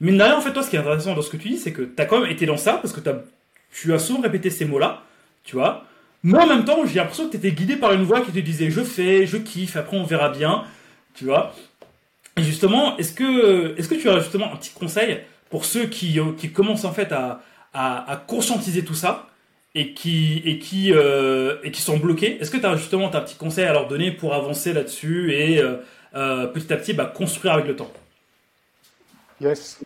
Mais 0.00 0.12
derrière, 0.12 0.36
en 0.36 0.40
fait, 0.40 0.52
toi, 0.52 0.62
ce 0.62 0.70
qui 0.70 0.76
est 0.76 0.80
intéressant 0.80 1.14
dans 1.14 1.22
ce 1.22 1.30
que 1.30 1.36
tu 1.36 1.48
dis, 1.48 1.58
c'est 1.58 1.72
que 1.72 1.82
tu 1.82 2.02
as 2.02 2.06
quand 2.06 2.20
même 2.20 2.30
été 2.30 2.46
dans 2.46 2.56
ça 2.56 2.74
parce 2.74 2.92
que 2.92 3.00
tu 3.72 3.92
as 3.92 3.98
souvent 3.98 4.20
répété 4.20 4.50
ces 4.50 4.64
mots-là, 4.64 5.02
tu 5.44 5.56
vois. 5.56 5.84
Mais 6.24 6.38
en 6.38 6.46
même 6.46 6.64
temps, 6.64 6.86
j'ai 6.86 6.94
l'impression 6.94 7.26
que 7.26 7.32
tu 7.32 7.36
étais 7.36 7.52
guidé 7.52 7.76
par 7.76 7.92
une 7.92 8.02
voix 8.02 8.22
qui 8.22 8.32
te 8.32 8.38
disait 8.38 8.70
je 8.70 8.80
fais, 8.80 9.26
je 9.26 9.36
kiffe, 9.36 9.76
après 9.76 9.96
on 9.96 10.04
verra 10.04 10.30
bien, 10.30 10.64
tu 11.14 11.26
vois. 11.26 11.54
Et 12.38 12.42
justement, 12.42 12.96
est-ce 12.96 13.12
que, 13.12 13.78
est-ce 13.78 13.88
que 13.88 13.94
tu 13.94 14.08
as 14.08 14.18
justement 14.20 14.52
un 14.52 14.56
petit 14.56 14.72
conseil 14.72 15.20
pour 15.50 15.66
ceux 15.66 15.84
qui, 15.84 16.18
qui 16.38 16.50
commencent 16.50 16.86
en 16.86 16.92
fait 16.92 17.12
à, 17.12 17.42
à, 17.74 18.24
conscientiser 18.26 18.84
tout 18.84 18.94
ça 18.94 19.28
et 19.74 19.92
qui, 19.92 20.42
et 20.46 20.58
qui, 20.58 20.92
euh, 20.92 21.56
et 21.62 21.70
qui 21.70 21.82
sont 21.82 21.98
bloqués? 21.98 22.38
Est-ce 22.40 22.50
que 22.50 22.56
tu 22.56 22.66
as 22.66 22.76
justement 22.76 23.14
un 23.14 23.20
petit 23.20 23.36
conseil 23.36 23.66
à 23.66 23.72
leur 23.72 23.86
donner 23.86 24.10
pour 24.10 24.34
avancer 24.34 24.72
là-dessus 24.72 25.34
et 25.34 25.60
euh, 25.60 25.76
euh, 26.14 26.46
petit 26.46 26.72
à 26.72 26.76
petit 26.76 26.94
bah, 26.94 27.12
construire 27.14 27.52
avec 27.52 27.66
le 27.66 27.76
temps? 27.76 27.92
Yes. 29.44 29.82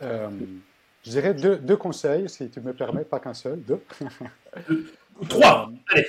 je 0.00 1.10
dirais 1.10 1.34
deux, 1.34 1.56
deux, 1.56 1.76
conseils, 1.76 2.28
si 2.28 2.50
tu 2.50 2.60
me 2.60 2.72
permets, 2.72 3.04
pas 3.04 3.20
qu'un 3.20 3.34
seul, 3.34 3.60
deux. 3.62 3.82
Trois. 5.28 5.70
Allez. 5.88 6.06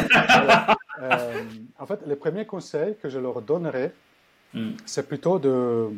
En 1.78 1.86
fait, 1.86 2.00
le 2.06 2.16
premier 2.16 2.44
conseil 2.44 2.96
que 3.00 3.08
je 3.08 3.20
leur 3.20 3.40
donnerais, 3.40 3.94
Hmm. 4.54 4.72
C'est 4.86 5.06
plutôt 5.06 5.38
de, 5.38 5.90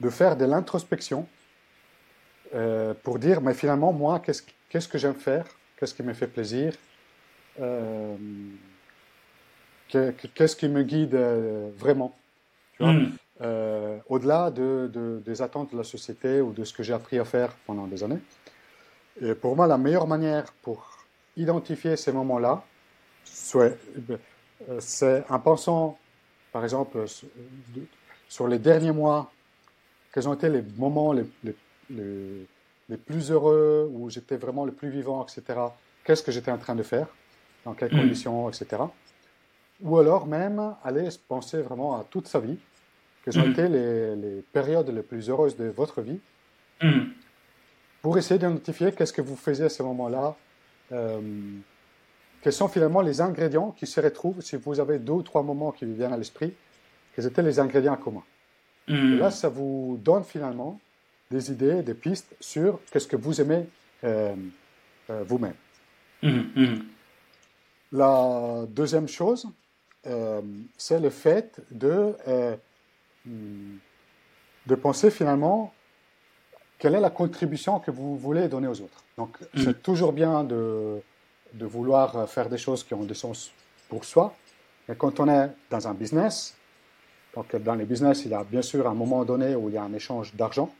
de 0.00 0.10
faire 0.10 0.36
de 0.36 0.44
l'introspection 0.46 1.26
euh, 2.54 2.94
pour 3.02 3.18
dire, 3.18 3.40
mais 3.40 3.52
finalement, 3.54 3.92
moi, 3.92 4.20
qu'est-ce, 4.20 4.42
qu'est-ce 4.70 4.88
que 4.88 4.98
j'aime 4.98 5.14
faire? 5.14 5.44
Qu'est-ce 5.76 5.94
qui 5.94 6.02
me 6.02 6.14
fait 6.14 6.28
plaisir? 6.28 6.74
Euh, 7.60 8.16
Qu'est-ce 9.88 10.56
qui 10.56 10.68
me 10.68 10.82
guide 10.82 11.14
euh, 11.14 11.70
vraiment? 11.76 12.16
Hmm. 13.40 14.00
Au-delà 14.08 14.50
de, 14.50 15.20
des 15.24 15.42
attentes 15.42 15.72
de 15.72 15.76
la 15.76 15.84
société 15.84 16.40
ou 16.40 16.52
de 16.52 16.64
ce 16.64 16.72
que 16.72 16.82
j'ai 16.82 16.92
appris 16.92 17.18
à 17.18 17.24
faire 17.24 17.52
pendant 17.66 17.86
des 17.86 18.02
années. 18.02 18.20
Et 19.20 19.34
pour 19.34 19.56
moi, 19.56 19.66
la 19.66 19.78
meilleure 19.78 20.06
manière 20.06 20.52
pour 20.62 20.86
identifier 21.36 21.96
ces 21.96 22.12
moments-là, 22.12 22.62
c'est 23.24 23.78
en 25.28 25.38
pensant 25.38 25.98
par 26.56 26.64
exemple, 26.64 27.04
sur 28.30 28.48
les 28.48 28.58
derniers 28.58 28.92
mois, 28.92 29.30
quels 30.10 30.26
ont 30.26 30.32
été 30.32 30.48
les 30.48 30.62
moments 30.78 31.12
les, 31.12 31.26
les, 31.90 32.96
plus 32.96 33.30
heureux, 33.30 33.90
où 33.92 34.08
j'étais 34.08 34.38
vraiment 34.38 34.64
le 34.64 34.72
plus 34.72 34.88
vivant, 34.88 35.22
etc. 35.22 35.60
Qu'est-ce 36.02 36.22
que 36.22 36.32
j'étais 36.32 36.50
en 36.50 36.56
train 36.56 36.74
de 36.74 36.82
faire, 36.82 37.08
dans 37.66 37.74
quelles 37.74 37.94
mm. 37.94 38.00
conditions, 38.00 38.48
etc. 38.48 38.84
Ou 39.82 39.98
alors 39.98 40.26
même 40.26 40.74
aller 40.82 41.10
penser 41.28 41.60
vraiment 41.60 42.00
à 42.00 42.04
toute 42.04 42.26
sa 42.26 42.40
vie, 42.40 42.56
quelles 43.26 43.40
ont 43.40 43.46
mm. 43.46 43.50
été 43.50 43.68
les, 43.68 44.44
périodes 44.52 44.88
les 44.88 45.02
plus 45.02 45.28
heureuses 45.28 45.56
de 45.56 45.64
votre 45.64 46.00
vie, 46.00 46.20
mm. 46.80 47.00
pour 48.00 48.16
essayer 48.16 48.38
d'identifier 48.38 48.92
qu'est-ce 48.92 49.12
que 49.12 49.22
vous 49.22 49.36
faisiez 49.36 49.64
à 49.64 49.68
ce 49.68 49.82
moment-là. 49.82 50.36
Euh, 50.92 51.20
quels 52.40 52.52
sont 52.52 52.68
finalement 52.68 53.00
les 53.00 53.20
ingrédients 53.20 53.72
qui 53.72 53.88
se 53.88 54.00
retrouvent 54.00 54.40
si 54.40 54.54
vous 54.54 54.78
avez 54.78 55.00
deux 55.00 55.14
ou 55.14 55.22
trois 55.22 55.42
moments 55.42 55.72
qui 55.72 55.84
vous 55.84 55.94
viennent 55.94 56.12
à 56.12 56.16
l'esprit, 56.16 56.54
quels 57.14 57.26
étaient 57.26 57.42
les 57.42 57.58
ingrédients 57.58 57.96
communs. 57.96 58.22
Hmm. 58.86 59.14
Et 59.14 59.16
là, 59.16 59.32
ça 59.32 59.48
vous 59.48 59.98
donne 60.00 60.22
finalement 60.22 60.78
des 61.28 61.50
idées, 61.50 61.82
des 61.82 61.94
pistes 61.94 62.36
sur 62.38 62.78
qu'est-ce 62.92 63.08
que 63.08 63.16
vous 63.16 63.40
aimez 63.40 63.66
euh, 64.04 64.36
euh, 65.10 65.24
vous-même. 65.26 65.54
La 67.90 68.64
deuxième 68.68 69.08
chose, 69.08 69.48
c'est 70.76 71.00
le 71.00 71.10
fait 71.10 71.60
de, 71.72 72.14
de 73.26 74.74
penser 74.74 75.10
finalement 75.10 75.72
quelle 76.78 76.94
est 76.94 77.00
la 77.00 77.10
contribution 77.10 77.80
que 77.80 77.90
vous 77.90 78.16
voulez 78.16 78.48
donner 78.48 78.68
aux 78.68 78.80
autres. 78.80 79.04
Donc, 79.16 79.38
c'est 79.54 79.82
toujours 79.82 80.12
bien 80.12 80.44
de 80.44 81.00
de 81.52 81.66
vouloir 81.66 82.28
faire 82.28 82.48
des 82.48 82.58
choses 82.58 82.84
qui 82.84 82.94
ont 82.94 83.04
du 83.04 83.14
sens 83.14 83.52
pour 83.88 84.04
soi. 84.04 84.34
Mais 84.88 84.94
quand 84.96 85.20
on 85.20 85.28
est 85.28 85.50
dans 85.70 85.88
un 85.88 85.94
business, 85.94 86.56
donc 87.34 87.54
dans 87.56 87.74
les 87.74 87.84
business, 87.84 88.24
il 88.24 88.30
y 88.30 88.34
a 88.34 88.44
bien 88.44 88.62
sûr 88.62 88.86
un 88.86 88.94
moment 88.94 89.24
donné 89.24 89.54
où 89.54 89.68
il 89.68 89.74
y 89.74 89.78
a 89.78 89.82
un 89.82 89.92
échange 89.92 90.34
d'argent 90.34 90.72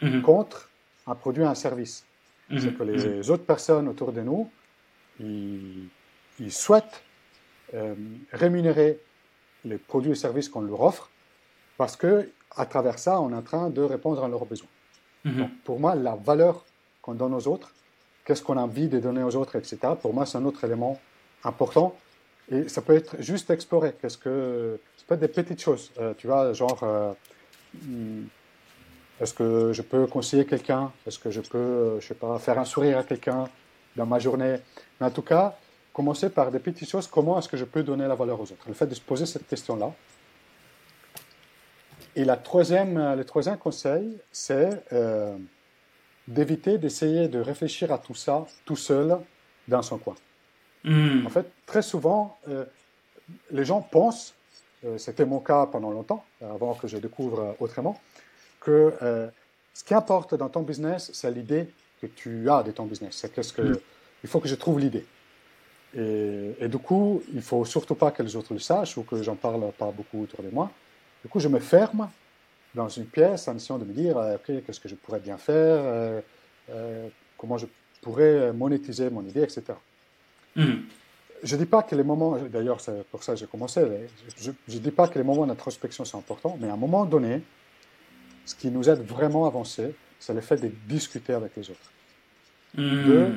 mhm. 0.00 0.22
contre 0.22 0.70
un 1.06 1.14
produit, 1.14 1.44
un 1.44 1.54
service. 1.54 2.04
Mhm. 2.50 2.60
C'est 2.60 2.78
que 2.78 2.82
les 2.82 3.20
mhm. 3.20 3.30
autres 3.30 3.44
personnes 3.44 3.88
autour 3.88 4.12
de 4.12 4.22
nous, 4.22 4.50
ils, 5.20 5.88
souhaitent 6.50 7.02
euh, 7.74 7.94
rémunérer 8.32 9.00
les 9.64 9.76
produits 9.76 10.12
et 10.12 10.14
services 10.14 10.48
qu'on 10.48 10.60
leur 10.60 10.80
offre 10.80 11.10
parce 11.78 11.96
que 11.96 12.28
à 12.56 12.66
travers 12.66 12.98
ça, 12.98 13.20
on 13.20 13.30
est 13.30 13.34
en 13.34 13.42
train 13.42 13.70
de 13.70 13.80
répondre 13.80 14.22
à 14.22 14.28
leurs 14.28 14.44
besoins. 14.44 14.68
Donc, 15.24 15.50
pour 15.64 15.78
moi, 15.78 15.94
la 15.94 16.16
valeur 16.16 16.64
qu'on 17.02 17.14
donne 17.14 17.34
aux 17.34 17.46
autres, 17.48 17.72
qu'est-ce 18.24 18.42
qu'on 18.42 18.56
a 18.56 18.62
envie 18.62 18.88
de 18.88 18.98
donner 18.98 19.22
aux 19.22 19.36
autres, 19.36 19.56
etc. 19.56 19.78
Pour 20.00 20.14
moi, 20.14 20.26
c'est 20.26 20.38
un 20.38 20.44
autre 20.44 20.64
élément 20.64 20.98
important. 21.44 21.94
Et 22.50 22.68
ça 22.68 22.80
peut 22.80 22.94
être 22.94 23.20
juste 23.20 23.50
explorer. 23.50 23.94
Qu'est-ce 24.00 24.16
que 24.16 24.80
ça 24.96 25.04
peut 25.06 25.14
être 25.14 25.20
des 25.20 25.28
petites 25.28 25.60
choses, 25.60 25.90
euh, 25.98 26.14
tu 26.16 26.26
vois, 26.26 26.52
genre 26.54 26.78
euh, 26.82 27.12
hmm, 27.74 28.24
est-ce 29.20 29.34
que 29.34 29.72
je 29.72 29.82
peux 29.82 30.06
conseiller 30.06 30.46
quelqu'un? 30.46 30.90
Est-ce 31.06 31.18
que 31.18 31.30
je 31.30 31.40
peux, 31.40 31.58
euh, 31.58 32.00
je 32.00 32.06
sais 32.06 32.14
pas, 32.14 32.38
faire 32.38 32.58
un 32.58 32.64
sourire 32.64 32.98
à 32.98 33.02
quelqu'un 33.02 33.48
dans 33.96 34.06
ma 34.06 34.18
journée? 34.18 34.56
Mais 35.00 35.06
en 35.06 35.10
tout 35.10 35.22
cas, 35.22 35.56
commencer 35.92 36.30
par 36.30 36.50
des 36.50 36.60
petites 36.60 36.88
choses. 36.88 37.06
Comment 37.06 37.38
est-ce 37.38 37.48
que 37.48 37.56
je 37.56 37.64
peux 37.64 37.82
donner 37.82 38.06
la 38.06 38.14
valeur 38.14 38.40
aux 38.40 38.44
autres? 38.44 38.64
Le 38.66 38.74
fait 38.74 38.86
de 38.86 38.94
se 38.94 39.00
poser 39.00 39.26
cette 39.26 39.46
question-là. 39.46 39.92
Et 42.18 42.24
la 42.24 42.36
troisième, 42.36 43.14
le 43.14 43.24
troisième 43.24 43.56
conseil, 43.56 44.18
c'est 44.30 44.82
d'éviter 46.28 46.78
d'essayer 46.78 47.26
de 47.28 47.40
réfléchir 47.40 47.90
à 47.90 47.98
tout 47.98 48.14
ça 48.14 48.46
tout 48.64 48.76
seul 48.76 49.18
dans 49.66 49.82
son 49.82 49.98
coin. 49.98 50.14
Hmm. 50.84 51.26
En 51.26 51.30
fait, 51.30 51.46
très 51.66 51.82
souvent, 51.82 52.38
euh, 52.48 52.64
les 53.50 53.64
gens 53.64 53.80
pensent, 53.80 54.34
euh, 54.84 54.98
c'était 54.98 55.24
mon 55.24 55.40
cas 55.40 55.66
pendant 55.66 55.90
longtemps, 55.90 56.24
avant 56.40 56.74
que 56.74 56.86
je 56.86 56.98
découvre 56.98 57.56
autrement, 57.58 57.98
que 58.60 58.94
euh, 59.02 59.28
ce 59.74 59.82
qui 59.82 59.94
importe 59.94 60.34
dans 60.34 60.48
ton 60.48 60.62
business, 60.62 61.10
c'est 61.12 61.30
l'idée 61.30 61.68
que 62.00 62.06
tu 62.06 62.48
as 62.48 62.62
de 62.62 62.70
ton 62.70 62.84
business. 62.84 63.16
C'est 63.16 63.32
qu'est-ce 63.32 63.52
que, 63.52 63.62
hmm. 63.62 63.78
il 64.22 64.28
faut 64.28 64.40
que 64.40 64.48
je 64.48 64.54
trouve 64.54 64.78
l'idée. 64.78 65.06
Et, 65.96 66.54
et, 66.60 66.68
du 66.68 66.78
coup, 66.78 67.22
il 67.32 67.40
faut 67.40 67.64
surtout 67.64 67.94
pas 67.94 68.10
que 68.10 68.22
les 68.22 68.36
autres 68.36 68.52
le 68.52 68.58
sachent 68.58 68.98
ou 68.98 69.02
que 69.02 69.22
j'en 69.22 69.36
parle 69.36 69.72
pas 69.72 69.90
beaucoup 69.90 70.22
autour 70.22 70.42
de 70.42 70.50
moi. 70.50 70.70
Du 71.22 71.28
coup, 71.28 71.40
je 71.40 71.48
me 71.48 71.58
ferme 71.58 72.08
dans 72.74 72.88
une 72.88 73.06
pièce 73.06 73.48
en 73.48 73.56
essayant 73.56 73.78
de 73.78 73.84
me 73.84 73.92
dire, 73.92 74.16
euh, 74.18 74.36
OK, 74.36 74.64
qu'est-ce 74.64 74.80
que 74.80 74.88
je 74.88 74.94
pourrais 74.94 75.20
bien 75.20 75.36
faire, 75.36 75.80
euh, 75.82 76.20
euh, 76.70 77.08
comment 77.36 77.58
je 77.58 77.66
pourrais 78.02 78.52
monétiser 78.52 79.10
mon 79.10 79.22
idée, 79.22 79.42
etc. 79.42 79.64
Hmm. 80.54 80.82
Je 81.42 81.54
ne 81.54 81.60
dis 81.60 81.66
pas 81.66 81.82
que 81.82 81.94
les 81.94 82.02
moments, 82.02 82.36
d'ailleurs 82.36 82.80
c'est 82.80 83.04
pour 83.10 83.22
ça 83.22 83.32
que 83.32 83.38
j'ai 83.38 83.46
commencé, 83.46 83.80
je 84.36 84.50
ne 84.50 84.78
dis 84.78 84.90
pas 84.90 85.08
que 85.08 85.18
les 85.18 85.24
moments 85.24 85.46
d'introspection 85.46 86.04
sont 86.04 86.18
importants, 86.18 86.56
mais 86.60 86.68
à 86.68 86.72
un 86.72 86.76
moment 86.76 87.04
donné, 87.04 87.42
ce 88.44 88.54
qui 88.54 88.70
nous 88.70 88.88
aide 88.88 89.02
vraiment 89.02 89.44
à 89.44 89.48
avancer, 89.48 89.94
c'est 90.18 90.34
le 90.34 90.40
fait 90.40 90.56
de 90.56 90.70
discuter 90.88 91.32
avec 91.32 91.56
les 91.56 91.70
autres. 91.70 91.90
Hmm. 92.74 93.06
De, 93.06 93.32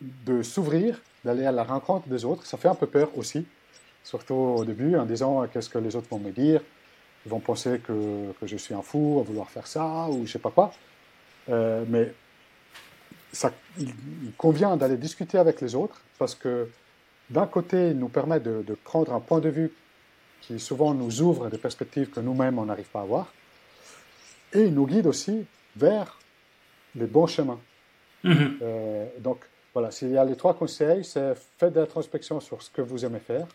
de 0.00 0.42
s'ouvrir, 0.42 1.00
d'aller 1.24 1.44
à 1.44 1.52
la 1.52 1.64
rencontre 1.64 2.08
des 2.08 2.24
autres. 2.24 2.46
Ça 2.46 2.56
fait 2.56 2.68
un 2.68 2.74
peu 2.74 2.86
peur 2.86 3.10
aussi, 3.16 3.46
surtout 4.06 4.34
au 4.34 4.64
début, 4.64 4.96
en 4.96 5.04
disant 5.04 5.46
qu'est-ce 5.48 5.68
que 5.68 5.78
les 5.78 5.96
autres 5.96 6.08
vont 6.08 6.20
me 6.20 6.30
dire, 6.30 6.60
ils 7.26 7.28
vont 7.28 7.40
penser 7.40 7.80
que, 7.80 8.32
que, 8.40 8.46
je 8.46 8.56
suis 8.56 8.72
un 8.72 8.82
fou 8.82 9.18
à 9.20 9.24
vouloir 9.24 9.50
faire 9.50 9.66
ça 9.66 10.06
ou 10.08 10.24
je 10.24 10.32
sais 10.32 10.38
pas 10.38 10.50
quoi. 10.50 10.72
Euh, 11.48 11.84
mais 11.88 12.12
ça, 13.32 13.52
il, 13.78 13.92
convient 14.38 14.76
d'aller 14.76 14.96
discuter 14.96 15.38
avec 15.38 15.60
les 15.60 15.74
autres 15.74 16.00
parce 16.20 16.36
que 16.36 16.68
d'un 17.30 17.48
côté, 17.48 17.90
il 17.90 17.98
nous 17.98 18.08
permet 18.08 18.38
de, 18.38 18.62
prendre 18.84 19.12
un 19.12 19.18
point 19.18 19.40
de 19.40 19.48
vue 19.48 19.72
qui 20.40 20.60
souvent 20.60 20.94
nous 20.94 21.20
ouvre 21.20 21.48
des 21.48 21.58
perspectives 21.58 22.08
que 22.10 22.20
nous-mêmes 22.20 22.60
on 22.60 22.66
n'arrive 22.66 22.88
pas 22.88 23.00
à 23.00 23.04
voir. 23.04 23.32
et 24.52 24.62
il 24.62 24.74
nous 24.74 24.86
guide 24.86 25.08
aussi 25.08 25.44
vers 25.74 26.16
les 26.94 27.06
bons 27.06 27.26
chemins. 27.26 27.58
Mhm. 28.22 28.58
Euh, 28.62 29.06
donc, 29.18 29.40
voilà, 29.74 29.90
s'il 29.90 30.12
y 30.12 30.16
a 30.16 30.24
les 30.24 30.36
trois 30.36 30.54
conseils, 30.54 31.04
c'est 31.04 31.34
faites 31.58 31.72
de 31.72 31.80
l'introspection 31.80 32.38
sur 32.38 32.62
ce 32.62 32.70
que 32.70 32.82
vous 32.82 33.04
aimez 33.04 33.18
faire. 33.18 33.48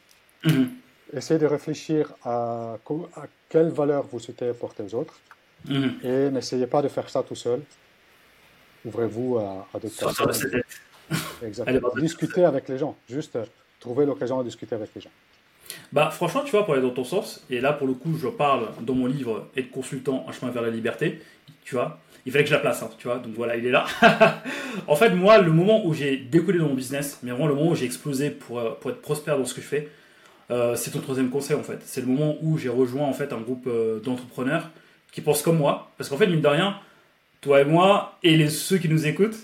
Mhm. 0.43 0.69
Essayez 1.13 1.39
de 1.39 1.45
réfléchir 1.45 2.13
à, 2.23 2.77
quelle 3.49 3.69
valeur 3.69 4.05
vous 4.07 4.19
souhaitez 4.19 4.49
apporter 4.49 4.83
aux 4.83 4.95
autres. 4.95 5.19
Mhm. 5.65 5.95
Et 6.03 6.29
n'essayez 6.29 6.67
pas 6.67 6.81
de 6.81 6.87
faire 6.87 7.09
ça 7.09 7.23
tout 7.23 7.35
seul. 7.35 7.61
Ouvrez-vous 8.85 9.37
à, 9.37 9.67
à 9.73 9.79
d'autres 9.79 9.97
personnes. 9.97 10.61
Exactement. 11.43 11.89
Discutez 11.97 12.45
avec 12.45 12.69
les 12.69 12.77
gens. 12.77 12.95
Juste 13.09 13.35
euh, 13.35 13.45
trouver 13.79 14.05
l'occasion 14.05 14.39
de 14.39 14.45
discuter 14.45 14.75
avec 14.75 14.89
les 14.95 15.01
gens. 15.01 15.09
Bah 15.91 16.09
franchement, 16.09 16.43
tu 16.43 16.51
vois, 16.51 16.63
pour 16.65 16.73
aller 16.73 16.83
dans 16.83 16.91
ton 16.91 17.03
sens, 17.03 17.43
et 17.49 17.61
là 17.61 17.73
pour 17.73 17.87
le 17.87 17.93
coup, 17.93 18.17
je 18.17 18.27
parle 18.27 18.69
dans 18.81 18.93
mon 18.93 19.07
livre 19.07 19.49
Être 19.55 19.71
consultant, 19.71 20.25
un 20.27 20.31
chemin 20.31 20.51
vers 20.51 20.61
la 20.61 20.69
liberté, 20.69 21.21
tu 21.63 21.75
vois, 21.75 21.99
il 22.25 22.31
fallait 22.31 22.43
que 22.43 22.49
je 22.49 22.55
la 22.55 22.59
place, 22.59 22.83
hein, 22.83 22.89
tu 22.97 23.07
vois, 23.07 23.19
donc 23.19 23.33
voilà, 23.33 23.55
il 23.55 23.65
est 23.65 23.71
là. 23.71 23.85
en 24.87 24.95
fait, 24.95 25.11
moi, 25.11 25.39
le 25.39 25.51
moment 25.51 25.85
où 25.85 25.93
j'ai 25.93 26.17
décollé 26.17 26.59
dans 26.59 26.67
mon 26.67 26.75
business, 26.75 27.19
mais 27.23 27.31
vraiment 27.31 27.47
le 27.47 27.55
moment 27.55 27.71
où 27.71 27.75
j'ai 27.75 27.85
explosé 27.85 28.29
pour, 28.29 28.59
euh, 28.59 28.71
pour 28.79 28.91
être 28.91 29.01
prospère 29.01 29.37
dans 29.37 29.45
ce 29.45 29.53
que 29.53 29.61
je 29.61 29.67
fais, 29.67 29.89
euh, 30.51 30.75
c'est 30.75 30.91
ton 30.91 30.99
troisième 30.99 31.29
conseil 31.29 31.55
en 31.55 31.63
fait. 31.63 31.79
C'est 31.85 32.01
le 32.01 32.07
moment 32.07 32.35
où 32.41 32.57
j'ai 32.57 32.69
rejoint 32.69 33.07
en 33.07 33.13
fait 33.13 33.31
un 33.31 33.39
groupe 33.39 33.67
euh, 33.67 33.99
d'entrepreneurs 33.99 34.69
qui 35.11 35.21
pensent 35.21 35.41
comme 35.41 35.57
moi, 35.57 35.91
parce 35.97 36.09
qu'en 36.09 36.17
fait, 36.17 36.27
mine 36.27 36.41
de 36.41 36.47
rien, 36.47 36.75
toi 37.41 37.61
et 37.61 37.65
moi, 37.65 38.17
et 38.23 38.35
les, 38.37 38.49
ceux 38.49 38.77
qui 38.77 38.89
nous 38.89 39.07
écoutent, 39.07 39.37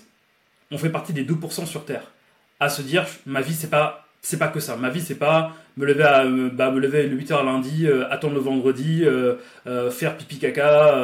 on 0.70 0.78
fait 0.78 0.90
partie 0.90 1.12
des 1.12 1.24
2% 1.24 1.66
sur 1.66 1.84
Terre. 1.84 2.12
À 2.60 2.68
se 2.68 2.82
dire, 2.82 3.06
ma 3.26 3.40
vie, 3.40 3.54
c'est 3.54 3.70
pas, 3.70 4.06
c'est 4.20 4.38
pas 4.38 4.48
que 4.48 4.60
ça. 4.60 4.76
Ma 4.76 4.90
vie, 4.90 5.00
c'est 5.00 5.14
pas 5.14 5.54
me 5.76 5.86
lever 5.86 6.04
à 6.04 6.24
euh, 6.24 6.50
bah, 6.52 6.70
me 6.70 6.80
lever 6.80 7.06
le 7.06 7.16
8h 7.16 7.44
lundi, 7.44 7.86
attendre 8.10 8.34
le 8.34 8.40
vendredi, 8.40 9.04
faire 9.90 10.16
pipi 10.16 10.38
caca 10.38 10.94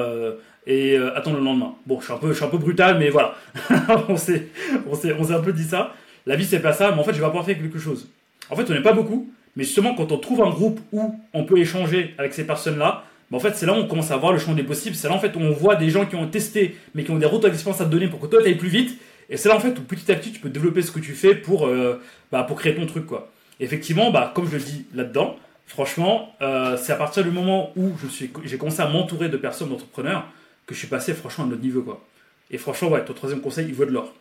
et 0.66 0.96
attendre 0.96 1.38
le 1.38 1.44
lendemain. 1.44 1.74
Bon, 1.86 2.00
je 2.00 2.06
suis 2.06 2.14
un 2.14 2.18
peu, 2.18 2.28
je 2.28 2.34
suis 2.34 2.44
un 2.44 2.48
peu 2.48 2.58
brutal, 2.58 2.98
mais 2.98 3.10
voilà. 3.10 3.34
on 4.08 4.16
s'est, 4.16 4.48
on 4.86 4.92
on 4.92 5.24
s'est 5.24 5.34
un 5.34 5.40
peu 5.40 5.52
dit 5.52 5.64
ça. 5.64 5.94
La 6.26 6.36
vie, 6.36 6.44
c'est 6.44 6.60
pas 6.60 6.72
ça, 6.72 6.90
mais 6.90 6.98
en 6.98 7.04
fait, 7.04 7.14
je 7.14 7.20
vais 7.20 7.26
apporter 7.26 7.54
quelque 7.54 7.78
chose. 7.78 8.08
En 8.50 8.56
fait, 8.56 8.68
on 8.68 8.74
n'est 8.74 8.82
pas 8.82 8.92
beaucoup, 8.92 9.30
mais 9.56 9.64
justement, 9.64 9.94
quand 9.94 10.10
on 10.12 10.18
trouve 10.18 10.42
un 10.42 10.50
groupe 10.50 10.80
où 10.92 11.14
on 11.32 11.44
peut 11.44 11.58
échanger 11.58 12.14
avec 12.18 12.34
ces 12.34 12.46
personnes-là, 12.46 13.04
bah, 13.30 13.36
en 13.36 13.40
fait, 13.40 13.54
c'est 13.54 13.66
là 13.66 13.72
où 13.72 13.76
on 13.76 13.86
commence 13.86 14.10
à 14.10 14.16
voir 14.16 14.32
le 14.32 14.38
champ 14.38 14.54
des 14.54 14.62
possibles. 14.62 14.96
C'est 14.96 15.08
là, 15.08 15.14
en 15.14 15.20
fait, 15.20 15.34
où 15.36 15.40
on 15.40 15.52
voit 15.52 15.76
des 15.76 15.90
gens 15.90 16.06
qui 16.06 16.16
ont 16.16 16.26
testé, 16.26 16.76
mais 16.94 17.04
qui 17.04 17.10
ont 17.10 17.16
des 17.16 17.26
retours 17.26 17.50
d'expérience 17.50 17.80
à 17.80 17.84
te 17.84 17.90
donner 17.90 18.08
pour 18.08 18.20
que 18.20 18.26
toi, 18.26 18.42
tu 18.42 18.48
ailles 18.48 18.56
plus 18.56 18.68
vite. 18.68 18.98
Et 19.30 19.36
c'est 19.36 19.48
là, 19.48 19.56
en 19.56 19.60
fait, 19.60 19.78
où 19.78 19.82
petit 19.82 20.10
à 20.12 20.16
petit, 20.16 20.32
tu 20.32 20.40
peux 20.40 20.50
développer 20.50 20.82
ce 20.82 20.90
que 20.90 21.00
tu 21.00 21.12
fais 21.12 21.34
pour, 21.34 21.66
euh, 21.66 22.00
bah, 22.30 22.42
pour 22.42 22.58
créer 22.58 22.74
ton 22.74 22.86
truc, 22.86 23.06
quoi. 23.06 23.30
Effectivement, 23.60 24.10
bah, 24.10 24.32
comme 24.34 24.46
je 24.46 24.56
le 24.56 24.62
dis 24.62 24.86
là-dedans, 24.94 25.36
franchement, 25.66 26.34
euh, 26.42 26.76
c'est 26.76 26.92
à 26.92 26.96
partir 26.96 27.24
du 27.24 27.30
moment 27.30 27.72
où 27.76 27.92
je 28.02 28.08
suis, 28.08 28.30
j'ai 28.44 28.58
commencé 28.58 28.82
à 28.82 28.88
m'entourer 28.88 29.28
de 29.28 29.36
personnes, 29.36 29.68
d'entrepreneurs, 29.68 30.26
que 30.66 30.74
je 30.74 30.80
suis 30.80 30.88
passé 30.88 31.14
franchement 31.14 31.44
à 31.44 31.46
un 31.48 31.50
autre 31.52 31.62
niveau, 31.62 31.82
quoi. 31.82 32.04
Et 32.50 32.58
franchement, 32.58 32.88
ouais, 32.88 33.04
ton 33.04 33.14
troisième 33.14 33.40
conseil, 33.40 33.66
il 33.68 33.74
vaut 33.74 33.84
de 33.84 33.92
l'or. 33.92 34.12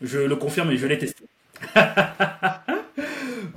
Je 0.00 0.18
le 0.18 0.36
confirme 0.36 0.70
et 0.70 0.76
je 0.76 0.86
l'ai 0.86 0.98
testé. 0.98 1.24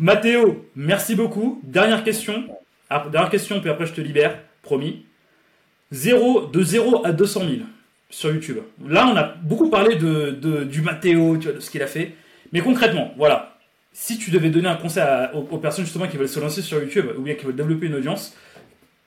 Mathéo, 0.04 0.70
merci 0.76 1.16
beaucoup. 1.16 1.62
Dernière 1.64 2.04
question. 2.04 2.44
Ah, 2.90 3.08
dernière 3.10 3.30
question, 3.32 3.62
puis 3.62 3.70
après 3.70 3.86
je 3.86 3.94
te 3.94 4.02
libère, 4.02 4.38
promis. 4.62 5.06
0, 5.92 6.48
de 6.48 6.62
0 6.62 7.06
à 7.06 7.14
200 7.14 7.40
000 7.40 7.52
sur 8.10 8.34
YouTube. 8.34 8.58
Là, 8.86 9.08
on 9.08 9.16
a 9.16 9.24
beaucoup 9.24 9.70
parlé 9.70 9.96
de, 9.96 10.66
du 10.66 10.82
Mathéo, 10.82 11.38
de 11.38 11.62
ce 11.62 11.70
qu'il 11.70 11.82
a 11.82 11.88
fait. 11.88 12.16
Mais 12.52 12.60
concrètement, 12.60 13.14
voilà. 13.16 13.56
Si 13.94 14.18
tu 14.18 14.30
devais 14.30 14.50
donner 14.50 14.68
un 14.68 14.76
conseil 14.76 15.06
aux, 15.34 15.58
personnes 15.58 15.86
justement 15.86 16.08
qui 16.10 16.18
veulent 16.18 16.28
se 16.28 16.42
lancer 16.42 16.62
sur 16.62 16.84
YouTube 16.84 17.06
ou 17.18 17.22
bien 17.22 17.36
qui 17.36 17.46
veulent 17.46 17.56
développer 17.56 17.86
une 17.86 17.96
audience 17.96 18.36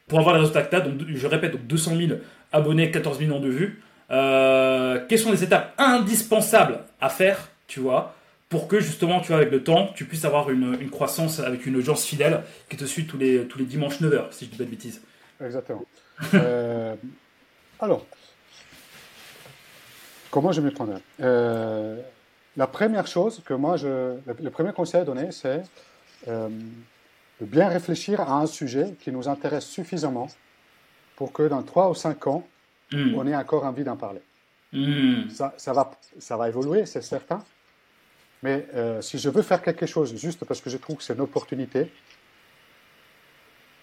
pour 0.08 0.18
avoir 0.20 0.34
les 0.36 0.40
résultats 0.40 0.62
que 0.62 0.78
je 1.14 1.26
répète, 1.26 1.52
donc 1.52 1.66
200 1.66 1.94
000 1.94 2.20
abonnés, 2.52 2.90
14 2.90 3.20
millions 3.20 3.40
de 3.40 3.50
vues, 3.50 3.82
euh, 4.10 5.04
quelles 5.10 5.18
sont 5.18 5.30
les 5.30 5.44
étapes 5.44 5.74
indispensables 5.76 6.78
à 7.02 7.10
faire, 7.10 7.50
tu 7.66 7.80
vois, 7.80 8.15
pour 8.48 8.68
que 8.68 8.78
justement, 8.80 9.20
tu 9.20 9.28
vois, 9.28 9.36
avec 9.38 9.50
le 9.50 9.62
temps, 9.64 9.88
tu 9.94 10.04
puisses 10.04 10.24
avoir 10.24 10.50
une, 10.50 10.76
une 10.80 10.90
croissance 10.90 11.40
avec 11.40 11.66
une 11.66 11.76
audience 11.76 12.04
fidèle 12.04 12.42
qui 12.68 12.76
te 12.76 12.84
suit 12.84 13.06
tous 13.06 13.18
les, 13.18 13.46
tous 13.46 13.58
les 13.58 13.64
dimanches 13.64 14.00
9h, 14.00 14.32
si 14.32 14.44
je 14.46 14.50
dis 14.50 14.56
pas 14.56 14.64
de 14.64 14.70
bêtises. 14.70 15.02
Exactement. 15.44 15.84
Euh, 16.34 16.94
alors, 17.80 18.06
comment 20.30 20.52
je 20.52 20.60
m'y 20.60 20.70
prendrais? 20.70 21.00
Euh, 21.20 22.00
La 22.56 22.66
première 22.66 23.06
chose 23.06 23.42
que 23.44 23.54
moi, 23.54 23.76
je, 23.76 23.86
le, 24.26 24.36
le 24.40 24.50
premier 24.50 24.72
conseil 24.72 25.00
à 25.00 25.04
donner, 25.04 25.30
c'est 25.32 25.62
euh, 26.28 26.48
de 27.40 27.46
bien 27.46 27.68
réfléchir 27.68 28.20
à 28.20 28.40
un 28.40 28.46
sujet 28.46 28.94
qui 29.00 29.10
nous 29.12 29.28
intéresse 29.28 29.66
suffisamment 29.66 30.28
pour 31.16 31.32
que 31.32 31.42
dans 31.48 31.62
3 31.62 31.90
ou 31.90 31.94
5 31.94 32.26
ans, 32.26 32.46
Hmm. 32.92 33.14
on 33.16 33.26
ait 33.26 33.34
encore 33.34 33.64
envie 33.64 33.82
d'en 33.82 33.96
parler. 33.96 34.20
Hmm. 34.72 35.28
Ça, 35.28 35.52
ça 35.56 35.72
va, 35.72 35.90
ça 36.20 36.36
va 36.36 36.48
évoluer, 36.48 36.86
c'est 36.86 37.02
certain. 37.02 37.42
Mais 38.42 38.66
euh, 38.74 39.00
si 39.00 39.18
je 39.18 39.28
veux 39.30 39.42
faire 39.42 39.62
quelque 39.62 39.86
chose 39.86 40.14
juste 40.16 40.44
parce 40.44 40.60
que 40.60 40.70
je 40.70 40.76
trouve 40.76 40.96
que 40.96 41.02
c'est 41.02 41.14
une 41.14 41.20
opportunité, 41.20 41.90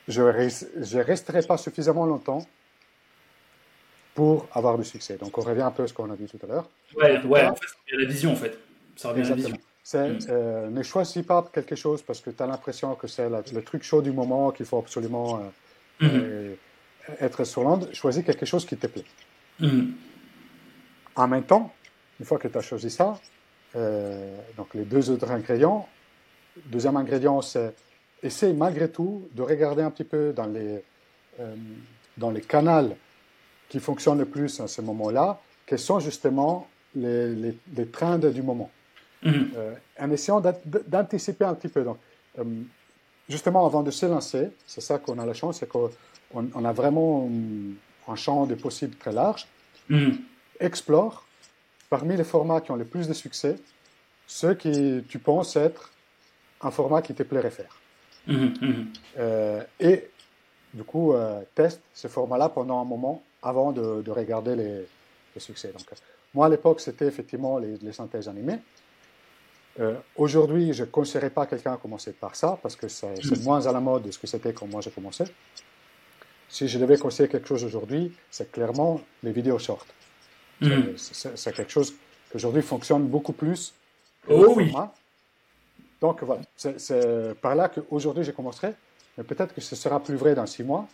je 0.07 0.21
ne 0.21 1.01
resterai 1.03 1.41
pas 1.41 1.57
suffisamment 1.57 2.05
longtemps 2.05 2.45
pour 4.15 4.47
avoir 4.53 4.77
du 4.77 4.83
succès. 4.85 5.17
Donc 5.17 5.37
on 5.37 5.41
revient 5.41 5.61
un 5.61 5.71
peu 5.71 5.83
à 5.83 5.87
ce 5.87 5.93
qu'on 5.93 6.09
a 6.11 6.15
dit 6.15 6.25
tout 6.27 6.39
à 6.43 6.47
l'heure. 6.47 6.69
Ouais, 6.95 7.19
ouais, 7.25 7.45
en 7.45 7.55
fait, 7.55 7.65
a 7.93 7.97
la 7.97 8.05
vision 8.05 8.31
en 8.31 8.35
fait. 8.35 8.57
Ça 8.95 9.09
revient 9.09 9.21
à 9.21 9.23
la 9.23 9.31
Exactement. 9.31 9.57
vision. 9.57 9.67
C'est, 9.85 10.09
Mm. 10.09 10.19
euh, 10.29 10.69
ne 10.69 10.83
choisis 10.83 11.25
pas 11.25 11.45
quelque 11.51 11.75
chose 11.75 12.01
parce 12.03 12.21
que 12.21 12.29
tu 12.29 12.41
as 12.41 12.47
l'impression 12.47 12.95
que 12.95 13.07
c'est 13.07 13.27
le 13.29 13.61
truc 13.63 13.83
chaud 13.83 14.01
du 14.01 14.11
moment, 14.11 14.51
qu'il 14.51 14.65
faut 14.65 14.77
absolument 14.77 15.39
euh, 15.39 16.05
Mhm. 16.07 16.09
euh, 16.23 16.55
être 17.19 17.43
sur 17.43 17.63
l'onde. 17.63 17.89
Choisis 17.93 18.23
quelque 18.23 18.45
chose 18.45 18.65
qui 18.65 18.77
te 18.77 18.87
plaît. 18.87 19.03
Mhm. 19.59 19.93
En 21.15 21.27
même 21.27 21.43
temps, 21.43 21.73
une 22.19 22.25
fois 22.25 22.37
que 22.37 22.47
tu 22.47 22.57
as 22.57 22.61
choisi 22.61 22.89
ça, 22.89 23.19
donc 23.75 24.73
les 24.73 24.83
deux 24.85 25.09
autres 25.09 25.31
ingrédients, 25.31 25.87
deuxième 26.65 26.97
ingrédient, 26.97 27.41
c'est 27.41 27.73
essaye 28.21 28.53
malgré 28.53 28.89
tout 28.89 29.27
de 29.33 29.41
regarder 29.41 29.81
un 29.81 29.91
petit 29.91 30.03
peu 30.03 30.31
dans 30.33 30.45
les, 30.45 30.83
euh, 31.39 31.55
dans 32.17 32.31
les 32.31 32.41
canaux 32.41 32.95
qui 33.69 33.79
fonctionnent 33.79 34.19
le 34.19 34.25
plus 34.25 34.59
à 34.59 34.67
ce 34.67 34.81
moment-là, 34.81 35.39
quels 35.65 35.79
sont 35.79 35.99
justement 35.99 36.67
les, 36.95 37.33
les, 37.35 37.57
les 37.75 37.87
trends 37.87 38.19
du 38.19 38.41
moment. 38.41 38.69
Mhm. 39.23 39.51
Euh, 39.57 39.73
en 39.99 40.11
essayant 40.11 40.39
d'ant- 40.39 40.53
d'anticiper 40.87 41.45
un 41.45 41.53
petit 41.55 41.69
peu. 41.69 41.83
Donc, 41.83 41.97
euh, 42.39 42.43
justement, 43.27 43.65
avant 43.65 43.81
de 43.81 43.89
se 43.91 44.05
lancer, 44.05 44.49
c'est 44.67 44.81
ça 44.81 44.99
qu'on 44.99 45.17
a 45.17 45.25
la 45.25 45.33
chance, 45.33 45.59
c'est 45.59 45.67
qu'on 45.67 45.89
on 46.33 46.65
a 46.65 46.73
vraiment 46.73 47.29
un 48.07 48.15
champ 48.15 48.45
de 48.45 48.55
possibles 48.55 48.95
très 48.95 49.11
large 49.13 49.47
Mhm. 49.89 50.17
explore 50.59 51.22
parmi 51.95 52.17
les 52.17 52.23
formats 52.23 52.59
qui 52.59 52.71
ont 52.71 52.75
le 52.75 52.89
plus 52.93 53.07
de 53.07 53.13
succès 53.13 53.55
ceux 54.25 54.55
qui 54.55 55.03
tu 55.07 55.19
penses 55.19 55.55
être 55.55 55.91
un 56.61 56.71
format 56.71 57.03
qui 57.03 57.13
te 57.13 57.21
plairait 57.21 57.55
faire. 57.61 57.73
Mhm. 58.25 58.53
Mhm. 58.61 58.87
Euh, 59.19 59.63
et 59.79 60.09
du 60.73 60.83
coup, 60.83 61.13
euh, 61.13 61.41
teste 61.53 61.81
ce 61.93 62.07
format-là 62.07 62.49
pendant 62.49 62.81
un 62.81 62.87
moment 62.93 63.21
avant 63.43 63.71
de, 63.71 64.01
de 64.01 64.11
regarder 64.11 64.55
les, 64.55 64.75
les 65.35 65.41
succès. 65.49 65.71
Donc, 65.71 65.85
moi, 66.33 66.47
à 66.47 66.49
l'époque, 66.49 66.79
c'était 66.79 67.05
effectivement 67.05 67.59
les, 67.59 67.77
les 67.77 67.93
synthèses 67.99 68.27
animées. 68.27 68.59
Euh, 69.79 69.93
Aujourd'hui, 70.15 70.73
je 70.73 70.85
ne 70.85 70.89
conseillerais 70.97 71.29
pas 71.29 71.45
quelqu'un 71.45 71.73
à 71.73 71.77
commencer 71.77 72.13
par 72.13 72.35
ça 72.35 72.57
parce 72.63 72.75
que 72.75 72.87
c'est 72.87 73.21
c'est 73.21 73.43
moins 73.43 73.63
à 73.67 73.71
la 73.71 73.79
mode 73.79 74.03
de 74.07 74.11
ce 74.15 74.17
que 74.17 74.29
c'était 74.33 74.53
quand 74.53 74.67
moi 74.73 74.81
j'ai 74.81 74.93
commencé. 74.97 75.25
Si 76.49 76.67
je 76.67 76.77
devais 76.79 76.97
conseiller 76.97 77.29
quelque 77.29 77.49
chose 77.51 77.63
aujourd'hui, 77.63 78.03
c'est 78.31 78.51
clairement 78.51 78.99
les 79.21 79.31
vidéos 79.31 79.59
short. 79.59 79.87
Mhm. 80.67 80.97
C'est- 80.97 81.51
quelque 81.53 81.71
chose 81.71 81.91
qui 81.91 82.35
aujourd'hui 82.35 82.61
fonctionne 82.61 83.05
beaucoup 83.07 83.33
plus. 83.33 83.73
Oh 84.29 84.53
oui. 84.55 84.71
Donc 86.01 86.21
voilà, 86.23 86.41
c'est- 86.55 87.33
par 87.41 87.55
là 87.55 87.69
qu'aujourd'hui 87.69 88.23
je 88.23 88.31
commencerai, 88.31 88.73
mais 89.17 89.23
peut-être 89.23 89.53
que 89.53 89.61
ce 89.61 89.75
sera 89.75 90.01
plus 90.01 90.15
vrai 90.15 90.35
dans 90.35 90.45
six 90.45 90.63
mois. 90.63 90.87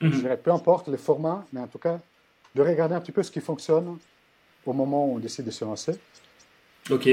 Je 0.00 0.06
Mhm. 0.06 0.20
dirais 0.20 0.36
peu 0.36 0.50
importe 0.52 0.88
le 0.88 0.96
format, 0.96 1.44
mais 1.52 1.60
en 1.60 1.66
tout 1.66 1.78
cas 1.78 1.98
de 2.54 2.62
regarder 2.62 2.94
un 2.94 3.00
petit 3.00 3.12
peu 3.12 3.22
ce 3.22 3.30
qui 3.30 3.40
fonctionne 3.40 3.98
au 4.66 4.72
moment 4.72 5.06
où 5.06 5.16
on 5.16 5.18
décide 5.18 5.44
de 5.46 5.50
se 5.50 5.64
lancer. 5.64 5.98
Ok. 6.90 7.08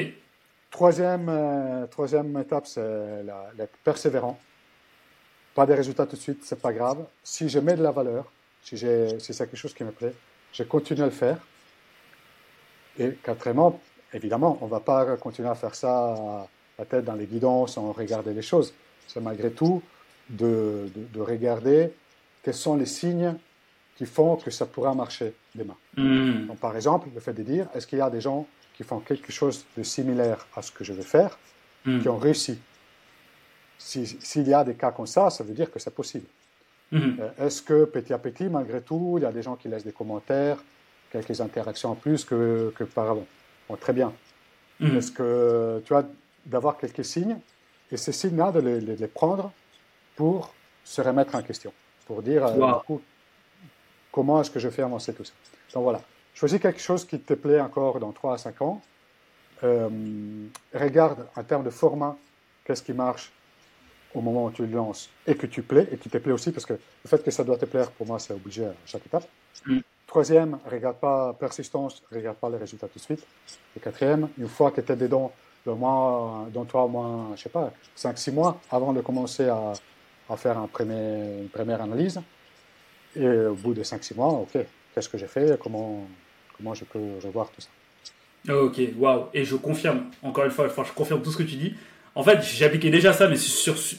Troisième, 0.71 1.27
euh, 1.29 1.85
troisième 1.87 2.37
étape, 2.39 2.67
c'est 2.67 3.23
la- 3.23 3.51
persévérant. 3.83 4.37
Pas 5.55 5.65
des 5.65 5.73
résultats 5.75 6.05
tout 6.05 6.15
de 6.15 6.21
suite, 6.21 6.39
c'est 6.43 6.59
pas 6.61 6.73
grave. 6.73 7.05
Si 7.23 7.47
je 7.49 7.59
mets 7.59 7.75
de 7.75 7.83
la 7.83 7.91
valeur, 7.91 8.25
si, 8.63 8.77
si 8.77 8.85
c'est 9.33 9.37
quelque 9.37 9.55
chose 9.55 9.73
qui 9.73 9.83
me 9.83 9.91
plaît, 9.91 10.13
je 10.53 10.63
continue 10.63 11.01
à 11.01 11.05
le 11.05 11.11
faire. 11.11 11.37
Et 12.99 13.11
quatrièmement, 13.23 13.79
évidemment, 14.13 14.57
on 14.61 14.65
ne 14.65 14.71
va 14.71 14.79
pas 14.79 15.17
continuer 15.17 15.49
à 15.49 15.55
faire 15.55 15.75
ça 15.75 16.13
à 16.13 16.47
la 16.79 16.85
tête 16.85 17.05
dans 17.05 17.13
les 17.15 17.25
guidons 17.25 17.67
sans 17.67 17.91
regarder 17.91 18.33
les 18.33 18.41
choses. 18.41 18.73
C'est 19.07 19.19
malgré 19.21 19.51
tout 19.51 19.81
de, 20.29 20.89
de- 20.95 21.05
de 21.13 21.21
regarder 21.21 21.91
quels 22.43 22.53
sont 22.53 22.75
les 22.75 22.85
signes 22.85 23.35
qui 23.95 24.05
font 24.05 24.35
que 24.35 24.51
ça 24.51 24.65
pourra 24.65 24.93
marcher 24.93 25.33
demain. 25.55 25.75
Mhm. 25.95 26.47
Donc, 26.47 26.57
par 26.57 26.75
exemple, 26.75 27.07
le 27.13 27.19
fait 27.19 27.33
de 27.33 27.43
dire, 27.43 27.67
est-ce 27.73 27.87
qu'il 27.87 27.97
y 27.99 28.01
a 28.01 28.09
des 28.09 28.21
gens 28.21 28.45
qui 28.75 28.83
font 28.83 28.99
quelque 28.99 29.31
chose 29.31 29.65
de 29.75 29.83
similaire 29.83 30.45
à 30.55 30.61
ce 30.61 30.71
que 30.71 30.83
je 30.83 30.93
veux 30.93 31.01
faire, 31.01 31.37
Mhm. 31.85 32.01
qui 32.01 32.09
ont 32.09 32.17
réussi? 32.17 32.59
Si- 33.77 34.17
S'il 34.21 34.47
y 34.47 34.53
a 34.53 34.63
des 34.63 34.73
cas 34.75 34.91
comme 34.91 35.07
ça, 35.07 35.29
ça 35.29 35.43
veut 35.43 35.53
dire 35.53 35.71
que 35.71 35.79
c'est 35.79 35.93
possible. 35.93 36.25
Mhm. 36.91 37.17
Euh, 37.19 37.45
est-ce 37.47 37.61
que 37.61 37.85
petit 37.85 38.13
à 38.13 38.17
petit, 38.17 38.45
malgré 38.45 38.81
tout, 38.81 39.15
il 39.17 39.23
y 39.23 39.25
a 39.25 39.31
des 39.31 39.41
gens 39.41 39.55
qui 39.55 39.67
laissent 39.67 39.83
des 39.83 39.91
commentaires, 39.91 40.57
quelques 41.11 41.39
interactions 41.41 41.91
en 41.91 41.95
plus 41.95 42.25
que, 42.25 42.73
que 42.75 42.83
par 42.83 43.09
avant 43.09 43.27
bon, 43.69 43.75
Très 43.75 43.93
bien. 43.93 44.13
Mhm. 44.79 44.97
Est-ce 44.97 45.11
que 45.11 45.81
tu 45.85 45.95
as 45.95 46.05
d'avoir 46.45 46.77
quelques 46.77 47.03
signes 47.03 47.37
et 47.91 47.97
ces 47.97 48.11
signes-là, 48.11 48.51
de 48.51 48.59
les, 48.59 49.07
prendre 49.07 49.51
pour 50.15 50.53
se 50.83 51.01
remettre 51.01 51.35
en 51.35 51.41
question, 51.41 51.71
pour 52.05 52.21
dire 52.21 52.45
euh, 52.45 52.97
comment 54.11 54.41
est-ce 54.41 54.51
que 54.51 54.59
je 54.59 54.69
fais 54.69 54.81
avancer 54.81 55.13
tout 55.13 55.23
ça? 55.23 55.33
Donc 55.73 55.83
voilà, 55.83 56.01
choisis 56.33 56.59
quelque 56.59 56.81
chose 56.81 57.05
qui 57.05 57.19
te 57.19 57.33
plaît 57.33 57.61
encore 57.61 57.99
dans 57.99 58.11
3 58.11 58.33
à 58.33 58.37
5 58.37 58.61
ans. 58.61 58.81
Euh, 59.63 59.89
regarde 60.73 61.27
en 61.35 61.43
termes 61.43 61.63
de 61.63 61.69
format, 61.69 62.15
qu'est-ce 62.65 62.83
qui 62.83 62.93
marche 62.93 63.31
au 64.13 64.21
moment 64.21 64.45
où 64.45 64.51
tu 64.51 64.65
le 64.65 64.75
lances 64.75 65.09
et 65.25 65.35
que 65.35 65.47
tu 65.47 65.61
plais 65.61 65.87
et 65.91 65.97
qui 65.97 66.09
te 66.09 66.17
plaît 66.17 66.31
aussi, 66.31 66.51
parce 66.51 66.65
que 66.65 66.73
le 66.73 67.09
fait 67.09 67.23
que 67.23 67.31
ça 67.31 67.43
doit 67.43 67.57
te 67.57 67.65
plaire, 67.65 67.91
pour 67.91 68.07
moi, 68.07 68.19
c'est 68.19 68.33
obligé 68.33 68.65
à 68.65 68.73
chaque 68.85 69.05
étape. 69.05 69.27
Mm. 69.65 69.79
Troisième, 70.17 70.57
regarde 70.65 70.97
pas 70.97 71.31
persistance, 71.39 72.01
regarde 72.11 72.37
pas 72.37 72.49
les 72.49 72.57
résultats 72.57 72.87
tout 72.87 72.97
de 72.97 73.03
suite. 73.03 73.23
Et 73.75 73.79
quatrième, 73.79 74.29
une 74.39 74.47
fois 74.47 74.71
que 74.71 74.81
tu 74.81 74.91
es 74.91 74.95
dedans, 74.95 75.31
dans, 75.63 76.47
dans 76.51 76.65
toi 76.65 76.85
au 76.85 76.87
moins, 76.87 77.35
je 77.35 77.43
sais 77.43 77.49
pas, 77.49 77.71
5-6 77.95 78.33
mois 78.33 78.59
avant 78.71 78.93
de 78.93 79.01
commencer 79.01 79.47
à, 79.47 79.73
faire 80.35 80.67
premier, 80.69 81.41
une 81.41 81.49
première 81.49 81.83
analyse. 81.83 82.19
Et 83.15 83.27
au 83.27 83.53
bout 83.53 83.75
de 83.75 83.83
5-6 83.83 84.15
mois, 84.15 84.29
ok, 84.29 84.57
qu'est-ce 84.95 85.07
que 85.07 85.19
j'ai 85.19 85.27
fait, 85.27 85.59
comment, 85.61 86.07
comment 86.57 86.73
je 86.73 86.85
peux 86.85 87.19
revoir 87.23 87.51
tout 87.51 87.61
ça. 87.61 87.69
Ok, 88.51 88.81
waouh, 88.97 89.25
et 89.35 89.45
je 89.45 89.55
confirme, 89.55 90.05
encore 90.23 90.45
une 90.45 90.51
fois, 90.51 90.67
je 90.67 90.93
confirme 90.93 91.21
tout 91.21 91.31
ce 91.31 91.37
que 91.37 91.43
tu 91.43 91.57
dis. 91.57 91.75
En 92.17 92.23
fait, 92.23 92.39
j'appliquais 92.41 92.89
déjà 92.89 93.13
ça, 93.13 93.29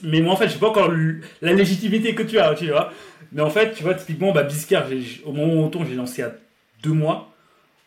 mais 0.03 0.21
moi 0.21 0.33
en 0.33 0.37
fait, 0.37 0.49
j'ai 0.49 0.59
pas 0.59 0.71
encore 0.71 0.93
la 1.41 1.53
légitimité 1.53 2.17
que 2.17 2.25
tu 2.25 2.41
as, 2.41 2.53
tu 2.57 2.67
vois. 2.67 2.93
Mais 3.31 3.43
en 3.43 3.49
fait, 3.49 3.75
tu 3.75 3.85
vois, 3.85 3.95
typiquement, 3.95 4.33
bah, 4.33 4.43
Biscard, 4.43 4.87
au 5.25 5.33
moment 5.33 5.71
où 5.73 5.85
j'ai 5.89 5.95
lancé 5.95 6.23
à 6.23 6.35
deux 6.83 6.91
mois. 6.93 7.33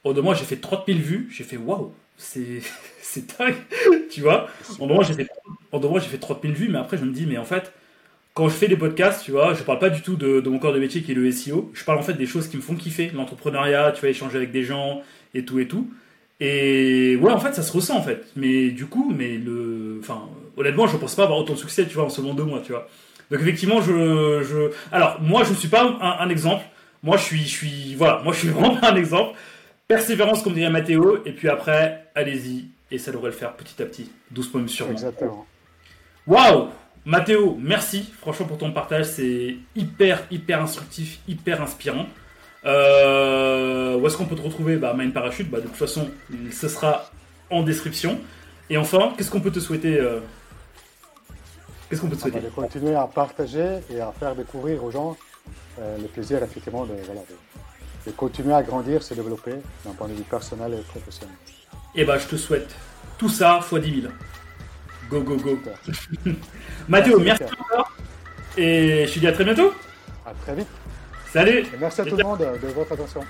En 0.06 0.14
deux 0.14 0.22
mois, 0.22 0.34
j'ai 0.34 0.46
fait 0.46 0.56
30 0.56 0.86
000 0.88 1.00
vues. 1.00 1.30
J'ai 1.36 1.44
fait 1.44 1.58
waouh, 1.58 1.94
c'est 2.16 2.62
c'est 3.02 3.38
dingue, 3.38 3.56
tu 4.10 4.22
vois. 4.22 4.48
En 4.80 4.88
deux 4.88 4.94
mois, 4.94 5.04
j'ai 5.04 5.16
fait 5.16 5.28
en 5.74 6.00
j'ai 6.00 6.08
fait 6.08 6.18
30 6.18 6.42
000 6.44 6.54
vues, 6.54 6.70
mais 6.70 6.80
après, 6.80 6.98
je 6.98 7.04
me 7.04 7.12
dis, 7.12 7.26
mais 7.26 7.38
en 7.38 7.44
fait, 7.44 7.74
quand 8.34 8.48
je 8.48 8.54
fais 8.54 8.70
des 8.70 8.78
podcasts, 8.78 9.26
tu 9.26 9.32
vois, 9.32 9.54
je 9.54 9.64
parle 9.64 9.80
pas 9.80 9.90
du 9.90 10.02
tout 10.02 10.16
de, 10.16 10.40
de, 10.40 10.50
mon 10.50 10.60
corps 10.60 10.74
de 10.74 10.80
métier 10.80 11.02
qui 11.02 11.12
est 11.12 11.16
le 11.16 11.30
SEO. 11.30 11.72
Je 11.74 11.84
parle 11.84 12.00
en 12.00 12.04
fait 12.04 12.14
des 12.14 12.26
choses 12.26 12.48
qui 12.48 12.56
me 12.56 12.62
font 12.62 12.76
kiffer, 12.76 13.12
l'entrepreneuriat, 13.14 13.92
tu 13.92 14.00
vois, 14.00 14.10
échanger 14.10 14.38
avec 14.38 14.54
des 14.54 14.64
gens 14.64 15.02
et 15.34 15.44
tout 15.44 15.60
et 15.60 15.68
tout. 15.68 15.92
Et 16.44 17.18
ouais, 17.18 17.32
en 17.32 17.40
fait, 17.40 17.54
ça 17.54 17.62
se 17.62 17.72
ressent 17.72 17.96
en 17.96 18.02
fait. 18.02 18.26
Mais 18.36 18.72
du 18.72 18.88
coup, 18.88 19.14
mais 19.16 19.38
le, 19.38 20.00
enfin, 20.02 20.28
honnêtement, 20.58 20.88
je 20.88 20.98
pense 20.98 21.14
pas 21.14 21.24
avoir 21.24 21.38
autant 21.38 21.54
de 21.54 21.60
succès, 21.60 21.86
tu 21.86 21.94
vois, 21.94 22.06
en 22.06 22.10
seulement 22.10 22.34
deux 22.34 22.44
mois, 22.44 22.62
tu 22.66 22.72
vois. 22.72 22.88
Donc 23.30 23.42
effectivement, 23.42 23.80
je, 23.80 24.42
je, 24.44 24.72
alors 24.92 25.22
moi, 25.22 25.44
je 25.44 25.54
suis 25.54 25.68
pas 25.68 25.84
un, 26.02 26.30
exemple. 26.30 26.66
Moi, 27.04 27.18
je 27.18 27.24
suis, 27.24 27.44
je 27.44 27.48
suis, 27.48 27.96
voilà, 27.96 28.22
moi, 28.24 28.34
je 28.34 28.40
suis 28.40 28.48
vraiment 28.50 28.76
pas 28.76 28.92
un 28.92 28.96
exemple. 28.96 29.38
Persévérance, 29.88 30.42
comme 30.42 30.54
dirait 30.54 30.72
Mathéo, 30.72 31.20
et 31.26 31.32
puis 31.32 31.48
après, 31.48 32.08
allez-y, 32.16 32.70
et 32.90 32.98
ça 32.98 33.12
devrait 33.12 33.30
le 33.30 33.36
faire 33.36 33.54
petit 33.54 33.80
à 33.82 33.86
petit, 33.86 34.12
doucement 34.32 34.68
sûrement. 34.68 34.94
Exactement. 34.94 35.46
Waouh, 36.26 36.70
Mathéo, 37.06 37.56
merci, 37.62 38.12
franchement 38.20 38.48
pour 38.48 38.58
ton 38.58 38.72
partage, 38.72 39.06
c'est 39.06 39.58
hyper, 39.76 40.24
hyper 40.32 40.62
instructif, 40.62 41.20
hyper 41.28 41.62
inspirant. 41.62 42.08
Euh, 42.66 43.98
où 43.98 44.06
est-ce 44.06 44.18
qu'on 44.18 44.26
peut 44.26 44.36
te 44.36 44.42
retrouver 44.42 44.78
bah, 44.78 44.94
Mine 44.98 45.14
Parachute, 45.14 45.50
bah, 45.50 45.60
de 45.60 45.68
toute 45.68 45.76
façon, 45.76 46.10
ce 46.52 46.68
sera 46.68 47.10
en 47.50 47.64
description. 47.64 48.20
Et 48.70 48.78
enfin, 48.78 49.14
qu'est-ce 49.18 49.32
qu'on 49.32 49.42
peut 49.42 49.52
te 49.52 49.60
souhaiter 49.60 50.00
euh, 50.00 50.20
Qu'est-ce 51.90 52.02
qu'on 52.02 52.08
peut 52.08 52.16
te 52.16 52.22
souhaiter 52.22 52.40
De 52.40 52.50
continuer 52.50 52.96
à 52.96 53.08
partager 53.08 53.80
et 53.90 54.00
à 54.00 54.12
faire 54.18 54.36
découvrir 54.36 54.84
aux 54.84 54.92
gens 54.92 55.18
euh, 55.80 55.98
le 55.98 56.08
plaisir, 56.08 56.42
effectivement, 56.44 56.86
de, 56.86 56.94
de, 58.06 58.12
continuer 58.12 58.54
à 58.54 58.64
grandir, 58.64 59.04
se 59.04 59.14
développer 59.14 59.56
d'un 59.86 59.92
point 59.92 60.08
de 60.08 60.14
vue 60.14 60.24
personnel 60.24 60.74
et 60.74 60.84
professionnel. 60.84 61.36
Et 61.94 62.02
eh 62.02 62.06
bah, 62.06 62.18
je 62.18 62.28
te 62.28 62.36
souhaite 62.38 62.74
tout 63.18 63.30
ça 63.30 63.60
fois 63.62 63.80
10 63.80 64.02
000. 64.04 64.14
Go, 65.10 65.22
go, 65.22 65.36
go. 65.36 65.58
Mathéo, 66.88 67.20
merci, 67.20 67.44
merci 67.44 67.56
encore. 67.60 67.92
Et 68.56 69.06
je 69.08 69.14
te 69.14 69.20
dis 69.20 69.28
à 69.28 69.34
très 69.34 69.44
bientôt. 69.44 69.74
À 70.26 70.34
très 70.46 70.56
vite. 70.56 70.81
Salut 71.32 71.66
Merci 71.80 72.02
à 72.02 72.06
tout 72.06 72.18
le 72.18 72.24
monde 72.24 72.40
de 72.62 72.68
votre 72.68 72.92
attention. 72.92 73.22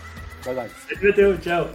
Bye 0.45 0.55
bye. 0.55 0.69
Salut 0.89 1.07
Mathéo, 1.09 1.35
ciao 1.37 1.65